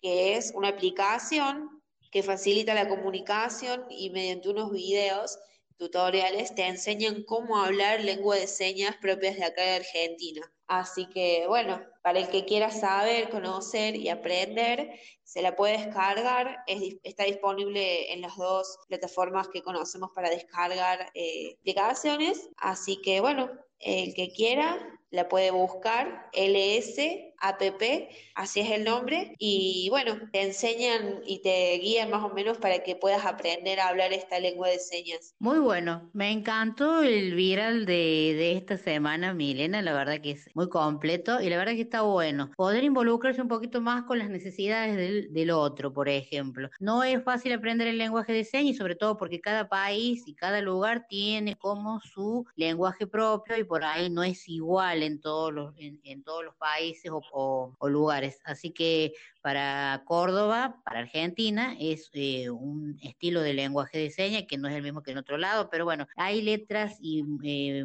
[0.00, 5.38] que es una aplicación que facilita la comunicación y mediante unos videos
[5.76, 10.50] tutoriales te enseñan cómo hablar lengua de señas propias de acá de Argentina.
[10.66, 16.64] Así que bueno, para el que quiera saber, conocer y aprender, se la puede descargar.
[17.02, 22.48] Está disponible en las dos plataformas que conocemos para descargar eh, aplicaciones.
[22.56, 24.78] Así que bueno, el que quiera
[25.10, 31.78] la puede buscar, LS APP, así es el nombre, y bueno, te enseñan y te
[31.78, 35.34] guían más o menos para que puedas aprender a hablar esta lengua de señas.
[35.38, 40.48] Muy bueno, me encantó el viral de, de esta semana, Milena, la verdad que es
[40.54, 42.50] muy completo y la verdad que está bueno.
[42.56, 46.70] Poder involucrarse un poquito más con las necesidades del, del otro, por ejemplo.
[46.80, 50.34] No es fácil aprender el lenguaje de señas y sobre todo porque cada país y
[50.34, 55.52] cada lugar tiene como su lenguaje propio y por ahí no es igual en todos
[55.52, 58.40] los, en, en todos los países o, o- o lugares.
[58.44, 59.12] Así que
[59.48, 64.74] para Córdoba, para Argentina, es eh, un estilo de lenguaje de señas que no es
[64.74, 67.82] el mismo que en otro lado, pero bueno, hay letras y eh,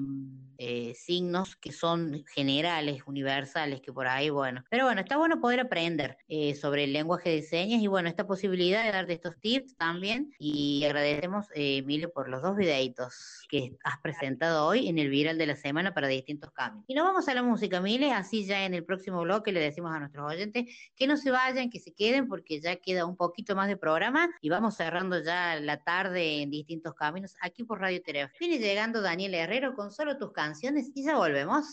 [0.66, 4.64] eh, signos que son generales, universales, que por ahí, bueno.
[4.70, 8.26] Pero bueno, está bueno poder aprender eh, sobre el lenguaje de señas y bueno, esta
[8.26, 10.34] posibilidad de darte estos tips también.
[10.40, 15.38] Y agradecemos, eh, Emilio, por los dos videitos que has presentado hoy en el viral
[15.38, 16.86] de la semana para distintos caminos.
[16.88, 19.94] Y nos vamos a la música, Mile, así ya en el próximo bloque le decimos
[19.94, 20.66] a nuestros oyentes
[20.96, 24.30] que no se vayan, que se queden, porque ya queda un poquito más de programa
[24.42, 28.30] y vamos cerrando ya la tarde en distintos caminos aquí por Radio Tereo.
[28.40, 31.66] Viene llegando Daniel Herrero con solo tus canciones y ya volvemos.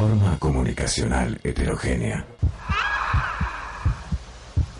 [0.00, 2.24] Plataforma comunicacional heterogénea.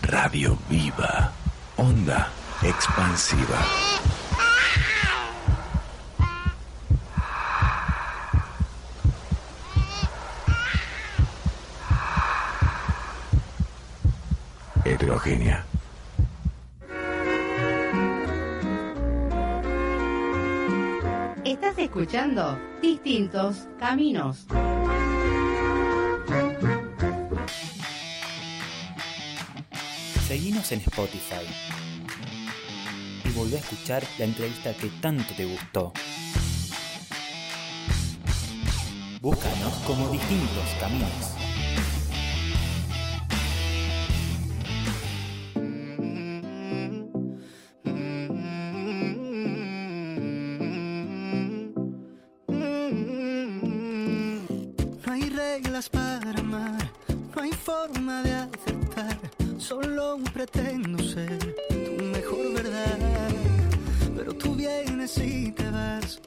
[0.00, 1.30] Radio viva.
[1.76, 2.30] Onda
[2.62, 3.58] expansiva.
[14.86, 15.66] Heterogénea.
[21.44, 24.46] Estás escuchando Distintos Caminos.
[30.72, 31.46] En Spotify
[33.24, 35.92] y volvé a escuchar la entrevista que tanto te gustó.
[39.20, 41.10] Búscanos como distintos caminos.
[55.06, 56.92] No hay reglas para amar,
[57.34, 58.49] no hay forma de.
[59.70, 61.38] Solo pretendo ser
[61.68, 62.98] tu mejor verdad.
[64.16, 66.20] Pero tú vienes y te vas,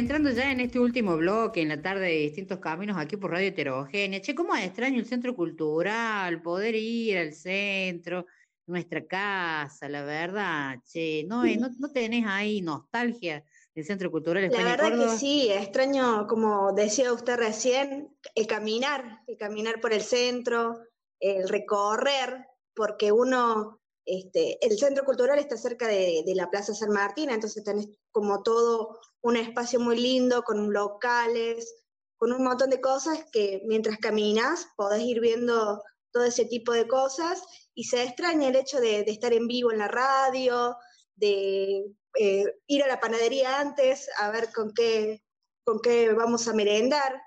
[0.00, 3.16] y vamos entrando ya en este último bloque, en la tarde de distintos caminos, aquí
[3.16, 4.20] por Radio Heterogénea.
[4.20, 8.26] Che, cómo extraño el centro cultural, poder ir al centro,
[8.66, 13.44] nuestra casa, la verdad, che, no, eh, no, no tenés ahí nostalgia
[13.74, 15.12] del centro cultural La España verdad Córdoba.
[15.12, 20.80] que sí, extraño, como decía usted recién, el caminar, el caminar por el centro,
[21.18, 27.30] el recorrer, porque uno, este, el centro cultural está cerca de, la Plaza San Martín,
[27.30, 31.74] entonces tenés como todo un espacio muy lindo, con locales,
[32.16, 35.82] con un montón de cosas que mientras caminas podés ir viendo
[36.12, 37.42] todo ese tipo de cosas
[37.74, 40.76] y se extraña el hecho de, de estar en vivo en la radio,
[41.14, 41.84] de
[42.18, 45.22] eh, ir a la panadería antes a ver con qué,
[45.64, 47.20] con qué vamos a merendar,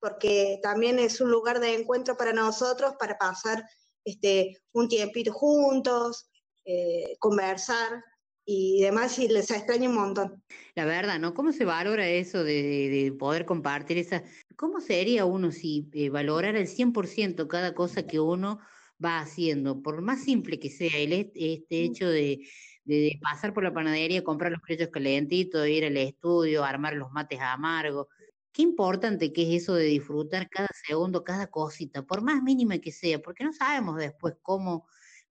[0.00, 3.64] porque también es un lugar de encuentro para nosotros, para pasar
[4.04, 6.30] este, un tiempito juntos,
[6.64, 8.02] eh, conversar
[8.46, 10.44] y demás, y les extraño un montón.
[10.74, 11.32] La verdad, ¿no?
[11.34, 14.22] ¿Cómo se valora eso de, de- de poder compartir esa?
[14.56, 18.58] ¿Cómo sería uno si eh, valorara el 100% cada cosa que uno
[19.02, 19.82] va haciendo?
[19.82, 22.46] Por más simple que sea, el, est- este hecho de,
[22.84, 27.10] de- de pasar por la panadería, comprar los precios calentitos, ir al estudio, armar los
[27.12, 28.08] mates amargos.
[28.54, 32.92] Qué importante que es eso de disfrutar cada segundo, cada cosita, por más mínima que
[32.92, 34.86] sea, porque no sabemos después cómo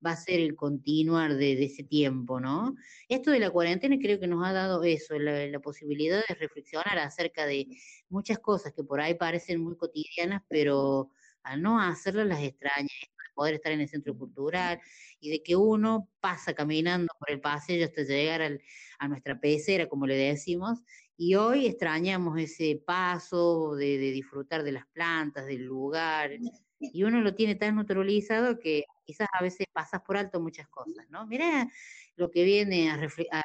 [0.05, 2.75] va a ser el continuar de, ese tiempo, ¿no?
[3.07, 7.45] Esto de la cuarentena creo que nos ha dado eso, la, posibilidad de reflexionar acerca
[7.45, 7.67] de
[8.09, 11.09] muchas cosas que por ahí parecen muy cotidianas, pero
[11.43, 14.81] al no hacerlas las extraña, esto de poder estar en el centro cultural
[15.21, 18.61] y de que uno pasa caminando por el pasillo hasta llegar al-
[18.99, 20.79] a nuestra pecera, como le decimos,
[21.17, 26.31] y hoy extrañamos ese paso de, de disfrutar de las plantas, del lugar,
[26.79, 31.05] y uno lo tiene tan naturalizado que quizás a veces pasas por alto muchas cosas,
[31.09, 31.25] ¿no?
[31.27, 31.69] Mira
[32.15, 32.99] lo que viene a,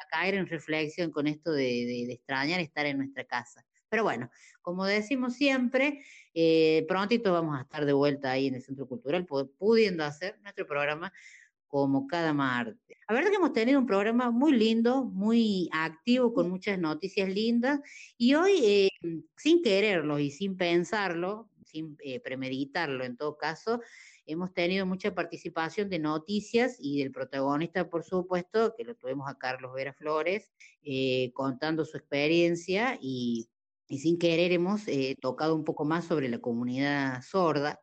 [0.09, 3.65] caer en reflexión con esto de, de- de extrañar estar en nuestra casa.
[3.89, 4.29] Pero bueno,
[4.61, 9.25] como decimos siempre, eh, prontito vamos a estar de vuelta ahí en el Centro Cultural,
[9.25, 11.11] pu- pudiendo hacer nuestro programa
[11.69, 12.97] como cada martes.
[13.07, 17.79] La verdad que hemos tenido un programa muy lindo, muy activo, con muchas noticias lindas,
[18.17, 18.89] y hoy, eh,
[19.37, 23.79] sin quererlo y sin pensarlo, sin eh, premeditarlo en todo caso,
[24.25, 29.37] hemos tenido mucha participación de noticias y del protagonista, por supuesto, que lo tuvimos a
[29.37, 30.51] Carlos Vera Flores,
[30.83, 33.49] eh, contando su experiencia y,
[33.87, 37.81] y sin querer hemos eh, tocado un poco más sobre la comunidad sorda.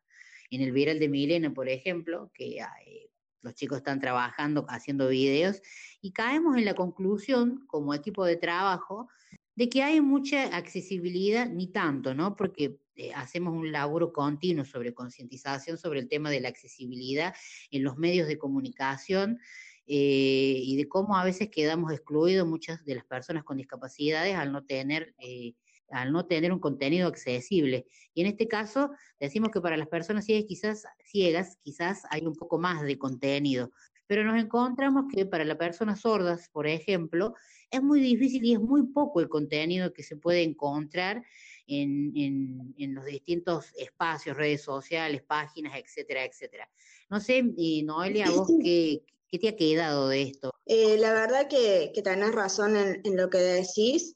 [0.50, 3.10] En el Viral de Milena, por ejemplo, que eh,
[3.42, 5.60] los chicos están trabajando, haciendo videos,
[6.00, 9.08] y caemos en la conclusión, como equipo de trabajo,
[9.54, 12.36] de que hay mucha accesibilidad, ni tanto, ¿no?
[12.36, 17.34] Porque eh, hacemos un laburo continuo sobre concientización sobre el tema de la accesibilidad
[17.70, 19.38] en los medios de comunicación
[19.86, 24.50] eh, y de cómo a veces quedamos excluidos muchas de las personas con discapacidades al
[24.50, 25.54] no tener eh,
[25.90, 27.86] al no tener un contenido accesible.
[28.14, 28.90] Y en este caso,
[29.20, 33.70] decimos que para las personas ciegas quizás, ciegas, quizás hay un poco más de contenido,
[34.08, 37.34] Pero nos encontramos que para las personas sordas, por ejemplo,
[37.72, 41.24] es muy difícil y es muy poco el contenido que se puede encontrar
[41.66, 46.70] en, en- en los distintos espacios, redes sociales, páginas, etcétera, etcétera.
[47.10, 47.42] No sé,
[47.84, 50.50] Noelia, vos qué, qué te ha quedado de esto?
[50.66, 54.14] Eh, la verdad que, que tenés razón en, en lo que decís.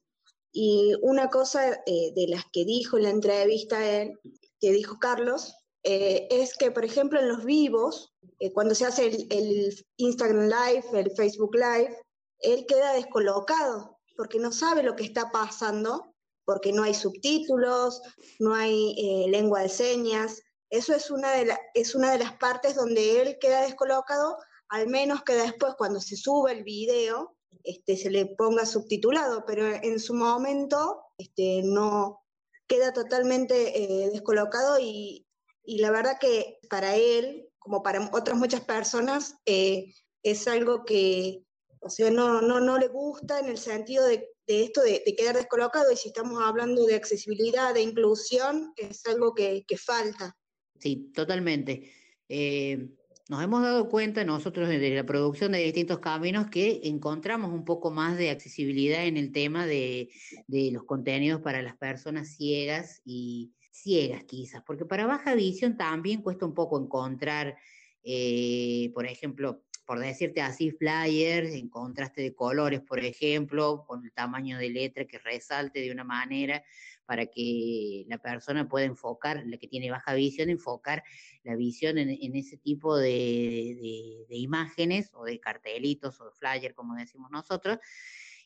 [0.53, 4.19] Y una cosa eh, de las que dijo en la entrevista él,
[4.61, 9.07] que dijo Carlos, eh, es que, por ejemplo, en los vivos, eh, cuando se hace
[9.07, 11.97] el, Instagram Live, el Facebook Live,
[12.41, 16.15] él queda descolocado porque no sabe lo que está pasando,
[16.45, 18.03] porque no hay subtítulos,
[18.39, 20.43] no hay eh, lengua de señas.
[20.69, 24.37] Eso es una, de la- es una de las partes donde él queda descolocado,
[24.69, 29.67] al menos que después cuando se sube el video este, se le ponga subtitulado, pero
[29.67, 32.23] en su momento este, no
[32.67, 35.27] queda totalmente eh, descolocado y,
[35.65, 41.45] y la verdad que para él, como para otras muchas personas, eh, es algo que,
[41.81, 45.17] o sea, no, no, no le gusta en el sentido de, de esto de, de
[45.17, 50.37] quedar descolocado y si estamos hablando de accesibilidad, de inclusión, es algo que, que falta.
[50.79, 51.93] Sí, totalmente.
[52.29, 52.89] Eh,
[53.31, 57.93] nos hemos dado cuenta nosotros de la producción de distintos caminos que encontramos un poco
[57.93, 60.11] más de accesibilidad en el tema de,
[60.49, 66.23] de los contenidos para las personas ciegas y ciegas quizás, porque para baja visión también
[66.23, 67.57] cuesta un poco encontrar,
[68.03, 74.13] eh, por ejemplo, por decirte así, flyers en contraste de colores, por ejemplo, con el
[74.13, 76.65] tamaño de letra que resalte de una manera
[77.11, 81.03] para que la persona pueda enfocar, la que tiene baja visión, enfocar
[81.43, 86.33] la visión en, en ese tipo de, de- de imágenes o de cartelitos o de
[86.39, 87.79] flyer, como decimos nosotros.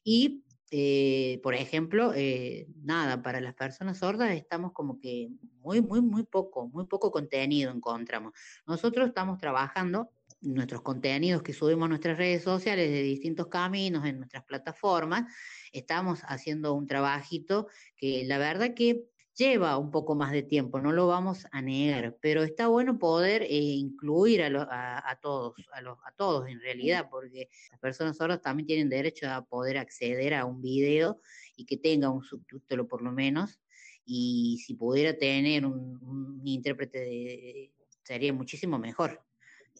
[0.03, 5.29] Y, eh, por ejemplo, eh, nada, para las personas sordas estamos como que
[5.61, 8.33] muy, muy, muy poco, muy poco contenido encontramos.
[8.67, 10.11] Nosotros estamos trabajando
[10.45, 15.25] nuestros contenidos que subimos a nuestras redes sociales de distintos caminos, en nuestras plataformas,
[15.73, 19.05] estamos haciendo un trabajito que la verdad que
[19.37, 23.43] lleva un poco más de tiempo, no lo vamos a negar, pero está bueno poder
[23.43, 28.67] eh, incluir a, a- todos, a, a todos en realidad, porque las personas sordas también
[28.67, 31.21] tienen derecho a poder acceder a un video
[31.57, 33.61] y que tenga un subtítulo por lo menos,
[34.05, 37.73] y si pudiera tener un, un intérprete de-
[38.05, 39.25] sería muchísimo mejor.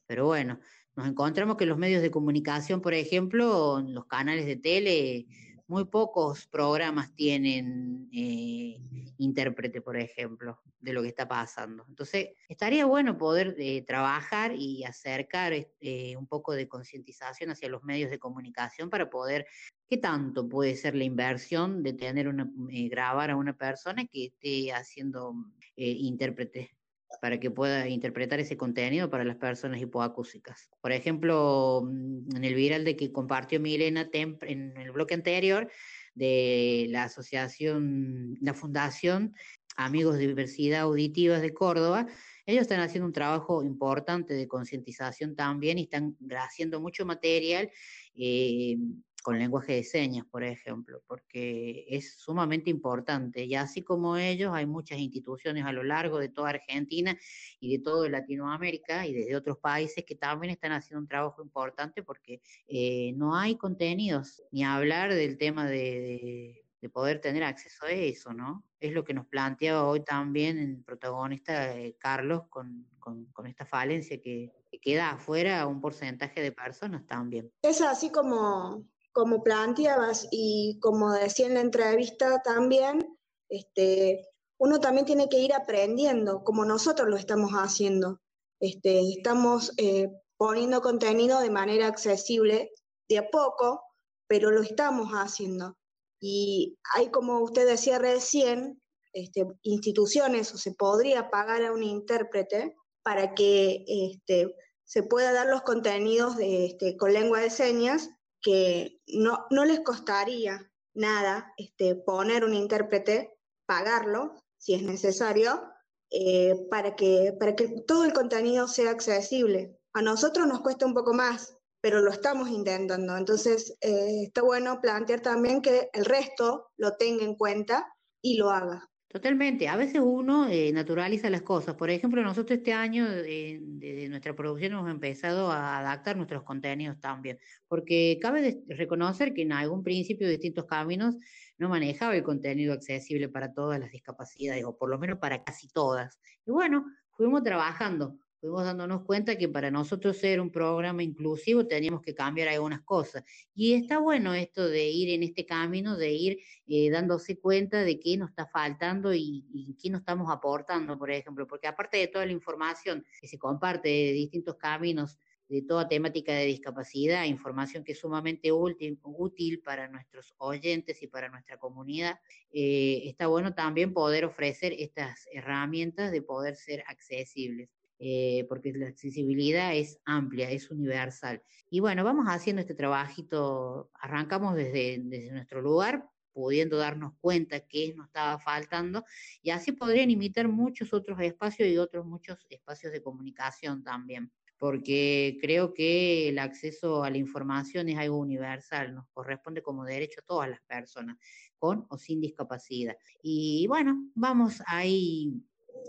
[0.07, 0.61] Pero bueno,
[0.97, 5.27] nos encontramos que los medios de comunicación, por ejemplo, los canales de tele,
[5.67, 8.77] muy pocos programas tienen eh,
[9.19, 11.85] intérprete, por ejemplo, de lo que está pasando.
[11.89, 17.83] Entonces, estaría bueno poder eh, trabajar y acercar este, un poco de concientización hacia los
[17.83, 19.47] medios de comunicación para poder,
[19.89, 24.27] ¿qué tanto puede ser la inversión de tener una, eh, grabar a una persona que
[24.27, 25.35] esté haciendo
[25.77, 26.77] eh, intérprete?
[27.21, 30.71] Para que pueda interpretar ese contenido para las personas hipoacúsicas.
[30.81, 35.71] Por ejemplo, mm, en el viral de que compartió Milena Temp en el bloque anterior
[36.15, 39.35] de la asociación, la fundación
[39.77, 42.07] Amigos de Diversidad Auditivas de Córdoba,
[42.47, 47.71] ellos están haciendo un trabajo importante de concientización también y están haciendo mucho material
[48.15, 48.77] eh,
[49.23, 53.45] con lenguaje de señas, por ejemplo, porque es sumamente importante.
[53.47, 57.17] Y así como ellos, hay muchas instituciones a lo largo de toda Argentina
[57.59, 62.03] y de toda Latinoamérica y desde otros países que también están haciendo un trabajo importante
[62.03, 67.87] porque eh, no hay contenidos, ni hablar del tema de, de- de poder tener acceso
[67.87, 68.63] a eso, ¿no?
[68.79, 74.21] Es lo que nos planteaba hoy también el protagonista eh, Carlos con, con- esta falencia
[74.21, 77.51] que, que queda afuera un porcentaje de personas también.
[77.63, 83.17] Es así como, como planteabas y como decía en la entrevista también,
[83.49, 84.29] este,
[84.59, 88.21] uno también tiene que ir aprendiendo, como nosotros lo estamos haciendo.
[88.61, 92.73] Este, estamos eh, poniendo contenido de manera accesible
[93.09, 93.83] de a poco,
[94.27, 95.79] pero lo estamos haciendo.
[96.21, 98.81] Y hay, como usted decía recién,
[99.13, 104.55] este, instituciones o se podría pagar a un intérprete para que este,
[104.85, 108.11] se pueda dar los contenidos de, este, con lengua de señas
[108.41, 113.37] que no, no les costaría nada este, poner un intérprete,
[113.67, 115.63] pagarlo si es necesario,
[116.11, 119.79] eh, para, que, para que todo el contenido sea accesible.
[119.93, 123.15] A nosotros nos cuesta un poco más, pero lo estamos intentando.
[123.15, 127.87] Entonces, eh, está bueno plantear también que el resto lo tenga en cuenta
[128.23, 128.89] y lo haga.
[129.07, 131.75] Totalmente, a veces uno eh, naturaliza las cosas.
[131.75, 136.99] Por ejemplo, nosotros este año eh, desde nuestra producción hemos empezado a adaptar nuestros contenidos
[137.01, 137.39] también,
[137.69, 141.17] porque cabe reconocer que en algún principio distintos caminos
[141.59, 145.69] no manejaba el contenido accesible para todas las discapacidades, o por lo menos para casi
[145.69, 146.19] todas.
[146.47, 152.03] Y bueno, fuimos trabajando, fuimos dándonos cuenta que para nosotros ser un programa inclusivo teníamos
[152.03, 153.25] que cambiar algunas cosas.
[153.55, 157.99] Y está bueno esto de ir en este camino, de ir eh, dándose cuenta de
[157.99, 162.09] qué nos está faltando y, y qué nos estamos aportando, por ejemplo, porque aparte de
[162.09, 165.17] toda la información que se comparte de distintos caminos,
[165.49, 171.31] de toda temática de discapacidad, información que es sumamente útil, para nuestros oyentes y para
[171.31, 172.19] nuestra comunidad,
[172.53, 178.89] eh, está bueno también poder ofrecer estas herramientas de poder ser accesibles eh, porque la
[178.89, 181.43] accesibilidad es amplia, es universal.
[181.71, 187.95] Y bueno, vamos haciendo este trabajito, arrancamos desde, desde nuestro lugar, pudiendo darnos cuenta qué
[187.95, 189.05] nos estaba faltando,
[189.41, 195.39] y así podrían imitar muchos otros espacios y otros muchos espacios de comunicación también, porque
[195.41, 200.27] creo que el acceso a la información es algo universal, nos corresponde como derecho a
[200.27, 201.17] todas las personas,
[201.57, 202.97] con o sin discapacidad.
[203.23, 205.41] Y bueno, vamos ahí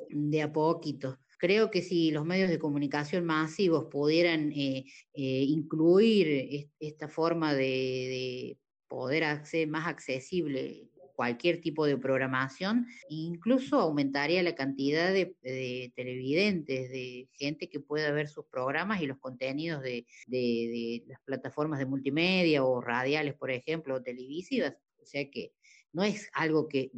[0.10, 1.18] de a poquito.
[1.38, 7.54] Creo que si los medios de comunicación masivos pudieran eh, eh, incluir es- esta forma
[7.54, 8.58] de, de
[8.88, 16.90] poder hacer más accesible cualquier tipo de programación, incluso aumentaría la cantidad de, de televidentes,
[16.90, 21.80] de gente que pueda ver sus programas y los contenidos de, de- de las plataformas
[21.80, 24.76] de multimedia o radiales, por ejemplo, o televisivas.
[25.02, 25.54] O sea que
[25.96, 26.92] no es algo que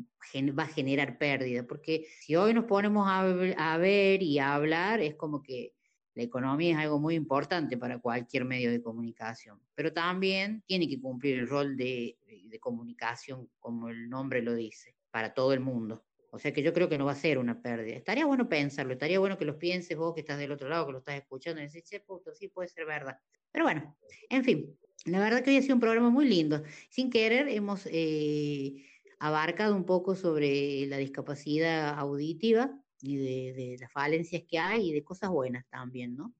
[0.57, 5.01] va a generar pérdida, porque si hoy nos ponemos a, a ver y a hablar,
[5.01, 5.75] es como que
[6.15, 10.99] la economía es algo muy importante para cualquier medio de comunicación, pero también tiene que
[10.99, 16.03] cumplir el rol de, de comunicación, como el nombre lo dice, para todo el mundo.
[16.31, 17.95] O sea que yo creo que no va a ser una pérdida.
[17.95, 20.93] Estaría bueno pensarlo, estaría bueno que los pienses vos que estás del otro lado, que
[20.93, 23.19] lo estás escuchando, y decís, che, puto, sí puede ser verdad.
[23.51, 23.95] Pero bueno,
[24.29, 26.63] en fin, la verdad que hoy ha sido un programa muy lindo.
[26.89, 28.85] Sin querer, hemos eh,
[29.19, 34.93] abarcado un poco sobre la discapacidad auditiva y de, de las falencias que hay y
[34.93, 36.33] de cosas buenas también, ¿no?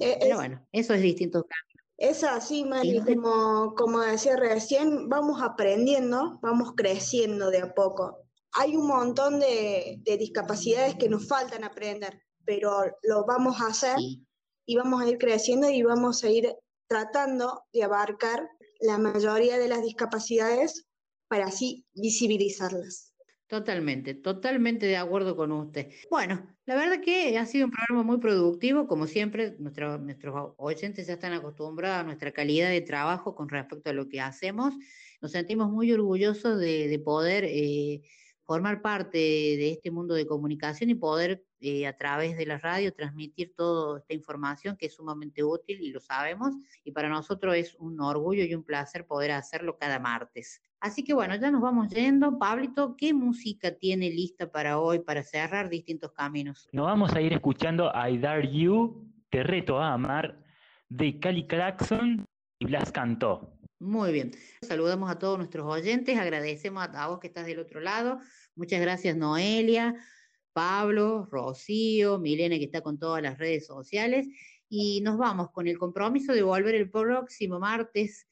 [0.00, 1.82] Eh, Pero bueno, eso es distintos caminos.
[1.96, 8.18] Es así, Mari, sé- como, como decía recién, vamos aprendiendo, vamos creciendo de a poco.
[8.52, 13.96] Hay un montón de, de discapacidades que nos faltan aprender, pero lo vamos a hacer
[14.66, 16.54] y vamos a ir creciendo y vamos a ir
[16.88, 18.48] tratando de abarcar
[18.80, 20.86] la mayoría de las discapacidades
[21.28, 23.12] para así visibilizarlas.
[23.46, 25.90] Totalmente, totalmente de acuerdo con usted.
[26.10, 31.06] Bueno, la verdad que ha sido un programa muy productivo, como siempre, nuestro- nuestros oyentes
[31.06, 34.74] ya están acostumbrados a nuestra calidad de trabajo con respecto a lo que hacemos.
[35.20, 38.00] Nos sentimos muy orgullosos de, de poder eh,
[38.44, 42.92] formar parte de este mundo de comunicación y poder eh, a través de la radio
[42.92, 47.76] transmitir toda esta información que es sumamente útil y lo sabemos, y para nosotros es
[47.76, 50.60] un orgullo y un placer poder hacerlo cada martes.
[50.80, 52.40] Así que bueno, ya nos vamos yendo.
[52.40, 56.68] Pablito, ¿qué música tiene lista para hoy para cerrar distintos caminos?
[56.72, 60.42] Nos vamos a ir escuchando I Dare You, Te Reto a Amar,
[60.88, 62.24] de Cali Claxon
[62.58, 63.56] y Blas Cantó.
[63.78, 64.32] Muy bien.
[64.62, 68.18] Saludamos a todos nuestros oyentes, agradecemos a, a vos que estás del otro lado.
[68.56, 69.94] Muchas gracias, Noelia,
[70.52, 74.26] Pablo, Rocío, Milena, que está con todas las redes sociales.
[74.68, 78.26] Y nos vamos con el compromiso de volver el próximo martes,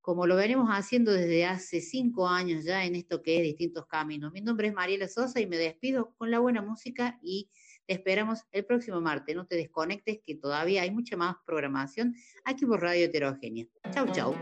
[0.00, 4.32] como lo venimos haciendo desde hace cinco años ya en esto que es Distintos Caminos.
[4.32, 7.50] Mi nombre es Mariela Sosa y me despido con la buena música y
[7.86, 9.34] te esperamos el próximo martes.
[9.34, 12.14] No te desconectes, que todavía hay mucha más programación
[12.44, 13.66] aquí por Radio Heterogénea.
[13.92, 14.34] Chau, chau.